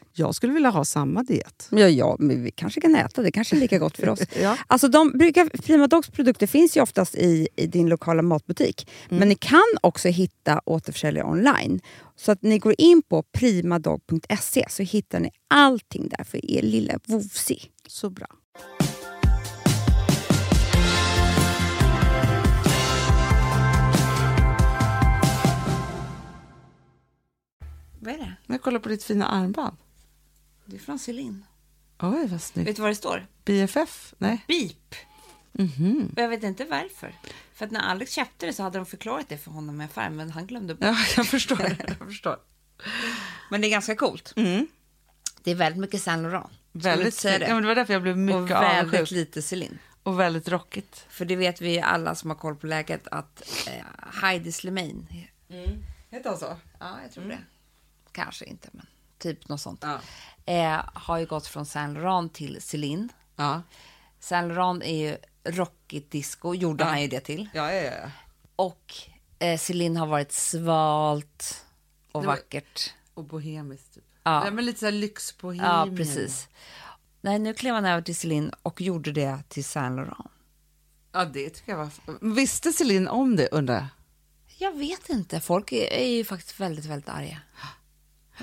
Jag 0.13 0.35
skulle 0.35 0.53
vilja 0.53 0.69
ha 0.69 0.85
samma 0.85 1.23
diet. 1.23 1.67
Ja, 1.71 1.87
ja, 1.89 2.15
men 2.19 2.43
vi 2.43 2.51
kanske 2.51 2.81
kan 2.81 2.95
äta. 2.95 3.21
Det 3.21 3.31
kanske 3.31 3.55
är 3.55 3.59
lika 3.59 3.79
gott 3.79 3.97
för 3.97 4.09
oss. 4.09 4.19
Ja. 4.41 4.57
Alltså 4.67 4.87
de 4.87 5.11
brukar, 5.11 5.45
Prima 5.45 5.87
Dogs 5.87 6.09
produkter 6.09 6.47
finns 6.47 6.77
ju 6.77 6.81
oftast 6.81 7.15
i, 7.15 7.47
i 7.55 7.67
din 7.67 7.89
lokala 7.89 8.21
matbutik. 8.21 8.89
Men 9.09 9.29
ni 9.29 9.35
kan 9.35 9.63
också 9.81 10.07
hitta 10.07 10.61
återförsäljare 10.65 11.27
online. 11.27 11.79
Så 12.15 12.31
att 12.31 12.41
ni 12.41 12.57
går 12.59 12.75
in 12.77 13.01
på 13.01 13.23
primadog.se 13.23 14.65
så 14.69 14.83
hittar 14.83 15.19
ni 15.19 15.29
allting 15.47 16.09
där 16.17 16.23
för 16.23 16.51
er 16.51 16.61
lilla 16.61 16.99
vovsi. 17.07 17.61
Så 17.87 18.09
bra. 18.09 18.27
Vad 27.99 28.13
är 28.13 28.17
det? 28.17 28.33
Jag 28.47 28.61
kollar 28.61 28.79
på 28.79 28.89
ditt 28.89 29.03
fina 29.03 29.27
armband. 29.27 29.77
Det 30.65 30.75
är 30.75 30.79
från 30.79 30.99
Celine. 30.99 31.45
Oj, 31.99 32.27
vad 32.27 32.41
snyggt. 32.41 32.69
Vet 32.69 32.75
du 32.75 32.81
vad 32.81 32.91
det 32.91 32.95
står? 32.95 33.27
BFF? 33.45 34.13
Nej. 34.17 34.45
Beep. 34.47 34.95
Och 36.13 36.19
jag 36.21 36.29
vet 36.29 36.43
inte 36.43 36.65
varför. 36.65 37.15
För 37.53 37.65
att 37.65 37.71
när 37.71 37.79
Alex 37.79 38.11
köpte 38.11 38.45
det 38.45 38.53
så 38.53 38.63
hade 38.63 38.77
de 38.77 38.85
förklarat 38.85 39.29
det 39.29 39.37
för 39.37 39.51
honom 39.51 39.81
i 39.81 39.85
affären, 39.85 40.15
men 40.15 40.31
han 40.31 40.47
glömde 40.47 40.75
bort. 40.75 40.83
Ja, 40.83 40.95
jag 41.17 41.27
förstår. 41.27 41.61
jag 41.87 42.07
förstår. 42.07 42.39
Men 43.49 43.61
det 43.61 43.67
är 43.67 43.71
ganska 43.71 43.95
coolt. 43.95 44.33
Mm. 44.35 44.67
Det 45.43 45.51
är 45.51 45.55
väldigt 45.55 45.79
mycket 45.81 46.01
Saint 46.01 46.23
Laurent. 46.23 46.51
Väldigt 46.71 47.21
det? 47.23 47.39
Ja, 47.47 47.53
men 47.53 47.63
det 47.63 47.67
var 47.67 47.75
därför 47.75 47.93
jag 47.93 48.01
blev 48.01 48.13
och 48.13 48.19
mycket 48.19 48.51
väldigt 48.61 48.93
avundsjuk. 48.93 49.11
lite 49.11 49.41
Celine. 49.41 49.79
Och 50.03 50.19
väldigt 50.19 50.49
rockigt. 50.49 51.05
För 51.09 51.25
det 51.25 51.35
vet 51.35 51.61
vi 51.61 51.73
ju 51.73 51.79
alla 51.79 52.15
som 52.15 52.29
har 52.29 52.37
koll 52.37 52.55
på 52.55 52.67
läget 52.67 53.07
att 53.07 53.67
eh, 53.67 53.85
Heidi 54.21 54.51
Slimane, 54.51 55.27
Heter 56.09 56.29
han 56.29 56.39
så? 56.39 56.57
ja 56.79 56.99
jag 57.03 57.11
tror 57.11 57.23
det, 57.23 57.37
kanske 58.11 58.45
inte 58.45 58.69
men 58.71 58.85
typ 59.21 59.47
något 59.49 59.61
sånt, 59.61 59.83
Ja. 59.83 59.99
eh, 60.53 60.81
har 60.93 61.17
ju 61.17 61.25
gått 61.25 61.47
från 61.47 61.65
Saint 61.65 61.93
Laurent 61.93 62.33
till 62.33 62.61
Celine. 62.61 63.09
Ja. 63.35 63.61
Saint 64.19 64.47
Laurent 64.47 64.83
är 64.83 64.95
ju 64.95 65.17
rockigt 65.43 66.11
disco, 66.11 66.53
gjorde 66.55 66.83
han 66.83 67.01
ju 67.01 67.07
det 67.07 67.19
till. 67.19 67.49
Ja, 67.53 67.73
ja, 67.73 67.81
ja. 67.81 68.09
Och 68.55 68.93
eh, 69.39 69.57
Celine 69.59 69.97
har 69.97 70.07
varit 70.07 70.31
svalt 70.31 71.65
och 72.11 72.23
var- 72.25 72.33
vackert. 72.35 72.93
Och 73.13 73.23
bohemiskt. 73.23 73.93
Typ. 73.93 74.03
Ja. 74.23 74.45
Ja. 74.45 74.51
men 74.51 74.65
lite 74.65 74.79
så 74.79 74.85
här 74.85 74.91
lyxbohem. 74.91 75.65
Ja, 75.65 75.87
precis. 75.97 76.47
Nej, 77.21 77.39
nu 77.39 77.53
klev 77.53 77.73
han 77.75 77.85
över 77.85 78.01
till 78.01 78.15
Celine 78.15 78.51
och 78.61 78.81
gjorde 78.81 79.11
det 79.11 79.39
till 79.49 79.65
Saint 79.65 79.95
Laurent. 79.95 80.31
Ja, 81.11 81.25
det 81.25 81.49
tycker 81.49 81.71
jag 81.71 81.77
var... 81.77 81.89
Visste 82.35 82.71
Celine 82.73 83.07
om 83.07 83.35
det, 83.35 83.47
undrar 83.51 83.75
jag? 83.75 83.85
Jag 84.57 84.77
vet 84.77 85.09
inte, 85.09 85.39
folk 85.39 85.71
är, 85.71 85.93
är 85.93 86.07
ju 86.07 86.25
faktiskt 86.25 86.59
väldigt, 86.59 86.85
väldigt 86.85 87.09
arga. 87.09 87.37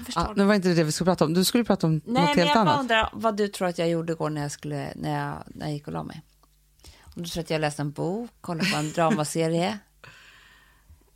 Jag 0.07 0.25
Ja, 0.29 0.33
nu 0.37 0.45
var 0.45 0.55
inte 0.55 0.69
det 0.75 0.85
vi 0.85 0.93
skulle 0.93 1.11
prata 1.11 1.25
om. 1.25 1.35
Du 1.35 1.45
skulle 1.45 1.65
prata 1.65 1.87
om 1.87 1.93
Nej, 1.93 2.01
något 2.05 2.15
men 2.15 2.27
helt 2.27 2.39
jag 2.39 2.57
annat. 2.57 2.81
undrar 2.81 3.11
vad 3.13 3.37
du 3.37 3.49
tror 3.49 3.69
att 3.69 3.79
jag 3.79 3.89
gjorde 3.89 4.13
igår 4.13 4.31
när 4.31 4.43
jag, 4.43 4.51
skulle, 4.53 4.93
när 4.97 5.19
jag, 5.27 5.43
när 5.47 5.67
jag 5.67 5.73
gick 5.75 5.87
och 5.87 5.93
la 5.93 6.03
mig. 6.03 6.23
Om 7.17 7.23
du 7.23 7.29
tror 7.29 7.43
att 7.43 7.51
jag 7.51 7.61
läste 7.61 7.83
en 7.83 7.91
bok, 7.93 8.31
kollade 8.41 8.71
på 8.71 8.77
en 8.77 8.93
dramaserie. 8.95 9.79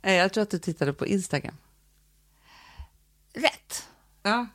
Nej, 0.01 0.15
jag 0.15 0.33
tror 0.33 0.41
att 0.41 0.49
du 0.49 0.59
tittade 0.59 0.93
på 0.93 1.05
Instagram. 1.07 1.55
Rätt. 3.33 3.87
Ja. 4.23 4.47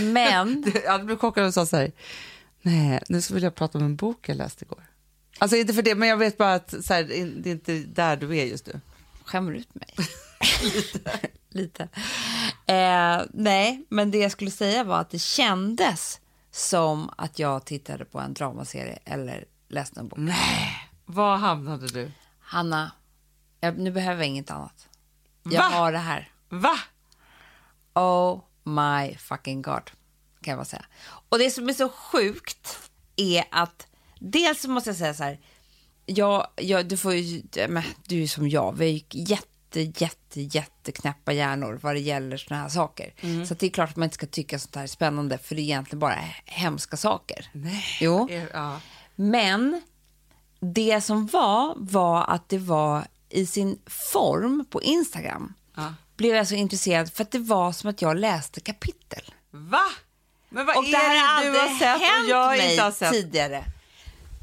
Men, 0.00 0.64
Jag 0.84 1.06
blev 1.06 1.16
chockad 1.18 1.46
och 1.46 1.54
sa 1.54 1.66
så 1.66 1.76
här, 1.76 1.92
nej, 2.62 3.02
nu 3.08 3.22
så 3.22 3.34
vill 3.34 3.42
jag 3.42 3.54
prata 3.54 3.78
om 3.78 3.84
en 3.84 3.96
bok 3.96 4.28
jag 4.28 4.36
läste 4.36 4.64
igår. 4.64 4.84
Alltså 5.38 5.56
inte 5.56 5.74
för 5.74 5.82
det, 5.82 5.94
men 5.94 6.08
jag 6.08 6.16
vet 6.16 6.38
bara 6.38 6.54
att 6.54 6.84
så 6.84 6.94
här, 6.94 7.04
det 7.04 7.50
är 7.50 7.52
inte 7.52 7.78
där 7.78 8.16
du 8.16 8.38
är 8.38 8.44
just 8.44 8.66
nu. 8.66 8.80
skämmer 9.24 9.52
du 9.52 9.58
ut 9.58 9.74
mig? 9.74 9.94
Lite. 11.48 11.88
Eh, 12.66 13.22
nej, 13.32 13.86
men 13.88 14.10
det 14.10 14.18
jag 14.18 14.32
skulle 14.32 14.50
säga 14.50 14.84
var 14.84 15.00
att 15.00 15.10
det 15.10 15.18
kändes 15.18 16.20
som 16.50 17.10
att 17.16 17.38
jag 17.38 17.64
tittade 17.64 18.04
på 18.04 18.20
en 18.20 18.34
dramaserie 18.34 18.98
eller 19.04 19.44
läste 19.68 20.00
en 20.00 20.08
bok. 20.08 20.18
Nej. 20.18 20.90
Var 21.04 21.36
hamnade 21.36 21.86
du? 21.86 22.10
Hanna, 22.40 22.92
jag, 23.60 23.78
nu 23.78 23.90
behöver 23.90 24.22
jag 24.22 24.28
inget 24.28 24.50
annat. 24.50 24.88
Jag 25.42 25.70
Va? 25.70 25.76
har 25.76 25.92
det 25.92 25.98
här. 25.98 26.30
Va? 26.48 26.78
Oh 27.94 28.40
my 28.62 29.16
fucking 29.16 29.62
god, 29.62 29.90
kan 30.40 30.50
jag 30.50 30.58
bara 30.58 30.64
säga. 30.64 30.84
Och 31.28 31.38
det 31.38 31.50
som 31.50 31.68
är 31.68 31.72
så 31.72 31.88
sjukt 31.88 32.90
är 33.16 33.44
att 33.50 33.86
dels 34.18 34.66
måste 34.66 34.90
jag 34.90 34.96
säga 34.96 35.14
så 35.14 35.22
här, 35.22 35.40
jag, 36.06 36.46
jag, 36.56 36.88
du, 36.88 36.96
får 36.96 37.14
ju, 37.14 37.42
men, 37.68 37.82
du 38.06 38.22
är 38.22 38.26
som 38.26 38.48
jag, 38.48 38.76
vi 38.78 38.86
är 38.86 38.92
ju 38.92 39.00
jätte, 39.80 40.04
jätte, 40.04 40.40
jätteknäppa 40.40 41.32
hjärnor 41.32 41.78
vad 41.82 41.94
det 41.94 42.00
gäller 42.00 42.36
såna 42.36 42.60
här 42.60 42.68
saker. 42.68 43.14
Så 43.46 43.54
att 43.54 43.58
det 43.58 43.66
är 43.66 43.70
klart 43.70 43.90
att 43.90 43.96
man 43.96 44.04
inte 44.04 44.14
ska 44.14 44.26
tycka 44.26 44.58
sånt 44.58 44.76
här 44.76 44.82
är 44.82 44.86
spännande, 44.86 45.38
för 45.38 45.54
det 45.54 45.60
är 45.60 45.64
egentligen 45.64 45.98
bara 45.98 46.18
hemska 46.44 46.96
saker. 46.96 47.50
Nej. 47.52 47.84
Jo. 48.00 48.28
Ja. 48.52 48.80
Men 49.14 49.82
det 50.60 51.00
som 51.00 51.26
var, 51.26 51.74
var 51.76 52.24
att 52.24 52.48
det 52.48 52.58
var 52.58 53.04
i 53.28 53.46
sin 53.46 53.78
form 53.86 54.64
på 54.70 54.82
Instagram. 54.82 55.54
Ja. 55.74 55.94
Blev 56.16 56.36
jag 56.36 56.48
så 56.48 56.54
intresserad 56.54 57.12
för 57.12 57.22
att 57.22 57.30
det 57.30 57.38
var 57.38 57.72
som 57.72 57.90
att 57.90 58.02
jag 58.02 58.16
läste 58.16 58.60
kapitel. 58.60 59.34
Va? 59.50 59.84
Men 60.48 60.66
vad 60.66 60.76
Och 60.76 60.84
det 60.84 60.96
här 60.96 61.40
är 61.40 61.44
det 61.44 61.52
du 61.52 61.58
har 61.58 61.78
sett 61.78 62.24
och 62.24 62.30
jag 62.30 62.48
mig 62.48 62.70
inte 62.70 62.82
har 62.82 62.90
sett? 62.90 63.12
tidigare. 63.12 63.64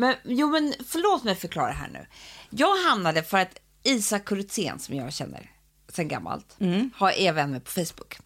Men, 0.00 0.14
jo, 0.24 0.48
men 0.48 0.74
förlåt 0.86 1.24
mig 1.24 1.34
förklara 1.34 1.72
här 1.72 1.88
nu. 1.88 2.06
Jag 2.50 2.76
hamnade 2.76 3.22
för 3.22 3.38
att 3.38 3.58
Isak 3.82 4.24
Kurutzen 4.24 4.78
som 4.78 4.94
jag 4.94 5.12
känner 5.12 5.50
sen 5.88 6.08
gammalt 6.08 6.56
har, 6.94 7.10
är 7.10 7.32
vän 7.32 7.50
med 7.50 7.64
på 7.64 7.70
Facebook. 7.70 8.18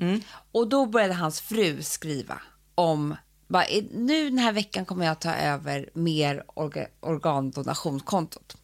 Och 0.53 0.69
då 0.69 0.87
började 0.87 1.15
hans 1.15 1.41
fru 1.41 1.83
skriva 1.83 2.41
om 2.75 3.17
bara, 3.49 3.65
"Eh, 3.65 3.85
nu 3.93 4.31
den 4.31 4.39
här 4.39 4.53
veckan 4.53 4.85
kommer 4.85 5.07
jag 5.07 5.21
ta 5.21 5.35
över 5.35 5.91
mer 5.95 6.45
orga, 6.55 6.87
organdonationskontot. 7.01 8.57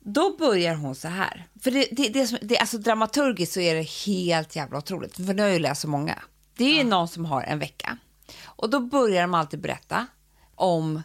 Då 0.00 0.36
börjar 0.36 0.74
hon 0.74 0.94
så 0.94 1.08
här. 1.08 1.48
För 1.62 1.70
det, 1.70 1.88
det, 1.92 2.08
det, 2.08 2.26
som, 2.26 2.38
det, 2.42 2.58
alltså 2.58 2.78
dramaturgiskt 2.78 3.52
så 3.52 3.60
är 3.60 3.74
det 3.74 3.82
helt 4.06 4.56
jävla 4.56 4.78
otroligt. 4.78 5.16
För 5.16 5.22
nu 5.34 5.42
har 5.42 5.48
jag 5.48 5.52
ju 5.52 5.58
läst 5.58 5.80
så 5.80 5.88
många. 5.88 6.22
Det 6.56 6.64
är 6.64 6.78
ju 6.78 6.84
någon 6.84 7.08
som 7.08 7.24
har 7.24 7.42
en 7.42 7.58
vecka. 7.58 7.98
Och 8.44 8.70
då 8.70 8.80
börjar 8.80 9.22
de 9.22 9.34
alltid 9.34 9.60
berätta 9.60 10.06
om, 10.54 11.02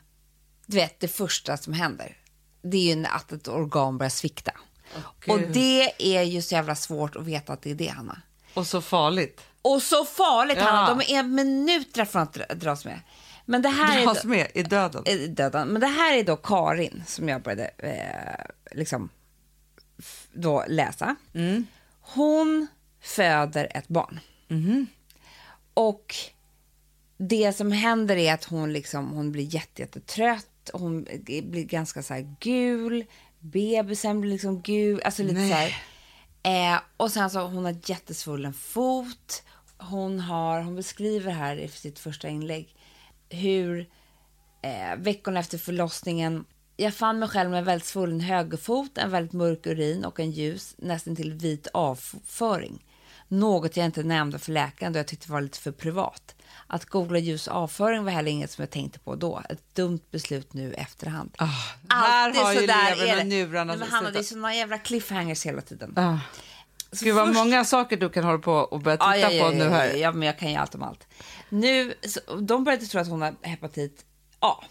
du 0.70 0.76
vet, 0.78 1.00
det 1.00 1.08
första 1.08 1.58
som 1.58 1.74
händer. 1.74 2.18
Det 2.62 2.78
är 2.92 2.96
ju 2.96 3.06
att 3.06 3.32
ett 3.32 3.48
organ 3.48 3.98
börjar 3.98 4.10
svikta. 4.10 4.52
och 5.28 5.40
Gud. 5.40 5.52
det 5.54 5.92
är 6.18 6.24
ju 6.24 6.42
så 6.42 6.54
jävla 6.56 6.76
svårt 6.76 7.16
att 7.16 7.24
veta 7.26 7.54
att 7.54 7.62
det 7.62 7.72
är 7.72 7.76
det, 7.76 7.88
Hanna. 7.88 8.22
Och 8.54 8.68
så 8.68 8.82
farligt. 8.82 9.42
Och 9.62 9.82
så 9.82 10.06
farligt, 10.06 10.58
Ja. 10.58 10.64
Hanna. 10.64 10.96
De 10.96 11.14
är 11.14 11.24
minuter 11.24 12.06
från 12.06 12.22
att 12.22 12.34
dra- 12.34 12.54
dras 12.54 12.86
med. 12.86 13.00
Men 13.46 13.62
det 13.62 13.70
här 13.70 14.02
är... 14.02 14.06
Dras 14.06 14.24
med 14.24 14.48
i 14.54 14.64
döden. 14.64 15.08
i 15.08 15.28
döden. 15.28 15.68
Men 15.68 15.82
det 15.82 15.88
här 15.88 16.18
är 16.18 16.24
då 16.24 16.36
Karin 16.36 17.04
som 17.08 17.30
jag 17.30 17.42
började 17.42 17.68
eh, 17.78 18.46
liksom 18.78 19.10
då 20.34 20.66
läsa. 20.68 21.16
Hon 22.02 22.68
föder 23.02 23.68
ett 23.76 23.88
barn. 23.88 24.20
Och 25.74 26.16
det 27.18 27.54
som 27.54 27.72
händer 27.72 28.16
är 28.16 28.34
att 28.34 28.44
hon, 28.44 28.74
liksom, 28.74 29.10
hon 29.12 29.32
blir 29.32 29.56
jätte, 29.56 29.86
Hon 30.74 31.04
blir 31.26 31.64
ganska 31.64 32.04
så 32.04 32.14
här 32.14 32.36
gul. 32.40 33.06
Bebisen 33.40 34.22
blir 34.22 34.32
liksom 34.32 34.62
gul. 34.62 35.02
Alltså 35.06 35.24
lite 35.24 35.36
Nej. 35.36 35.50
så 35.50 35.56
här. 35.56 36.74
Eh, 36.74 36.82
och 36.98 37.12
sen 37.12 37.30
så 37.30 37.48
hon 37.48 37.66
har 37.66 37.76
jättesvullen 37.86 38.54
fot. 38.54 39.44
Hon 39.78 40.20
har, 40.20 40.62
hon 40.62 40.76
beskriver 40.76 41.32
här 41.32 41.56
i 41.56 41.68
sitt 41.68 42.00
första 42.00 42.28
inlägg 42.28 42.76
hur 43.30 43.90
eh, 44.62 44.96
veckorna 44.98 45.40
efter 45.40 45.58
förlossningen 45.58 46.46
jag 46.80 46.94
fann 46.94 47.20
mig 47.20 47.30
själv 47.30 47.50
med 47.50 47.60
en 47.60 47.66
väldigt 47.66 47.88
svullen 47.88 48.20
högerfot, 48.20 48.98
en 48.98 49.12
väldigt 49.12 49.34
mörk 49.34 49.68
urin 49.68 50.06
och 50.06 50.20
en 50.20 50.32
ljus, 50.32 50.76
nästan 50.78 51.16
till 51.16 51.34
vit 51.34 51.68
avföring. 51.74 52.86
Något 53.28 53.78
jag 53.78 53.86
inte 53.86 54.04
nämnde 54.04 54.40
för 54.40 54.52
läkaren 54.52 54.94
då 54.94 55.00
jag 55.00 55.08
tyckte 55.08 55.32
var 55.32 55.42
lite 55.42 55.60
för 55.60 55.72
privat. 55.72 56.36
Att 56.72 56.86
googla 56.86 57.20
ljus 57.20 57.48
avföring 57.48 58.04
var 58.04 58.12
heller 58.12 58.32
inget 58.32 58.52
som 58.52 58.62
jag 58.62 58.70
tänkte 58.70 59.00
på 59.00 59.16
då. 59.16 59.42
Ett 59.50 59.76
dumt 59.76 60.02
beslut 60.12 60.54
nu 60.54 60.74
efterhand. 60.74 61.32
Ah, 61.38 61.46
här 61.90 62.28
Alltid 62.28 62.42
har 62.42 62.54
ju 62.54 63.20
och 63.20 63.26
njurarna 63.26 63.76
men 63.76 63.88
Hanna, 63.88 64.12
det 64.12 64.20
är 64.20 64.24
såna 64.24 64.56
jävla 64.56 64.78
cliffhangers 64.78 65.46
hela 65.46 65.62
tiden. 65.62 65.94
Ah. 65.98 66.18
Så 66.92 67.06
Gud 67.06 67.16
vad 67.16 67.28
först- 67.28 67.38
många 67.40 67.66
saker 67.66 67.98
du 67.98 68.10
kan 68.10 68.24
hålla 68.24 68.38
på 68.38 68.54
och 68.54 68.80
börja 68.82 68.98
titta 68.98 69.18
Ja, 69.18 69.30
ja, 69.30 69.32
ja, 69.32 69.50
på 69.50 69.56
nu 69.56 69.70
här. 69.70 69.94
Ja, 69.94 70.12
men 70.12 70.22
jag 70.22 70.40
kan 70.40 70.52
ju 70.52 70.56
allt 70.56 70.76
om 70.76 70.84
allt. 70.84 71.08
Nu, 71.50 71.94
så, 72.08 72.36
de 72.36 72.64
började 72.64 72.86
tro 72.86 73.02
att 73.02 73.08
hon 73.08 73.22
har 73.22 73.36
hepatit 73.42 74.06
A. 74.40 74.64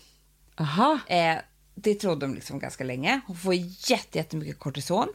Aha. 0.56 0.98
Eh, 1.06 1.36
det 1.74 1.94
trodde 1.94 2.26
de 2.26 2.34
liksom 2.34 2.58
ganska 2.58 2.84
länge. 2.84 3.20
Hon 3.26 3.36
får 3.36 3.54
jätte, 3.54 4.18
jättemycket 4.18 4.58
kortison. 4.58 5.08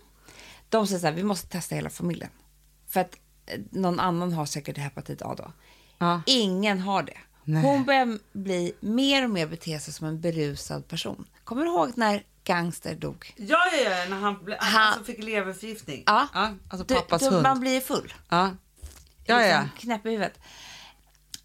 De 0.70 0.88
säger 0.88 1.00
så 1.00 1.08
här, 1.08 1.14
vi 1.14 1.24
måste 1.24 1.48
testa 1.48 1.76
hela 1.76 1.90
familjen. 1.90 2.30
För 2.88 3.00
att 3.00 3.16
eh, 3.46 3.60
någon 3.72 4.00
annan 4.00 4.34
har 4.34 4.46
säkert 4.46 4.78
hepatit 4.78 5.22
A 5.22 5.36
då. 5.38 5.52
Ja. 5.98 6.22
Ingen 6.26 6.80
har 6.80 7.04
det. 7.04 7.18
Nej. 7.44 7.62
Hon 7.64 7.84
börjar 7.86 8.20
bli 8.34 8.74
mer 8.80 9.24
och 9.24 9.30
mer 9.30 9.48
bete 9.48 9.80
sig 9.80 9.94
som 9.94 10.08
en 10.08 10.22
berusad 10.22 10.88
person. 10.88 11.26
Kommer 11.44 11.64
du 11.64 11.70
ihåg 11.70 11.91
när 11.96 12.24
Gangster 12.44 12.96
dog? 12.96 13.34
Ja, 13.38 13.58
ja, 13.72 13.89
ja, 13.89 14.06
när 14.10 14.20
han, 14.20 14.44
ble, 14.44 14.58
Han- 14.60 14.88
alltså 14.88 15.04
fick 15.04 15.24
leverförgiftning. 15.24 16.04
Ja. 16.06 16.28
alltså 16.70 16.84
Du- 16.88 16.96
pappas 16.96 17.22
du, 17.22 17.30
hund. 17.30 17.44
Man 17.44 17.60
blir 17.60 17.82
full. 17.82 18.14
Ja. 18.30 18.52
Ja, 19.26 19.41
ja. 19.46 19.62
liksom 19.62 19.78
knäpp 19.78 20.06
i 20.06 20.10
huvudet. 20.10 20.39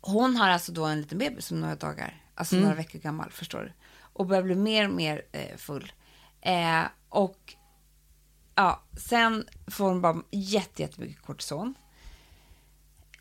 Hon 0.01 0.37
har 0.37 0.49
alltså 0.49 0.73
då 0.73 0.85
en 0.85 1.01
liten 1.01 1.19
bebis 1.19 1.47
som 1.47 1.61
några 1.61 1.75
dagar, 1.77 2.23
alltså 2.35 2.55
Mm. 2.55 2.63
några 2.65 2.77
veckor 2.77 2.99
gammal, 2.99 3.31
förstår 3.31 3.59
du. 3.61 3.73
Och 4.13 4.27
börjar 4.27 4.43
bli 4.43 4.55
mer 4.55 4.89
och 4.89 4.95
mer 4.95 5.23
eh, 5.33 5.57
full. 5.57 5.93
Eh, 6.41 6.83
och 7.09 7.55
ja, 8.55 8.83
sen 9.09 9.49
får 9.71 9.89
hon 9.89 10.01
bara 10.01 10.23
jätte, 10.31 10.83
jättemycket 10.83 11.23
kortison. 11.23 11.75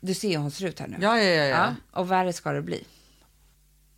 Du 0.00 0.14
ser 0.14 0.28
hur 0.28 0.36
hon 0.36 0.50
ser 0.50 0.66
ut 0.66 0.80
här 0.80 0.88
nu. 0.88 0.96
Ja, 1.00 1.18
ja, 1.18 1.30
ja, 1.30 1.44
ja. 1.44 1.74
och 1.92 2.10
värre 2.10 2.32
ska 2.32 2.52
det 2.52 2.62
bli. 2.62 2.84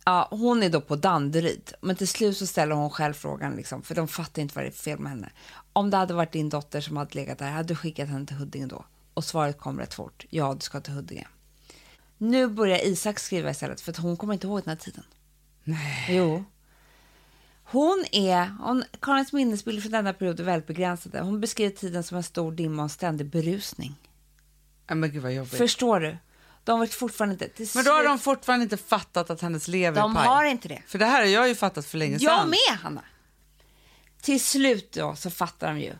Ja, 0.05 0.27
hon 0.31 0.63
är 0.63 0.69
då 0.69 0.81
på 0.81 0.95
Danderyd, 0.95 1.73
men 1.81 1.95
till 1.95 2.07
slut 2.07 2.37
så 2.37 2.47
ställer 2.47 2.75
hon 2.75 2.89
själv 2.89 3.13
frågan, 3.13 3.55
liksom, 3.55 3.81
för 3.81 3.95
de 3.95 4.07
fattar 4.07 4.41
inte 4.41 4.55
vad 4.55 4.63
det 4.63 4.69
är 4.69 4.71
för 4.71 4.83
fel 4.83 4.99
med 4.99 5.11
henne. 5.11 5.29
Om 5.73 5.89
det 5.89 5.97
hade 5.97 6.13
varit 6.13 6.31
din 6.31 6.49
dotter 6.49 6.81
som 6.81 6.97
hade 6.97 7.15
legat 7.15 7.37
där, 7.37 7.51
hade 7.51 7.67
du 7.67 7.75
skickat 7.75 8.09
henne 8.09 8.25
till 8.25 8.35
Huddinge 8.35 8.67
då? 8.67 8.85
Och 9.13 9.23
svaret 9.23 9.57
kom 9.57 9.79
rätt 9.79 9.93
fort, 9.93 10.25
ja 10.29 10.53
du 10.53 10.59
ska 10.59 10.81
till 10.81 10.93
Huddinge. 10.93 11.27
Nu 12.17 12.47
börjar 12.47 12.85
Isak 12.85 13.19
skriva 13.19 13.49
istället, 13.49 13.81
för 13.81 13.91
att 13.91 13.97
hon 13.97 14.17
kommer 14.17 14.33
inte 14.33 14.47
ihåg 14.47 14.59
den 14.59 14.69
här 14.69 14.75
tiden. 14.75 15.03
Nej. 15.63 16.05
Jo. 16.09 16.43
Hon 17.63 18.05
är, 18.11 18.55
hon, 18.59 18.83
Karins 18.99 19.33
minnesbilder 19.33 19.81
från 19.81 19.91
denna 19.91 20.13
period 20.13 20.39
är 20.39 20.43
väldigt 20.43 20.67
begränsade. 20.67 21.21
Hon 21.21 21.41
beskriver 21.41 21.75
tiden 21.75 22.03
som 22.03 22.17
en 22.17 22.23
stor 22.23 22.51
dimma 22.51 22.83
och 22.83 22.91
ständig 22.91 23.27
berusning. 23.27 23.95
Ja, 24.87 24.95
Men 24.95 25.11
gud 25.11 25.23
vad 25.23 25.33
jobbigt. 25.33 25.57
Förstår 25.57 25.99
du? 25.99 26.17
De 26.63 26.79
vet 26.79 26.93
fortfarande 26.93 27.33
inte. 27.33 27.49
Till 27.49 27.67
Men 27.75 27.83
då 27.85 27.91
har 27.91 27.99
slut- 27.99 28.09
de 28.11 28.19
fortfarande 28.19 28.63
inte 28.63 28.77
fattat 28.77 29.29
att 29.29 29.41
hennes 29.41 29.67
lever 29.67 30.01
De 30.01 30.15
har 30.15 30.45
inte 30.45 30.67
det. 30.67 30.81
För 30.87 30.99
det 30.99 31.05
här 31.05 31.19
har 31.21 31.27
jag 31.27 31.47
ju 31.47 31.55
fattat 31.55 31.85
för 31.85 31.97
länge 31.97 32.19
sedan. 32.19 32.27
Jag 32.37 32.47
med, 32.49 32.79
Hanna. 32.83 33.01
Till 34.21 34.43
slut 34.43 34.91
då 34.93 35.15
så 35.15 35.29
fattar 35.29 35.67
de 35.67 35.79
ju. 35.79 35.93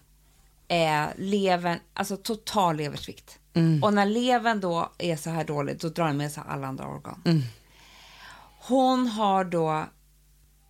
Eh, 0.67 1.07
levern, 1.17 1.79
alltså 1.93 2.17
total 2.17 2.75
leversvikt. 2.75 3.38
Och 3.84 3.93
när 3.93 4.05
levern 4.05 4.59
då 4.59 4.91
är 4.97 5.15
så 5.15 5.29
här 5.29 5.43
dålig, 5.43 5.79
då 5.79 5.89
drar 5.89 6.07
den 6.07 6.17
med 6.17 6.32
sig 6.32 6.43
alla 6.47 6.67
andra 6.67 6.88
organ. 6.88 7.43
Hon 8.59 9.07
har 9.07 9.43
då, 9.43 9.86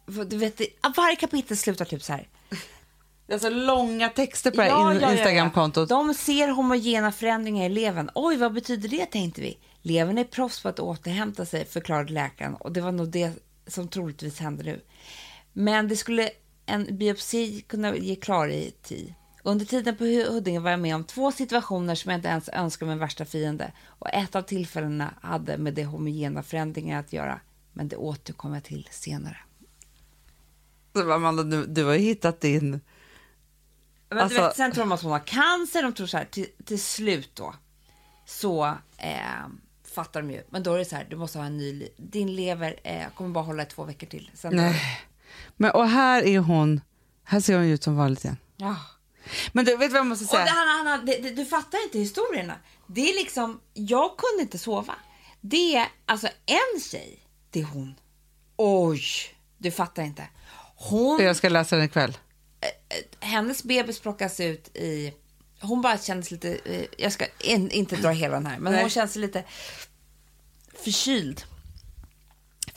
för 0.05 0.25
du 0.25 0.37
vet, 0.37 0.57
det- 0.57 0.67
varje 0.97 1.15
kapitel 1.15 1.57
slutar 1.57 1.85
typ 1.85 2.03
så 2.03 2.13
här. 2.13 2.27
Det 3.31 3.35
är 3.35 3.39
så 3.39 3.49
långa 3.49 4.09
texter 4.09 4.51
på 4.51 4.57
det 4.61 4.63
här 4.69 4.91
in- 5.11 5.17
Instagramkontot. 5.17 5.89
De 5.89 6.13
ser 6.13 6.47
homogena 6.47 7.11
förändringar 7.11 7.65
i 7.65 7.69
levern. 7.69 8.09
Oj, 8.15 8.37
vad 8.37 8.53
betyder 8.53 8.89
det, 8.89 9.05
tänkte 9.05 9.41
vi. 9.41 9.57
Levern 9.81 10.17
är 10.17 10.23
proffs 10.23 10.63
på 10.63 10.69
att 10.69 10.79
återhämta 10.79 11.45
sig, 11.45 11.65
förklarade 11.65 12.13
läkaren. 12.13 12.53
Och 12.55 12.71
det 12.71 12.81
var 12.81 12.91
nog 12.91 13.09
det 13.09 13.31
som 13.67 13.87
troligtvis 13.87 14.39
hände 14.39 14.63
nu. 14.63 14.81
Men 15.53 15.87
det 15.87 15.95
skulle 15.95 16.29
en 16.65 16.97
biopsi 16.97 17.61
kunna 17.61 17.95
ge 17.95 18.15
klarhet 18.15 18.91
i. 18.91 19.15
Under 19.43 19.65
tiden 19.65 19.97
på 19.97 20.03
Hu- 20.03 20.29
Huddinge 20.31 20.59
var 20.59 20.71
jag 20.71 20.79
med 20.79 20.95
om 20.95 21.03
två 21.03 21.31
situationer 21.31 21.95
som 21.95 22.11
jag 22.11 22.17
inte 22.17 22.27
ens 22.29 22.49
önskar 22.49 22.85
min 22.85 22.99
värsta 22.99 23.25
fiende. 23.25 23.71
Och 23.87 24.09
ett 24.13 24.35
av 24.35 24.41
tillfällena 24.41 25.13
hade 25.21 25.57
med 25.57 25.73
de 25.73 25.83
homogena 25.83 26.43
förändringar 26.43 26.99
att 26.99 27.13
göra. 27.13 27.39
Men 27.73 27.87
det 27.87 27.95
återkommer 27.95 28.55
jag 28.55 28.63
till 28.63 28.87
senare. 28.91 29.37
Så 30.95 31.11
Amanda, 31.11 31.43
du, 31.43 31.65
du 31.65 31.83
har 31.85 31.93
ju 31.93 31.99
hittat 31.99 32.41
din... 32.41 32.81
Men 34.11 34.19
Alltså- 34.19 34.37
du 34.37 34.43
vet, 34.43 34.55
sen 34.55 34.71
tror 34.71 34.83
de 34.83 34.91
att 34.91 35.01
hon 35.01 35.11
har 35.11 35.19
cancer, 35.19 35.83
de 35.83 35.93
tror 35.93 36.07
så 36.07 36.17
här, 36.17 36.25
till, 36.25 36.47
till 36.65 36.81
slut 36.81 37.31
då, 37.33 37.55
så 38.25 38.65
eh, 38.97 39.47
fattar 39.95 40.21
de 40.21 40.31
ju. 40.31 40.43
Men 40.49 40.63
då 40.63 40.73
är 40.73 40.77
det 40.77 40.85
så 40.85 40.95
här, 40.95 41.07
du 41.09 41.15
måste 41.15 41.37
ha 41.37 41.45
en 41.45 41.57
ny, 41.57 41.87
din 41.97 42.35
lever 42.35 42.79
eh, 42.83 43.09
kommer 43.15 43.29
bara 43.29 43.43
hålla 43.43 43.63
i 43.63 43.65
två 43.65 43.83
veckor 43.83 44.07
till. 44.07 44.31
Sen 44.33 44.55
Nej. 44.55 44.81
Men, 45.57 45.71
och 45.71 45.87
här 45.89 46.23
är 46.23 46.39
hon, 46.39 46.81
här 47.23 47.39
ser 47.39 47.55
hon 47.55 47.65
ut 47.65 47.83
som 47.83 47.95
vanligt 47.95 48.23
igen. 48.25 48.37
Ja. 48.57 48.75
Men 49.51 49.65
du, 49.65 49.77
vet 49.77 49.91
vad 49.91 49.99
jag 49.99 50.07
måste 50.07 50.25
Och 50.25 50.29
säga? 50.31 50.45
det, 50.45 50.51
Hanna, 50.51 50.71
Hanna, 50.71 51.03
det, 51.03 51.17
det, 51.17 51.29
du 51.29 51.45
fattar 51.45 51.83
inte 51.83 51.99
historierna. 51.99 52.55
Det 52.87 53.09
är 53.09 53.15
liksom, 53.15 53.59
jag 53.73 54.17
kunde 54.17 54.41
inte 54.41 54.57
sova. 54.57 54.95
Det 55.41 55.75
är 55.75 55.87
alltså 56.05 56.27
en 56.45 56.81
tjej, 56.81 57.19
det 57.49 57.59
är 57.59 57.65
hon. 57.65 57.95
Oj, 58.57 59.01
du 59.57 59.71
fattar 59.71 60.03
inte. 60.03 60.27
Hon 60.75 61.23
Jag 61.23 61.35
ska 61.35 61.49
läsa 61.49 61.75
den 61.75 61.85
ikväll. 61.85 62.17
Hennes 63.21 63.63
bebis 63.63 63.99
plockas 63.99 64.39
ut 64.39 64.77
i... 64.77 65.13
Hon 65.61 65.81
bara 65.81 65.97
kändes 65.97 66.31
lite... 66.31 66.59
eh, 66.65 66.85
Jag 66.97 67.11
ska 67.11 67.25
in, 67.39 67.71
inte 67.71 67.95
dra 67.95 68.09
hela 68.09 68.33
den 68.33 68.45
här, 68.45 68.59
men 68.59 68.73
Nej. 68.73 68.81
hon 68.81 68.89
känns 68.89 69.15
lite 69.15 69.43
förkyld. 70.83 71.43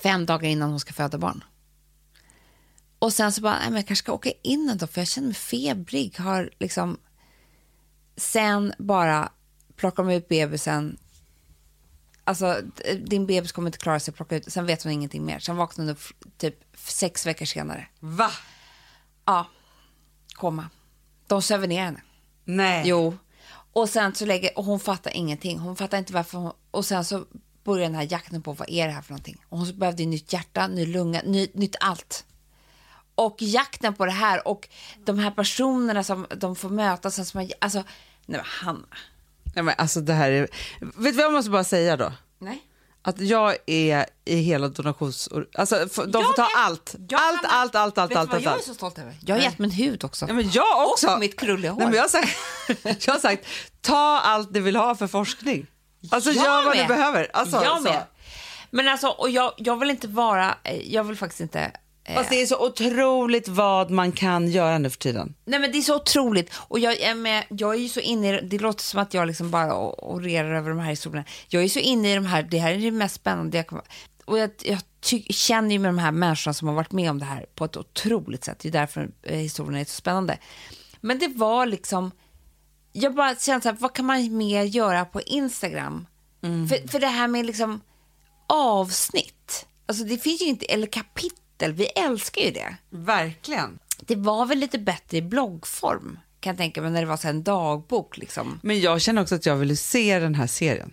Fem 0.03 0.27
dagar 0.27 0.49
innan 0.49 0.71
hon 0.71 0.81
ska 0.81 0.93
föda 0.93 1.19
barn. 1.19 1.45
Och 2.99 3.13
sen 3.13 3.33
så 3.33 3.41
bara, 3.41 3.59
nej 3.59 3.65
men 3.67 3.75
jag 3.77 3.87
kanske 3.87 4.03
ska 4.05 4.13
åka 4.13 4.33
in 4.43 4.69
ändå 4.69 4.87
för 4.87 5.01
jag 5.01 5.09
känner 5.09 5.29
mig 5.29 5.35
febrig. 5.35 6.19
Har 6.19 6.51
liksom... 6.59 6.99
Sen 8.17 8.73
bara 8.79 9.33
plockar 9.77 10.05
de 10.05 10.13
ut 10.13 10.29
bebisen. 10.29 10.99
Alltså, 12.25 12.61
din 13.07 13.27
bebis 13.27 13.53
kommer 13.53 13.69
inte 13.69 13.79
klara 13.79 14.01
sig 14.01 14.15
plocka 14.15 14.37
ut. 14.37 14.53
Sen 14.53 14.67
vet 14.67 14.83
hon 14.83 14.93
ingenting 14.93 15.25
mer. 15.25 15.39
Sen 15.39 15.57
vaknar 15.57 15.85
hon 15.85 15.93
upp 15.93 16.01
typ 16.39 16.61
sex 16.75 17.27
veckor 17.27 17.45
senare. 17.47 17.87
Va? 18.01 18.31
Ja, 19.25 19.47
komma. 20.35 20.71
De 21.27 21.43
söver 21.43 21.69
ner 21.69 21.85
henne. 21.85 22.01
Nej. 22.45 22.83
Jo. 22.87 23.19
Och 23.73 23.89
sen 23.89 24.15
så 24.15 24.27
lägger, 24.27 24.59
och 24.59 24.65
hon 24.65 24.81
fattar 24.81 25.11
ingenting. 25.11 25.59
Hon 25.59 25.77
fattar 25.77 25.99
inte 25.99 26.13
varför 26.13 26.39
hon, 26.39 26.53
och 26.71 26.85
sen 26.85 27.05
så 27.05 27.25
börjar 27.65 27.87
den 27.87 27.95
här 27.95 28.09
jakten 28.11 28.43
på 28.43 28.53
vad 28.53 28.71
är 28.71 28.87
det 28.87 28.93
här 28.93 29.03
för 29.03 29.11
någonting. 29.11 29.45
Och 29.49 29.59
hon 29.59 29.79
behövde 29.79 30.07
nytt 30.07 30.33
hjärta, 30.33 30.67
ny 30.67 30.87
lunga, 30.87 31.23
ny, 31.25 31.49
nytt 31.55 31.77
allt. 31.81 32.25
Och 33.15 33.37
jakten 33.39 33.95
på 33.95 34.05
det 34.07 34.13
här 34.13 34.49
och 34.49 34.69
de 35.05 35.19
här 35.19 35.31
personerna 35.31 36.05
som 36.05 36.27
de 36.37 36.57
får 36.57 36.71
möta 36.71 37.11
sen 37.11 37.25
som 37.25 37.51
alltså, 37.59 37.79
nej 38.27 38.41
men 38.41 38.45
Hanna. 38.45 38.87
Nej, 39.55 39.65
men 39.65 39.75
alltså 39.79 40.01
det 40.01 40.13
här 40.13 40.31
är... 40.31 40.49
Vet 40.81 40.93
du 40.97 41.13
vad 41.13 41.25
jag 41.25 41.33
måste 41.33 41.51
bara 41.51 41.65
säga 41.65 41.97
då? 41.97 42.13
Nej. 42.39 42.63
Att 43.07 43.21
jag 43.21 43.57
är 43.67 44.07
i 44.25 44.37
hela 44.37 44.69
donations... 44.69 45.29
Alltså 45.55 45.77
de 46.07 46.25
får 46.25 46.33
ta 46.37 46.49
allt. 46.57 46.95
Jag 47.09 47.21
allt, 47.21 47.43
med. 47.43 47.53
allt, 47.53 47.75
allt, 47.75 47.99
allt, 47.99 48.11
Vet 48.11 48.15
du 48.15 48.19
allt, 48.19 48.29
vad 48.29 48.37
allt, 48.37 48.45
jag 48.45 48.53
är 48.53 48.57
allt. 48.57 48.65
så 48.65 48.75
stolt 48.75 48.99
över? 48.99 49.17
Jag 49.21 49.37
har 49.37 49.43
gett 49.43 49.59
min 49.59 49.71
hud 49.71 50.05
också. 50.05 50.27
Ja, 50.29 50.35
men 50.35 50.51
jag 50.51 50.89
också. 50.89 51.09
Och 51.09 51.19
mitt 51.19 51.41
krulliga 51.41 51.71
hår. 51.73 51.79
Nej, 51.79 51.87
men 51.87 51.97
jag, 51.97 52.03
har 52.03 52.09
sagt, 52.09 52.37
jag 53.07 53.15
har 53.15 53.21
sagt, 53.21 53.47
ta 53.81 54.21
allt 54.21 54.55
du 54.55 54.61
vill 54.61 54.77
ha 54.77 54.95
för 54.95 55.07
forskning. 55.07 55.67
Alltså 56.11 56.31
Jag 56.31 56.45
gör 56.45 56.65
vad 56.65 56.77
med. 56.77 56.85
du 56.85 56.89
behöver. 56.95 57.31
Alltså, 57.33 57.65
jag 57.65 57.77
så. 57.77 57.83
med. 57.83 58.03
Men 58.71 58.89
alltså, 58.89 59.09
och 59.09 59.31
jag, 59.31 59.53
jag 59.57 59.77
vill 59.81 59.91
inte 59.91 60.09
vara, 60.09 60.55
jag 60.85 61.05
vill 61.05 61.17
faktiskt 61.17 61.41
inte 61.41 61.73
Fast 62.07 62.31
det 62.31 62.43
är 62.43 62.47
så 62.47 62.67
otroligt 62.67 63.49
vad 63.49 63.91
man 63.91 64.13
kan 64.13 64.49
göra 64.49 64.79
nu 64.79 64.91
för 64.91 64.99
tiden. 64.99 65.35
Nej 65.45 65.61
men 65.61 65.73
det 65.73 65.79
är 65.79 65.83
så 65.83 65.97
otroligt. 65.97 66.55
Och 66.57 66.79
jag 66.79 67.01
är, 67.01 67.15
med, 67.15 67.45
jag 67.49 67.75
är 67.75 67.79
ju 67.79 67.89
så 67.89 68.01
inne 68.01 68.39
i 68.39 68.41
det, 68.41 68.59
låter 68.59 68.83
som 68.83 69.01
att 69.01 69.15
jag 69.15 69.27
liksom 69.27 69.51
bara 69.51 69.75
orerar 69.79 70.55
över 70.55 70.71
de 70.71 70.79
här 70.79 70.91
historierna. 70.91 71.29
Jag 71.49 71.65
är 71.65 71.69
så 71.69 71.79
inne 71.79 72.13
i 72.13 72.15
de 72.15 72.27
här, 72.27 72.43
det 72.43 72.59
här 72.59 72.73
är 72.73 72.79
det 72.79 72.91
mest 72.91 73.15
spännande 73.15 73.57
jag 73.57 73.83
Och 74.25 74.39
jag, 74.39 74.51
jag 74.65 74.81
ty, 75.01 75.23
känner 75.23 75.71
ju 75.71 75.79
med 75.79 75.89
de 75.89 75.99
här 75.99 76.13
människorna 76.13 76.55
som 76.55 76.69
har 76.69 76.75
varit 76.75 76.93
med 76.93 77.11
om 77.11 77.19
det 77.19 77.25
här 77.25 77.47
på 77.55 77.65
ett 77.65 77.77
otroligt 77.77 78.45
sätt. 78.45 78.59
Det 78.59 78.69
är 78.69 78.73
därför 78.73 79.11
eh, 79.23 79.39
historierna 79.39 79.81
är 79.81 79.85
så 79.85 79.91
spännande. 79.91 80.39
Men 81.01 81.19
det 81.19 81.29
var 81.29 81.67
liksom, 81.67 82.11
jag 82.93 83.15
bara 83.15 83.35
kände 83.37 83.63
så 83.63 83.69
här, 83.69 83.77
vad 83.81 83.93
kan 83.93 84.07
man 84.07 84.37
mer 84.37 84.63
göra 84.63 85.05
på 85.05 85.21
Instagram? 85.21 86.07
För, 86.69 86.89
för 86.89 87.01
det 87.01 87.07
här 87.07 87.29
med 87.29 87.47
liksom 87.47 87.81
avsnitt, 88.47 89.67
alltså 89.87 90.05
det 90.05 90.19
finns 90.19 90.43
ju 90.43 90.47
inte, 90.47 90.67
eller 90.67 90.87
kapitel, 90.87 91.39
vi 91.73 91.87
älskar 91.87 92.43
ju 92.43 92.51
det 92.51 92.77
Verkligen. 92.91 93.79
det 94.01 94.17
var 94.17 94.47
väl 94.47 94.59
lite 94.59 94.79
bättre 94.79 95.17
i 95.17 95.23
bloggform 95.23 96.19
kan 96.41 96.51
jag 96.51 96.59
tänka 96.59 96.83
mig 96.83 96.91
när 96.91 97.01
det 97.01 97.07
var 97.07 97.17
så 97.17 97.29
en 97.29 97.43
dagbok 97.43 98.17
liksom. 98.17 98.61
Men 98.63 98.81
jag 98.81 99.01
känner 99.01 99.23
också 99.23 99.35
att 99.35 99.47
jag 99.47 99.57
vill 99.57 99.79
se 99.79 100.19
den 100.19 100.35
här 100.35 100.47
serien. 100.47 100.93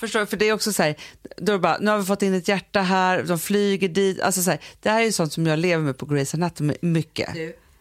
Förstår 0.00 0.20
du? 0.20 0.26
För 0.26 0.36
det 0.36 0.48
är 0.48 0.52
också 0.52 0.72
så 0.72 0.82
här, 0.82 0.96
då 1.36 1.52
är 1.52 1.58
bara, 1.58 1.78
nu 1.78 1.90
har 1.90 1.98
vi 1.98 2.04
fått 2.04 2.22
in 2.22 2.34
ett 2.34 2.48
hjärta 2.48 2.80
här, 2.80 3.22
de 3.22 3.38
flyger 3.38 3.88
dit. 3.88 4.20
Alltså 4.20 4.42
så 4.42 4.50
här, 4.50 4.60
det 4.80 4.90
här 4.90 5.00
är 5.00 5.04
ju 5.04 5.12
sånt 5.12 5.32
som 5.32 5.46
jag 5.46 5.58
lever 5.58 5.84
med 5.84 5.98
på 5.98 6.06
Grey's 6.06 6.34
Anatomy 6.34 6.76
mycket. 6.82 7.34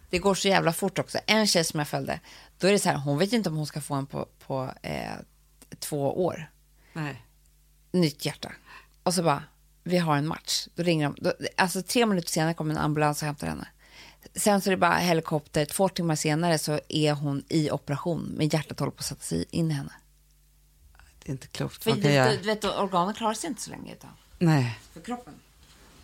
Det 0.09 0.19
går 0.19 0.35
så 0.35 0.47
jävla 0.47 0.73
fort 0.73 0.99
också. 0.99 1.17
En 1.25 1.47
tjej 1.47 1.63
som 1.63 1.79
jag 1.79 1.87
följde, 1.87 2.19
då 2.57 2.67
är 2.67 2.71
det 2.71 2.79
så 2.79 2.89
här, 2.89 2.97
hon 2.97 3.17
vet 3.17 3.33
inte 3.33 3.49
om 3.49 3.55
hon 3.55 3.67
ska 3.67 3.81
få 3.81 3.93
en 3.93 4.05
på, 4.05 4.27
på 4.47 4.71
eh, 4.81 5.11
två 5.79 6.25
år. 6.25 6.51
Nej. 6.93 7.23
Nytt 7.91 8.25
hjärta. 8.25 8.51
Och 9.03 9.13
så 9.13 9.23
bara, 9.23 9.43
vi 9.83 9.97
har 9.97 10.17
en 10.17 10.27
match. 10.27 10.67
Då 10.75 10.83
ringer 10.83 11.05
de. 11.05 11.15
Då, 11.21 11.33
alltså 11.57 11.81
tre 11.81 12.05
minuter 12.05 12.29
senare 12.29 12.53
kommer 12.53 12.71
en 12.71 12.79
ambulans 12.79 13.21
och 13.21 13.25
hämtar 13.25 13.47
henne. 13.47 13.67
Sen 14.35 14.61
så 14.61 14.69
är 14.69 14.71
det 14.71 14.77
bara 14.77 14.95
helikopter. 14.95 15.65
Två 15.65 15.89
timmar 15.89 16.15
senare 16.15 16.59
så 16.59 16.79
är 16.89 17.13
hon 17.13 17.43
i 17.49 17.71
operation 17.71 18.21
med 18.21 18.53
hjärtat 18.53 18.79
håller 18.79 18.91
på 18.91 18.99
att 18.99 19.05
sätta 19.05 19.21
sig 19.21 19.45
in 19.49 19.71
i 19.71 19.73
henne. 19.73 19.93
Det 21.23 21.29
är 21.29 21.31
inte 21.31 21.47
klokt. 21.47 21.83
För 21.83 21.91
du, 21.91 22.01
du, 22.01 22.37
du 22.37 22.47
vet, 22.47 22.65
organen 22.65 23.13
klarar 23.13 23.33
sig 23.33 23.47
inte 23.47 23.61
så 23.61 23.71
länge 23.71 23.93
utan. 23.93 24.09
Nej. 24.39 24.79
För 24.93 25.01
kroppen. 25.01 25.33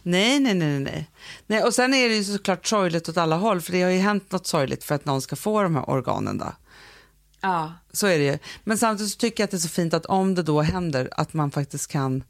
Nej, 0.03 0.39
nej, 0.39 0.53
nej, 0.53 0.79
nej. 0.79 1.09
nej. 1.47 1.63
Och 1.63 1.73
sen 1.73 1.93
är 1.93 2.09
det 2.09 2.15
ju 2.15 2.23
såklart 2.23 2.67
sorgligt 2.67 3.09
åt 3.09 3.17
alla 3.17 3.35
håll, 3.35 3.61
för 3.61 3.71
det 3.71 3.81
har 3.81 3.89
ju 3.89 3.99
hänt 3.99 4.31
något 4.31 4.47
sorgligt 4.47 4.83
för 4.83 4.95
att 4.95 5.05
någon 5.05 5.21
ska 5.21 5.35
få 5.35 5.63
de 5.63 5.75
här 5.75 5.89
organen 5.89 6.37
då. 6.37 6.53
Ja. 7.41 7.73
Så 7.91 8.07
är 8.07 8.17
det 8.17 8.23
ju. 8.23 8.37
Men 8.63 8.77
samtidigt 8.77 9.11
så 9.11 9.17
tycker 9.17 9.43
jag 9.43 9.45
att 9.45 9.51
det 9.51 9.57
är 9.57 9.59
så 9.59 9.69
fint 9.69 9.93
att 9.93 10.05
om 10.05 10.35
det 10.35 10.43
då 10.43 10.61
händer, 10.61 11.09
att 11.11 11.33
man 11.33 11.51
faktiskt 11.51 11.87
kan 11.87 12.23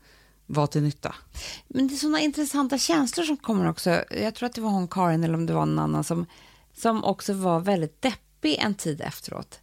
vara 0.49 0.67
till 0.67 0.81
nytta. 0.83 1.15
Men 1.67 1.87
det 1.87 1.93
är 1.93 1.97
sådana 1.97 2.19
intressanta 2.19 2.77
känslor 2.77 3.25
som 3.25 3.37
kommer 3.37 3.69
också. 3.69 4.03
Jag 4.11 4.35
tror 4.35 4.47
att 4.47 4.53
det 4.55 4.61
var 4.61 4.69
hon 4.69 4.87
Karin 4.87 5.23
eller 5.23 5.33
om 5.33 5.45
det 5.45 5.53
var 5.53 5.65
någon 5.65 5.79
annan 5.79 6.03
som, 6.03 6.25
som 6.77 7.03
också 7.03 7.33
var 7.33 7.59
väldigt 7.59 8.01
deppig 8.01 8.55
en 8.59 8.75
tid 8.75 9.01
efteråt. 9.01 9.59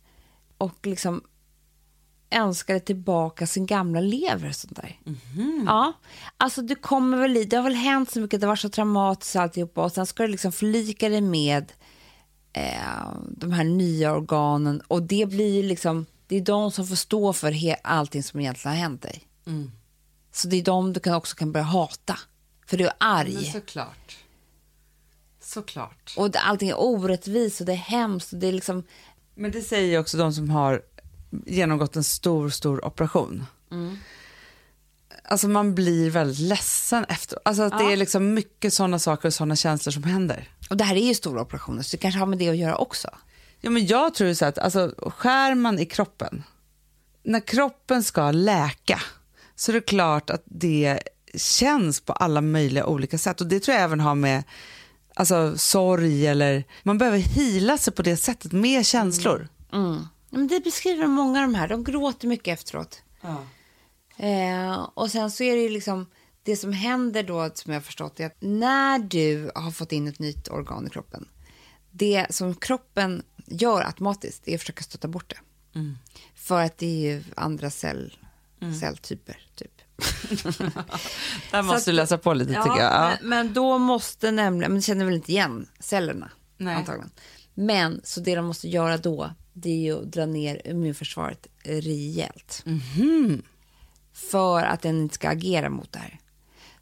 Och 0.58 0.86
liksom 0.86 1.22
önskade 2.30 2.80
tillbaka 2.80 3.46
sin 3.46 3.66
gamla 3.66 4.00
lever 4.00 4.48
och 4.48 4.54
sånt 4.54 4.76
där. 4.76 5.00
Ja, 5.66 5.92
alltså 6.36 6.62
du 6.62 6.74
kommer 6.74 7.18
väl 7.18 7.36
i, 7.36 7.44
det 7.44 7.56
har 7.56 7.62
väl 7.64 7.74
hänt 7.74 8.10
så 8.10 8.20
mycket, 8.20 8.40
det 8.40 8.46
var 8.46 8.56
så 8.56 8.68
traumatiskt 8.68 9.36
alltihopa 9.36 9.84
och 9.84 9.92
sen 9.92 10.06
ska 10.06 10.22
du 10.22 10.28
liksom 10.28 10.52
förlika 10.52 11.08
dig 11.08 11.20
med 11.20 11.72
eh, 12.52 13.12
de 13.30 13.52
här 13.52 13.64
nya 13.64 14.12
organen 14.16 14.80
och 14.88 15.02
det 15.02 15.28
blir 15.28 15.62
liksom, 15.62 16.06
det 16.26 16.36
är 16.36 16.40
de 16.40 16.70
som 16.70 16.86
får 16.86 16.96
stå 16.96 17.32
för 17.32 17.50
he- 17.52 17.76
allting 17.84 18.22
som 18.22 18.40
egentligen 18.40 18.74
har 18.76 18.82
hänt 18.82 19.02
dig. 19.02 19.22
Så 20.36 20.48
det 20.48 20.56
är 20.56 20.62
de 20.62 20.92
du 20.92 21.00
kan 21.00 21.14
också 21.14 21.36
kan 21.36 21.52
börja 21.52 21.64
hata. 21.64 22.18
För 22.66 22.76
du 22.76 22.86
är 22.86 22.92
arg. 23.00 23.44
såklart. 23.52 24.16
Såklart. 25.40 26.14
Och 26.16 26.30
det, 26.30 26.38
allting 26.38 26.68
är 26.68 26.80
orättvist 26.80 27.60
och 27.60 27.66
det 27.66 27.72
är 27.72 27.76
hemskt. 27.76 28.32
Och 28.32 28.38
det 28.38 28.46
är 28.46 28.52
liksom, 28.52 28.82
Men 29.34 29.50
det 29.50 29.62
säger 29.62 29.88
ju 29.88 29.98
också 29.98 30.16
de 30.16 30.32
som 30.32 30.50
har 30.50 30.82
genomgått 31.46 31.96
en 31.96 32.04
stor, 32.04 32.48
stor 32.50 32.84
operation. 32.84 33.46
Alltså 35.24 35.48
man 35.48 35.74
blir 35.74 36.10
väldigt 36.10 36.38
ledsen 36.38 37.04
efter. 37.04 37.38
Alltså 37.44 37.62
att 37.62 37.78
det 37.78 37.92
är 37.92 37.96
liksom 37.96 38.34
mycket 38.34 38.74
sådana 38.74 38.98
saker 38.98 39.28
och 39.28 39.34
sådana 39.34 39.56
känslor 39.56 39.92
som 39.92 40.04
händer. 40.04 40.48
och 40.70 40.76
det 40.76 40.84
här 40.84 40.96
är 40.96 41.06
ju 41.06 41.14
stora 41.14 41.42
operationer 41.42 41.82
så 41.82 41.96
det 41.96 42.00
kanske 42.00 42.18
har 42.18 42.26
med 42.26 42.38
det 42.38 42.48
att 42.48 42.56
göra 42.56 42.76
också. 42.76 43.10
Ja, 43.60 43.70
men 43.70 43.86
jag 43.86 44.14
tror 44.14 44.34
så 44.34 44.44
att 44.44 44.58
alltså, 44.58 44.94
skär 44.98 45.54
man 45.54 45.78
i 45.78 45.86
kroppen, 45.86 46.42
när 47.22 47.40
kroppen 47.40 48.02
ska 48.02 48.30
läka 48.30 49.00
så 49.56 49.72
är 49.72 49.74
det 49.74 49.80
klart 49.80 50.30
att 50.30 50.42
det 50.44 51.00
känns 51.34 52.00
på 52.00 52.12
alla 52.12 52.40
möjliga 52.40 52.86
olika 52.86 53.18
sätt. 53.18 53.40
Och 53.40 53.46
det 53.46 53.60
tror 53.60 53.74
jag 53.74 53.84
även 53.84 54.00
har 54.00 54.14
med 54.14 54.44
alltså, 55.14 55.58
sorg 55.58 56.26
eller... 56.26 56.64
Man 56.82 56.98
behöver 56.98 57.18
hila 57.18 57.78
sig 57.78 57.92
på 57.92 58.02
det 58.02 58.16
sättet 58.16 58.52
med 58.52 58.86
känslor. 58.86 59.48
Ja, 59.70 60.08
Men 60.30 60.48
det 60.48 60.60
beskriver 60.60 61.06
många 61.06 61.38
av 61.38 61.42
de 61.42 61.54
här. 61.54 61.68
De 61.68 61.84
gråter 61.84 62.28
mycket 62.28 62.58
efteråt. 62.58 63.02
Eh, 64.16 64.88
och 64.94 65.10
sen 65.10 65.30
så 65.30 65.42
är 65.42 65.56
det 65.56 65.62
ju 65.62 65.68
liksom 65.68 66.06
det 66.42 66.56
som 66.56 66.72
händer 66.72 67.22
då 67.22 67.50
som 67.54 67.72
jag 67.72 67.80
har 67.80 67.84
förstått 67.84 68.20
är 68.20 68.26
att 68.26 68.36
när 68.40 68.98
du 68.98 69.50
har 69.54 69.70
fått 69.70 69.92
in 69.92 70.08
ett 70.08 70.18
nytt 70.18 70.48
organ 70.48 70.86
i 70.86 70.90
kroppen. 70.90 71.28
Det 71.90 72.26
som 72.30 72.54
kroppen 72.54 73.22
gör 73.46 73.86
automatiskt 73.86 74.48
är 74.48 74.54
att 74.54 74.60
försöka 74.60 74.82
stötta 74.82 75.08
bort 75.08 75.30
det. 75.30 75.38
För 76.34 76.62
att 76.62 76.78
det 76.78 76.86
är 76.86 77.14
ju 77.14 77.24
andra 77.36 77.70
cell, 77.70 78.18
celltyper 78.80 79.36
typ. 79.54 79.72
Där 81.50 81.62
måste 81.62 81.76
att- 81.76 81.84
du 81.84 81.92
läsa 81.92 82.18
på 82.18 82.34
lite 82.34 82.50
tycker 82.50 82.68
jag. 82.68 82.92
Ja. 82.92 83.16
Men, 83.20 83.28
men 83.28 83.52
då 83.54 83.78
måste 83.78 84.30
nämligen, 84.30 84.72
men 84.72 84.82
känner 84.82 85.04
väl 85.04 85.14
inte 85.14 85.32
igen 85.32 85.68
cellerna 85.80 86.30
Nej. 86.56 86.74
antagligen. 86.74 87.10
Men 87.54 88.00
så 88.04 88.20
det 88.20 88.34
de 88.34 88.44
måste 88.46 88.68
göra 88.68 88.96
då, 88.98 89.30
det 89.52 89.70
är 89.70 89.76
ju 89.76 89.98
att 90.02 90.12
dra 90.12 90.26
ner 90.26 90.66
immunförsvaret 90.66 91.46
rejält. 91.64 92.62
Mhm. 92.64 93.42
För 94.12 94.62
att 94.62 94.82
den 94.82 95.00
inte 95.02 95.14
ska 95.14 95.28
agera 95.28 95.70
mot 95.70 95.92
det 95.92 95.98
här. 95.98 96.18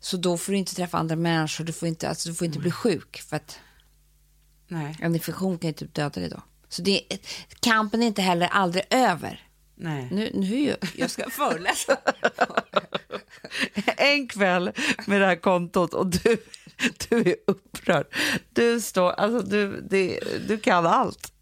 Så 0.00 0.16
då 0.16 0.38
får 0.38 0.52
du 0.52 0.58
inte 0.58 0.74
träffa 0.74 0.98
andra 0.98 1.16
människor, 1.16 1.64
du 1.64 1.72
får 1.72 1.88
inte, 1.88 2.08
alltså, 2.08 2.28
du 2.28 2.34
får 2.34 2.46
inte 2.46 2.58
bli 2.58 2.70
sjuk 2.70 3.20
för 3.20 3.36
att 3.36 3.58
Nej. 4.68 4.96
en 5.00 5.14
infektion 5.14 5.58
kan 5.58 5.68
ju 5.68 5.74
typ 5.74 5.94
döda 5.94 6.20
dig 6.20 6.28
då. 6.30 6.42
Så 6.68 6.82
det, 6.82 7.02
kampen 7.60 8.02
är 8.02 8.06
inte 8.06 8.22
heller 8.22 8.46
aldrig 8.46 8.84
över. 8.90 9.40
Nej. 9.74 10.08
Nu, 10.10 10.30
nu 10.34 10.76
jag 10.96 11.10
ska 11.10 11.30
föreläsa. 11.30 11.96
En 13.96 14.28
kväll 14.28 14.72
med 15.06 15.20
det 15.20 15.26
här 15.26 15.36
kontot 15.36 15.94
och 15.94 16.06
du, 16.06 16.36
du 17.08 17.16
är 17.18 17.36
upprörd. 17.46 18.06
Du, 18.52 18.80
står, 18.80 19.10
alltså, 19.10 19.50
du, 19.50 19.80
det, 19.80 20.20
du 20.48 20.58
kan 20.58 20.86
allt. 20.86 21.32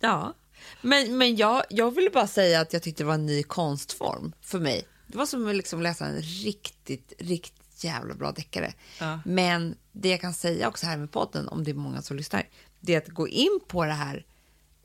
Ja, 0.00 0.34
men, 0.80 1.18
men 1.18 1.36
jag, 1.36 1.62
jag 1.70 1.94
ville 1.94 2.10
bara 2.10 2.26
säga 2.26 2.60
att 2.60 2.72
jag 2.72 2.82
tyckte 2.82 3.02
det 3.02 3.06
var 3.06 3.14
en 3.14 3.26
ny 3.26 3.42
konstform 3.42 4.32
för 4.42 4.58
mig. 4.58 4.86
Det 5.06 5.18
var 5.18 5.26
som 5.26 5.48
att 5.48 5.56
liksom 5.56 5.82
läsa 5.82 6.06
en 6.06 6.22
riktigt, 6.22 7.12
riktigt 7.18 7.84
jävla 7.84 8.14
bra 8.14 8.32
deckare. 8.32 8.72
Ja. 9.00 9.20
Men 9.24 9.76
det 9.92 10.08
jag 10.08 10.20
kan 10.20 10.34
säga 10.34 10.68
också 10.68 10.86
här 10.86 10.96
med 10.96 11.12
podden, 11.12 11.48
om 11.48 11.64
det 11.64 11.70
är 11.70 11.74
många 11.74 12.02
som 12.02 12.16
lyssnar, 12.16 12.48
det 12.80 12.94
är 12.94 12.98
att 12.98 13.08
gå 13.08 13.28
in 13.28 13.60
på 13.66 13.84
det 13.84 13.92
här 13.92 14.26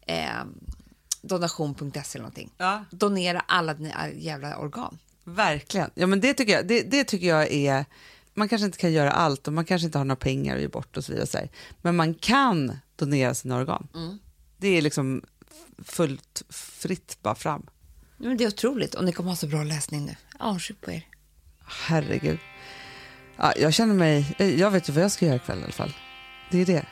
eh, 0.07 0.45
donation.se 1.21 1.99
eller 1.99 2.19
någonting. 2.19 2.51
Ja. 2.57 2.85
Donera 2.91 3.39
alla 3.47 3.73
dina 3.73 4.09
jävla 4.11 4.57
organ. 4.57 4.97
Verkligen. 5.23 5.89
Ja, 5.93 6.07
men 6.07 6.21
det, 6.21 6.33
tycker 6.33 6.53
jag, 6.53 6.67
det, 6.67 6.81
det 6.81 7.03
tycker 7.03 7.27
jag 7.27 7.51
är... 7.51 7.85
Man 8.33 8.49
kanske 8.49 8.65
inte 8.65 8.77
kan 8.77 8.93
göra 8.93 9.11
allt 9.11 9.47
och 9.47 9.53
man 9.53 9.65
kanske 9.65 9.85
inte 9.85 9.97
har 9.97 10.05
några 10.05 10.15
pengar 10.15 10.55
att 10.55 10.61
ge 10.61 10.67
bort 10.67 10.97
och 10.97 11.05
så 11.05 11.11
vidare. 11.11 11.27
så. 11.27 11.39
Men 11.81 11.95
man 11.95 12.13
kan 12.13 12.77
donera 12.95 13.33
sina 13.33 13.57
organ. 13.57 13.87
Det 14.57 14.67
är 14.67 14.81
liksom 14.81 15.21
fullt 15.83 16.43
fritt 16.49 17.17
bara 17.21 17.35
fram. 17.35 17.65
Men 18.17 18.37
det 18.37 18.43
är 18.43 18.47
otroligt 18.47 18.95
och 18.95 19.05
ni 19.05 19.11
kommer 19.11 19.29
ha 19.29 19.35
så 19.35 19.47
bra 19.47 19.63
läsning 19.63 20.05
nu. 20.05 20.15
Avundsjuk 20.39 20.81
på 20.81 20.91
er. 20.91 21.07
Herregud. 21.65 22.39
Ja, 23.37 23.53
jag 23.57 23.73
känner 23.73 23.93
mig... 23.93 24.35
Jag 24.59 24.71
vet 24.71 24.89
ju 24.89 24.93
vad 24.93 25.03
jag 25.03 25.11
ska 25.11 25.25
göra 25.25 25.35
ikväll 25.35 25.59
i 25.59 25.63
alla 25.63 25.71
fall. 25.71 25.93
Det 26.51 26.61
är 26.61 26.65
det. 26.65 26.85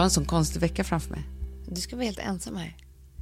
Jag 0.00 0.02
har 0.02 0.06
en 0.06 0.10
sån 0.10 0.24
konstig 0.24 0.60
vecka 0.60 0.84
framför 0.84 1.10
mig. 1.10 1.22
Du 1.68 1.80
ska 1.80 1.96
vara 1.96 2.04
helt 2.06 2.18
ensam 2.18 2.56
här. 2.56 2.76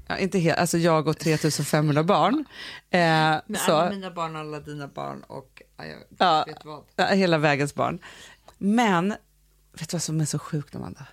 Ja, 0.07 0.19
inte 0.19 0.39
helt, 0.39 0.59
alltså 0.59 0.79
jag 0.79 1.09
och 1.09 1.19
3500 1.19 2.05
barn. 2.05 2.45
Eh, 2.91 2.99
Med 3.01 3.61
så, 3.67 3.73
alla 3.73 3.91
mina 3.91 4.11
barn, 4.11 4.37
alla 4.37 4.61
dina 4.61 4.89
barn 4.89 5.23
och 5.23 5.63
ja, 5.77 5.85
jag 5.85 5.99
Ja. 6.19 6.45
vet 6.47 6.65
vad. 6.65 7.09
hela 7.19 7.39
vägens 7.39 7.75
barn. 7.75 7.99
Men, 8.59 9.09
vet 9.73 9.89
du 9.89 9.95
vad 9.95 10.03
som 10.03 10.21
är 10.21 10.25
så 10.25 10.39
sjukt 10.39 10.75
Amanda? 10.75 11.07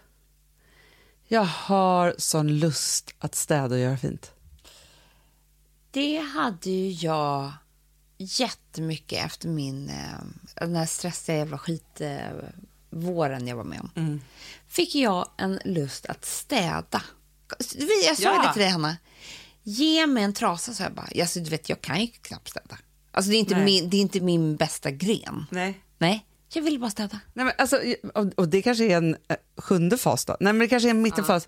Jag 1.28 1.44
har 1.46 2.16
sån 2.18 2.60
lust 2.60 3.16
att 3.20 3.36
städa 3.36 3.76
och 3.76 3.82
göra 3.82 3.98
fint. 3.98 4.32
Det 5.92 6.18
hade 6.18 6.70
ju 6.70 6.90
jag 6.92 7.52
jättemycket 8.18 9.26
efter 9.26 9.48
min, 9.50 9.90
eh, 9.90 10.20
den 10.56 10.76
här 10.76 10.86
stressiga 10.86 11.38
jävla 11.38 11.58
skit, 11.58 12.02
eh, 12.02 12.20
våren 12.96 13.48
jag 13.48 13.56
var 13.56 13.64
med 13.64 13.80
om, 13.80 13.90
Mm. 13.96 14.22
fick 14.68 14.96
jag 14.96 15.30
en 15.38 15.60
lust 15.66 16.06
att 16.06 16.26
städa. 16.26 17.02
Jag 18.06 18.18
sa 18.18 18.24
Ja. 18.24 18.42
det 18.48 18.54
till 18.54 18.62
dig, 18.62 18.72
Hanna. 18.72 18.98
Ge 19.64 20.08
mig 20.08 20.24
en 20.24 20.34
trasa, 20.34 20.74
så 20.74 20.84
jag 20.84 20.94
bara. 20.94 21.08
Alltså, 21.22 21.40
du 21.40 21.50
vet, 21.50 21.70
jag 21.70 21.82
kan 21.82 22.02
ju 22.02 22.08
knappt 22.08 22.50
städa. 22.50 22.78
Alltså, 23.12 23.32
det, 23.32 23.38
är 23.38 23.40
inte 23.40 23.56
Nej. 23.56 23.66
min, 23.66 23.90
det 23.90 23.98
är 23.98 24.02
inte 24.02 24.20
min 24.20 24.56
bästa 24.56 24.92
gren. 24.92 25.46
Nej. 25.52 25.82
Nej, 25.98 26.26
jag 26.54 26.62
vill 26.62 26.80
bara 26.80 26.90
städa. 26.90 27.20
Nej, 27.34 27.46
men 27.46 27.54
alltså, 27.58 27.80
och, 28.36 28.48
det 28.50 28.62
kanske 28.62 28.84
är 28.86 28.98
en 28.98 29.16
eh, 29.28 29.36
sjunde 29.58 29.98
fas 29.98 30.26
då. 30.26 30.38
Nej, 30.40 30.54
men 30.54 30.60
det 30.60 30.68
kanske 30.68 30.88
är 30.88 30.92
en 30.92 31.02
mittenfas. 31.02 31.48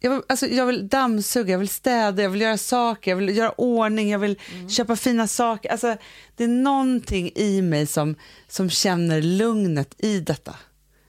Jag 0.00 0.10
vill, 0.10 0.22
alltså, 0.28 0.46
jag 0.46 0.66
vill 0.66 0.88
dammsuga, 0.88 1.52
jag 1.52 1.58
vill 1.58 1.68
städa, 1.68 2.22
jag 2.22 2.30
vill 2.30 2.40
göra 2.40 2.58
saker, 2.58 3.10
jag 3.10 3.16
vill 3.16 3.36
göra 3.36 3.50
ordning, 3.52 4.10
jag 4.10 4.18
vill 4.18 4.36
köpa 4.68 4.96
fina 4.96 5.26
saker. 5.26 5.70
Alltså, 5.70 5.96
det 6.36 6.44
är 6.44 6.48
någonting 6.48 7.30
i 7.34 7.62
mig 7.62 7.86
som, 7.86 8.14
som 8.48 8.70
känner 8.70 9.22
lugnet 9.22 9.94
i 9.98 10.20
detta. 10.20 10.56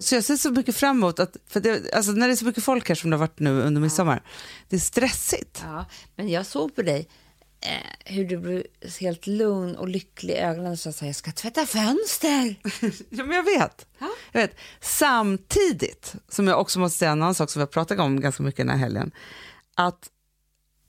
Så 0.01 0.15
jag 0.15 0.23
ser 0.23 0.35
så 0.35 0.51
mycket 0.51 0.75
fram 0.75 0.97
emot 0.97 1.19
att, 1.19 1.37
för 1.47 1.59
det, 1.59 1.93
alltså, 1.93 2.11
när 2.11 2.27
det 2.27 2.33
är 2.33 2.35
så 2.35 2.45
mycket 2.45 2.63
folk 2.63 2.89
här 2.89 2.95
som 2.95 3.09
det 3.09 3.15
har 3.15 3.19
varit 3.19 3.39
nu 3.39 3.61
under 3.61 3.81
midsommar, 3.81 4.23
det 4.69 4.75
är 4.75 4.79
stressigt. 4.79 5.63
Ja, 5.63 5.85
men 6.15 6.29
jag 6.29 6.45
såg 6.45 6.75
på 6.75 6.81
dig 6.81 7.07
eh, 7.61 8.13
hur 8.13 8.25
du 8.25 8.37
blev 8.37 8.63
helt 8.99 9.27
lugn 9.27 9.75
och 9.75 9.87
lycklig 9.87 10.33
i 10.33 10.37
ögonen 10.37 10.71
och 10.71 10.79
sa 10.79 11.05
jag 11.05 11.15
ska 11.15 11.31
tvätta 11.31 11.65
fönster. 11.65 12.55
Ja, 13.09 13.23
men 13.25 13.35
jag 13.35 13.43
vet. 13.43 13.85
jag 14.31 14.41
vet. 14.41 14.55
Samtidigt 14.79 16.15
som 16.29 16.47
jag 16.47 16.61
också 16.61 16.79
måste 16.79 16.97
säga 16.97 17.11
en 17.11 17.21
annan 17.21 17.35
sak 17.35 17.49
som 17.49 17.59
vi 17.59 17.63
har 17.63 17.67
pratat 17.67 17.99
om 17.99 18.21
ganska 18.21 18.43
mycket 18.43 18.57
den 18.57 18.69
här 18.69 18.77
helgen. 18.77 19.11
Att, 19.75 20.09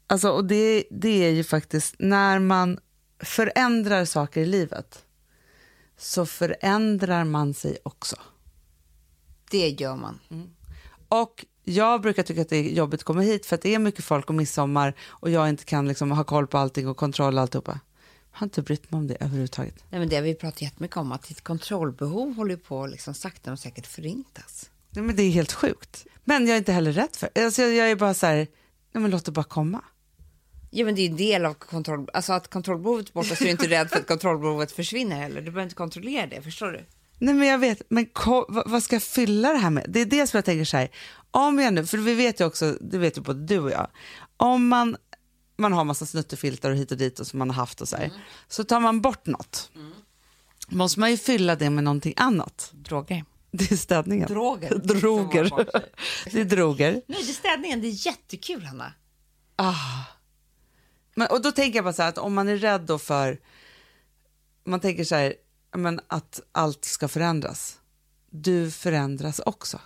alltså, 0.06 0.30
och 0.30 0.44
det, 0.44 0.84
det 0.90 1.24
är 1.24 1.30
ju 1.30 1.44
faktiskt 1.44 1.94
när 1.98 2.38
man 2.38 2.78
förändrar 3.18 4.04
saker 4.04 4.40
i 4.40 4.46
livet 4.46 5.04
så 5.98 6.26
förändrar 6.26 7.24
man 7.24 7.54
sig 7.54 7.78
också. 7.82 8.16
Det 9.52 9.68
gör 9.68 9.96
man. 9.96 10.20
Och 11.08 11.46
jag 11.64 12.00
brukar 12.00 12.22
tycka 12.22 12.42
att 12.42 12.48
det 12.48 12.56
är 12.56 12.72
jobbigt 12.72 13.00
att 13.00 13.04
komma 13.04 13.20
hit 13.20 13.46
för 13.46 13.54
att 13.54 13.62
det 13.62 13.74
är 13.74 13.78
mycket 13.78 14.04
folk 14.04 14.28
och 14.28 14.34
midsommar 14.34 14.94
och 15.00 15.30
jag 15.30 15.48
inte 15.48 15.64
kan 15.64 15.88
liksom 15.88 16.10
ha 16.10 16.24
koll 16.24 16.46
på 16.46 16.58
allting 16.58 16.88
och 16.88 16.96
kontroll 16.96 17.34
och 17.34 17.40
alltihopa. 17.40 17.80
Jag 18.32 18.38
har 18.38 18.46
inte 18.46 18.62
brytt 18.62 18.90
mig 18.90 18.98
om 18.98 19.06
det 19.06 19.14
överhuvudtaget. 19.14 19.84
Nej, 19.90 20.00
men 20.00 20.08
det 20.08 20.16
har 20.16 20.22
vi 20.22 20.34
pratat 20.34 20.62
jättemycket 20.62 20.96
om, 20.96 21.12
att 21.12 21.22
ditt 21.22 21.40
kontrollbehov 21.40 22.34
håller 22.34 22.56
på 22.56 22.86
liksom 22.86 23.14
sakta 23.14 23.50
men 23.50 23.58
säkert 23.58 23.86
förintas. 23.86 24.70
Nej, 24.90 25.04
men 25.04 25.16
det 25.16 25.22
är 25.22 25.30
helt 25.30 25.52
sjukt. 25.52 26.06
Men 26.24 26.46
jag 26.46 26.54
är 26.54 26.58
inte 26.58 26.72
heller 26.72 26.92
rädd 26.92 27.16
för 27.16 27.30
alltså, 27.34 27.62
jag, 27.62 27.74
jag 27.74 27.90
är 27.90 27.96
bara 27.96 28.14
så 28.14 28.26
här, 28.26 28.36
nej, 28.92 29.02
men 29.02 29.10
låt 29.10 29.24
det 29.24 29.32
bara 29.32 29.44
komma. 29.44 29.84
Ja, 30.70 30.84
men 30.84 30.94
det 30.94 31.02
är 31.02 31.10
en 31.10 31.16
del 31.16 31.46
av 31.46 31.54
kontroll... 31.54 32.08
Alltså 32.12 32.32
att 32.32 32.48
kontrollbehovet 32.48 33.08
är 33.08 33.12
borta 33.12 33.36
så 33.36 33.44
är 33.44 33.46
du 33.46 33.50
inte 33.50 33.68
rädd 33.68 33.90
för 33.90 33.98
att 33.98 34.06
kontrollbehovet 34.06 34.72
försvinner 34.72 35.16
heller. 35.16 35.36
Du 35.36 35.44
behöver 35.44 35.62
inte 35.62 35.74
kontrollera 35.74 36.26
det, 36.26 36.42
förstår 36.42 36.70
du? 36.70 36.84
Nej 37.22 37.34
men 37.34 37.48
jag 37.48 37.58
vet, 37.58 37.82
men 37.88 38.06
ko- 38.06 38.46
vad, 38.48 38.70
vad 38.70 38.82
ska 38.82 38.94
jag 38.96 39.02
fylla 39.02 39.52
det 39.52 39.58
här 39.58 39.70
med? 39.70 39.84
Det 39.88 40.00
är 40.00 40.06
det 40.06 40.26
som 40.26 40.36
jag 40.38 40.44
tänker 40.44 40.64
så 40.64 40.76
här, 40.76 40.88
om 41.30 41.58
jag 41.58 41.74
nu, 41.74 41.86
för 41.86 41.98
vi 41.98 42.14
vet 42.14 42.40
ju 42.40 42.44
också, 42.44 42.76
det 42.80 42.98
vet 42.98 43.18
ju 43.18 43.20
både 43.22 43.46
du 43.46 43.58
och 43.58 43.70
jag, 43.70 43.90
om 44.36 44.68
man, 44.68 44.96
man 45.56 45.72
har 45.72 45.84
massa 45.84 46.06
snuttefiltar 46.06 46.70
och 46.70 46.76
hit 46.76 46.90
och 46.92 46.98
dit 46.98 47.20
och 47.20 47.26
som 47.26 47.38
man 47.38 47.50
har 47.50 47.56
haft 47.56 47.80
och 47.80 47.88
så 47.88 47.96
här, 47.96 48.12
så 48.48 48.64
tar 48.64 48.80
man 48.80 49.00
bort 49.00 49.26
något. 49.26 49.70
Måste 50.68 51.00
man 51.00 51.10
ju 51.10 51.16
fylla 51.16 51.56
det 51.56 51.70
med 51.70 51.84
någonting 51.84 52.14
annat. 52.16 52.70
Droger. 52.74 53.24
Det 53.50 53.72
är 53.72 53.76
städningen. 53.76 54.28
Droger. 54.28 54.74
Droger. 54.84 55.50
det 56.32 56.40
är 56.40 56.44
droger. 56.44 56.92
Nej, 56.92 57.18
det 57.24 57.30
är 57.30 57.34
städningen. 57.34 57.80
Det 57.80 57.86
är 57.88 58.06
jättekul, 58.06 58.64
Hanna. 58.64 58.92
Ah. 59.56 59.74
Men, 61.14 61.28
och 61.30 61.42
då 61.42 61.52
tänker 61.52 61.78
jag 61.78 61.84
bara 61.84 61.92
så 61.94 62.02
här 62.02 62.08
att 62.08 62.18
om 62.18 62.34
man 62.34 62.48
är 62.48 62.56
rädd 62.56 62.80
då 62.80 62.98
för, 62.98 63.38
man 64.64 64.80
tänker 64.80 65.04
så 65.04 65.14
här, 65.14 65.34
men 65.72 66.00
att 66.06 66.40
allt 66.52 66.84
ska 66.84 67.08
förändras. 67.08 67.80
Du 68.30 68.70
förändras 68.70 69.40
också. 69.46 69.80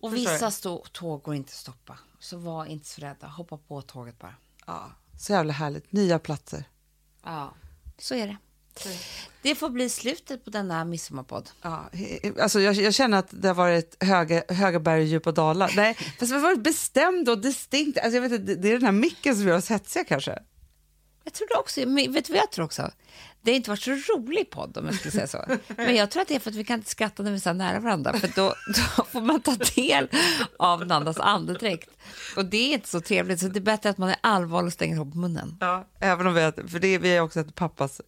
Och 0.00 0.14
vissa 0.14 0.50
stå, 0.50 0.84
tåg 0.92 1.22
går 1.22 1.34
inte 1.34 1.50
att 1.50 1.54
stoppa. 1.54 1.98
Så 2.18 2.36
var 2.36 2.66
inte 2.66 2.86
så 2.86 3.00
rädda. 3.00 3.26
Hoppa 3.26 3.56
på 3.56 3.82
tåget 3.82 4.18
bara. 4.18 4.34
Ja, 4.66 4.92
så 5.18 5.32
jävla 5.32 5.52
härligt. 5.52 5.92
Nya 5.92 6.18
platser. 6.18 6.64
Ja, 7.24 7.54
så 7.98 8.14
är 8.14 8.26
det. 8.26 8.36
Det 9.42 9.54
får 9.54 9.70
bli 9.70 9.88
slutet 9.88 10.44
på 10.44 10.50
denna 10.50 10.84
midsommarpodd. 10.84 11.50
Ja, 11.62 11.90
alltså 12.40 12.60
jag, 12.60 12.74
jag 12.74 12.94
känner 12.94 13.18
att 13.18 13.28
det 13.30 13.48
har 13.48 13.54
varit 13.54 14.04
höga, 14.04 14.42
höga 14.48 14.80
berg 14.80 15.00
och 15.00 15.06
djupa 15.06 15.32
dalar. 15.32 15.72
Nej, 15.76 15.94
fast 16.18 16.32
det 16.32 16.36
har 16.36 16.42
varit 16.42 16.62
bestämd 16.62 17.28
och 17.28 17.38
distinkt. 17.38 17.98
Alltså 17.98 18.14
jag 18.14 18.22
vet, 18.22 18.32
inte, 18.32 18.54
det 18.54 18.60
det 18.62 18.68
är 18.68 18.72
den 18.72 18.84
här 18.84 18.92
micken 18.92 19.36
som 19.36 19.48
gör 19.48 19.56
oss 19.56 19.68
hetsiga 19.70 20.04
kanske. 20.04 20.38
Jag 21.28 21.34
tror 21.34 21.58
också, 21.58 21.80
men 21.80 22.12
vet 22.12 22.24
du 22.24 22.32
vad 22.32 22.42
jag 22.42 22.50
tror 22.50 22.64
också? 22.64 22.90
Det 23.42 23.50
har 23.50 23.56
inte 23.56 23.70
varit 23.70 23.82
så 23.82 23.90
rolig 23.90 24.50
podd 24.50 24.76
om 24.76 24.86
jag 24.86 24.94
skulle 24.94 25.12
säga 25.12 25.26
så. 25.26 25.44
Men 25.76 25.96
jag 25.96 26.10
tror 26.10 26.22
att 26.22 26.28
det 26.28 26.34
är 26.34 26.40
för 26.40 26.50
att 26.50 26.56
vi 26.56 26.64
kan 26.64 26.78
inte 26.78 26.90
skratta 26.90 27.22
när 27.22 27.30
vi 27.30 27.36
är 27.36 27.40
så 27.40 27.52
nära 27.52 27.80
varandra. 27.80 28.18
För 28.18 28.30
då, 28.34 28.54
då 28.96 29.04
får 29.04 29.20
man 29.20 29.40
ta 29.40 29.54
del 29.54 30.08
av 30.58 30.86
Nandas 30.86 31.18
andedräkt. 31.18 31.90
Och 32.36 32.44
det 32.44 32.56
är 32.56 32.74
inte 32.74 32.88
så 32.88 33.00
trevligt, 33.00 33.40
så 33.40 33.48
det 33.48 33.58
är 33.58 33.60
bättre 33.60 33.90
att 33.90 33.98
man 33.98 34.08
är 34.08 34.16
allvarlig 34.20 34.66
och 34.66 34.72
stänger 34.72 34.94
ihop 34.94 35.14
munnen. 35.14 35.56
Ja, 35.60 35.88
även 36.00 36.26
om 36.26 36.34
vi 36.34 36.42
har, 36.42 36.68
för 36.68 36.78
det, 36.78 36.98
vi 36.98 37.16
har 37.16 37.24
också 37.24 37.40
ätit 37.40 37.54
pappas 37.54 38.00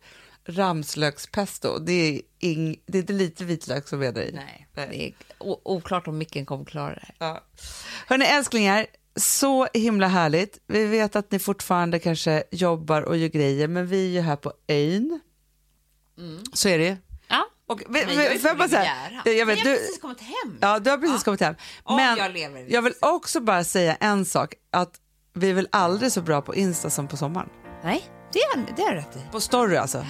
ramslökspesto. 0.44 1.78
Det 1.78 1.92
är, 1.92 2.20
ing, 2.38 2.80
det 2.86 2.98
är 2.98 3.00
inte 3.00 3.12
lite 3.12 3.44
vitlök 3.44 3.88
som 3.88 4.02
är 4.02 4.12
där 4.12 4.22
i. 4.22 4.32
Nej, 4.32 4.68
det 4.74 5.06
är 5.06 5.14
oklart 5.38 6.08
om 6.08 6.18
micken 6.18 6.46
kommer 6.46 6.64
klara 6.64 6.94
det 6.94 7.02
här. 7.02 7.14
Ja. 7.18 7.44
Hörni 8.06 8.24
älsklingar, 8.24 8.86
så 9.20 9.68
himla 9.74 10.08
härligt. 10.08 10.58
Vi 10.66 10.84
vet 10.86 11.16
att 11.16 11.30
ni 11.32 11.38
fortfarande 11.38 11.98
kanske 11.98 12.42
jobbar 12.50 13.02
och 13.02 13.16
gör 13.16 13.28
grejer, 13.28 13.68
men 13.68 13.86
vi 13.86 14.06
är 14.06 14.10
ju 14.10 14.20
här 14.20 14.36
på 14.36 14.52
ön. 14.68 15.20
Så 16.52 16.68
är 16.68 16.78
det 16.78 16.84
ju. 16.84 16.96
Ja, 17.28 17.46
Och, 17.66 17.82
men 17.88 18.00
jag 18.00 18.24
är 18.24 18.38
får 18.38 18.48
jag 18.48 18.58
bara 18.58 18.68
säga, 18.68 18.92
jag 19.24 19.46
vet, 19.46 19.46
Men 19.46 19.48
jag 19.48 19.56
har 19.56 19.76
precis 19.76 20.00
kommit 20.00 20.20
hem. 20.20 20.58
Ja, 20.60 20.78
du 20.78 20.90
har 20.90 20.98
precis 20.98 21.22
kommit 21.24 21.40
hem. 21.40 21.54
Men 21.86 22.16
jag 22.16 22.32
lever. 22.32 22.66
jag 22.68 22.82
vill 22.82 22.94
också 23.00 23.40
bara 23.40 23.64
säga 23.64 23.94
en 23.94 24.24
sak, 24.24 24.54
att 24.70 24.94
vi 25.34 25.50
är 25.50 25.54
väl 25.54 25.68
aldrig 25.72 26.12
så 26.12 26.22
bra 26.22 26.42
på 26.42 26.54
Insta 26.54 26.90
som 26.90 27.08
på 27.08 27.16
sommaren. 27.16 27.48
Nej, 27.84 28.04
det 28.32 28.40
har 28.54 28.66
det 28.76 28.90
du 28.90 28.94
rätt 28.96 29.16
i. 29.16 29.32
På 29.32 29.40
story 29.40 29.76
alltså. 29.76 30.06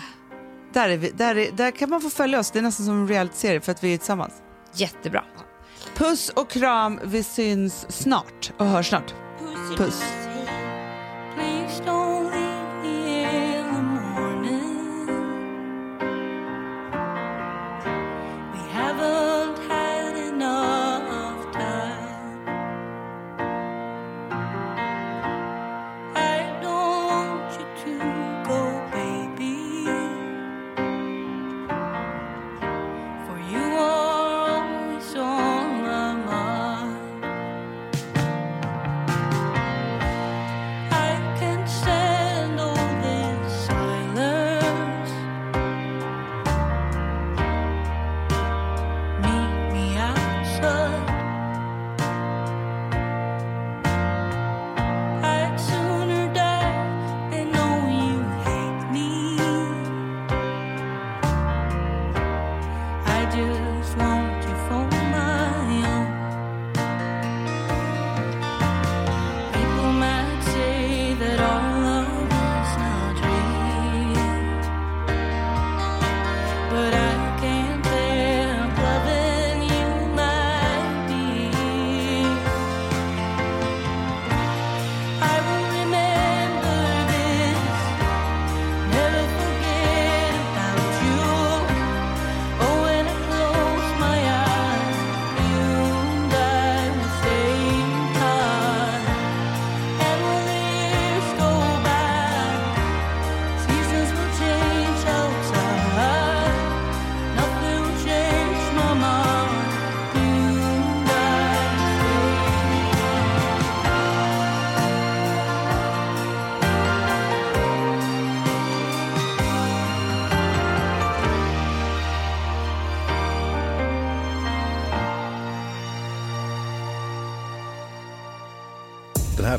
Där, 0.72 0.88
är 0.88 0.96
vi, 0.96 1.10
där, 1.10 1.38
är, 1.38 1.52
där 1.52 1.70
kan 1.70 1.90
man 1.90 2.00
få 2.00 2.10
följa 2.10 2.38
oss, 2.38 2.50
det 2.50 2.58
är 2.58 2.62
nästan 2.62 2.86
som 2.86 2.94
en 2.94 3.08
realityserie 3.08 3.60
för 3.60 3.72
att 3.72 3.84
vi 3.84 3.94
är 3.94 3.98
tillsammans. 3.98 4.34
Jättebra. 4.74 5.24
Puss 6.00 6.28
och 6.28 6.50
kram, 6.50 7.00
vi 7.04 7.22
syns 7.22 7.86
snart 7.88 8.52
och 8.58 8.66
hörs 8.66 8.88
snart. 8.88 9.14
Puss. 9.76 10.02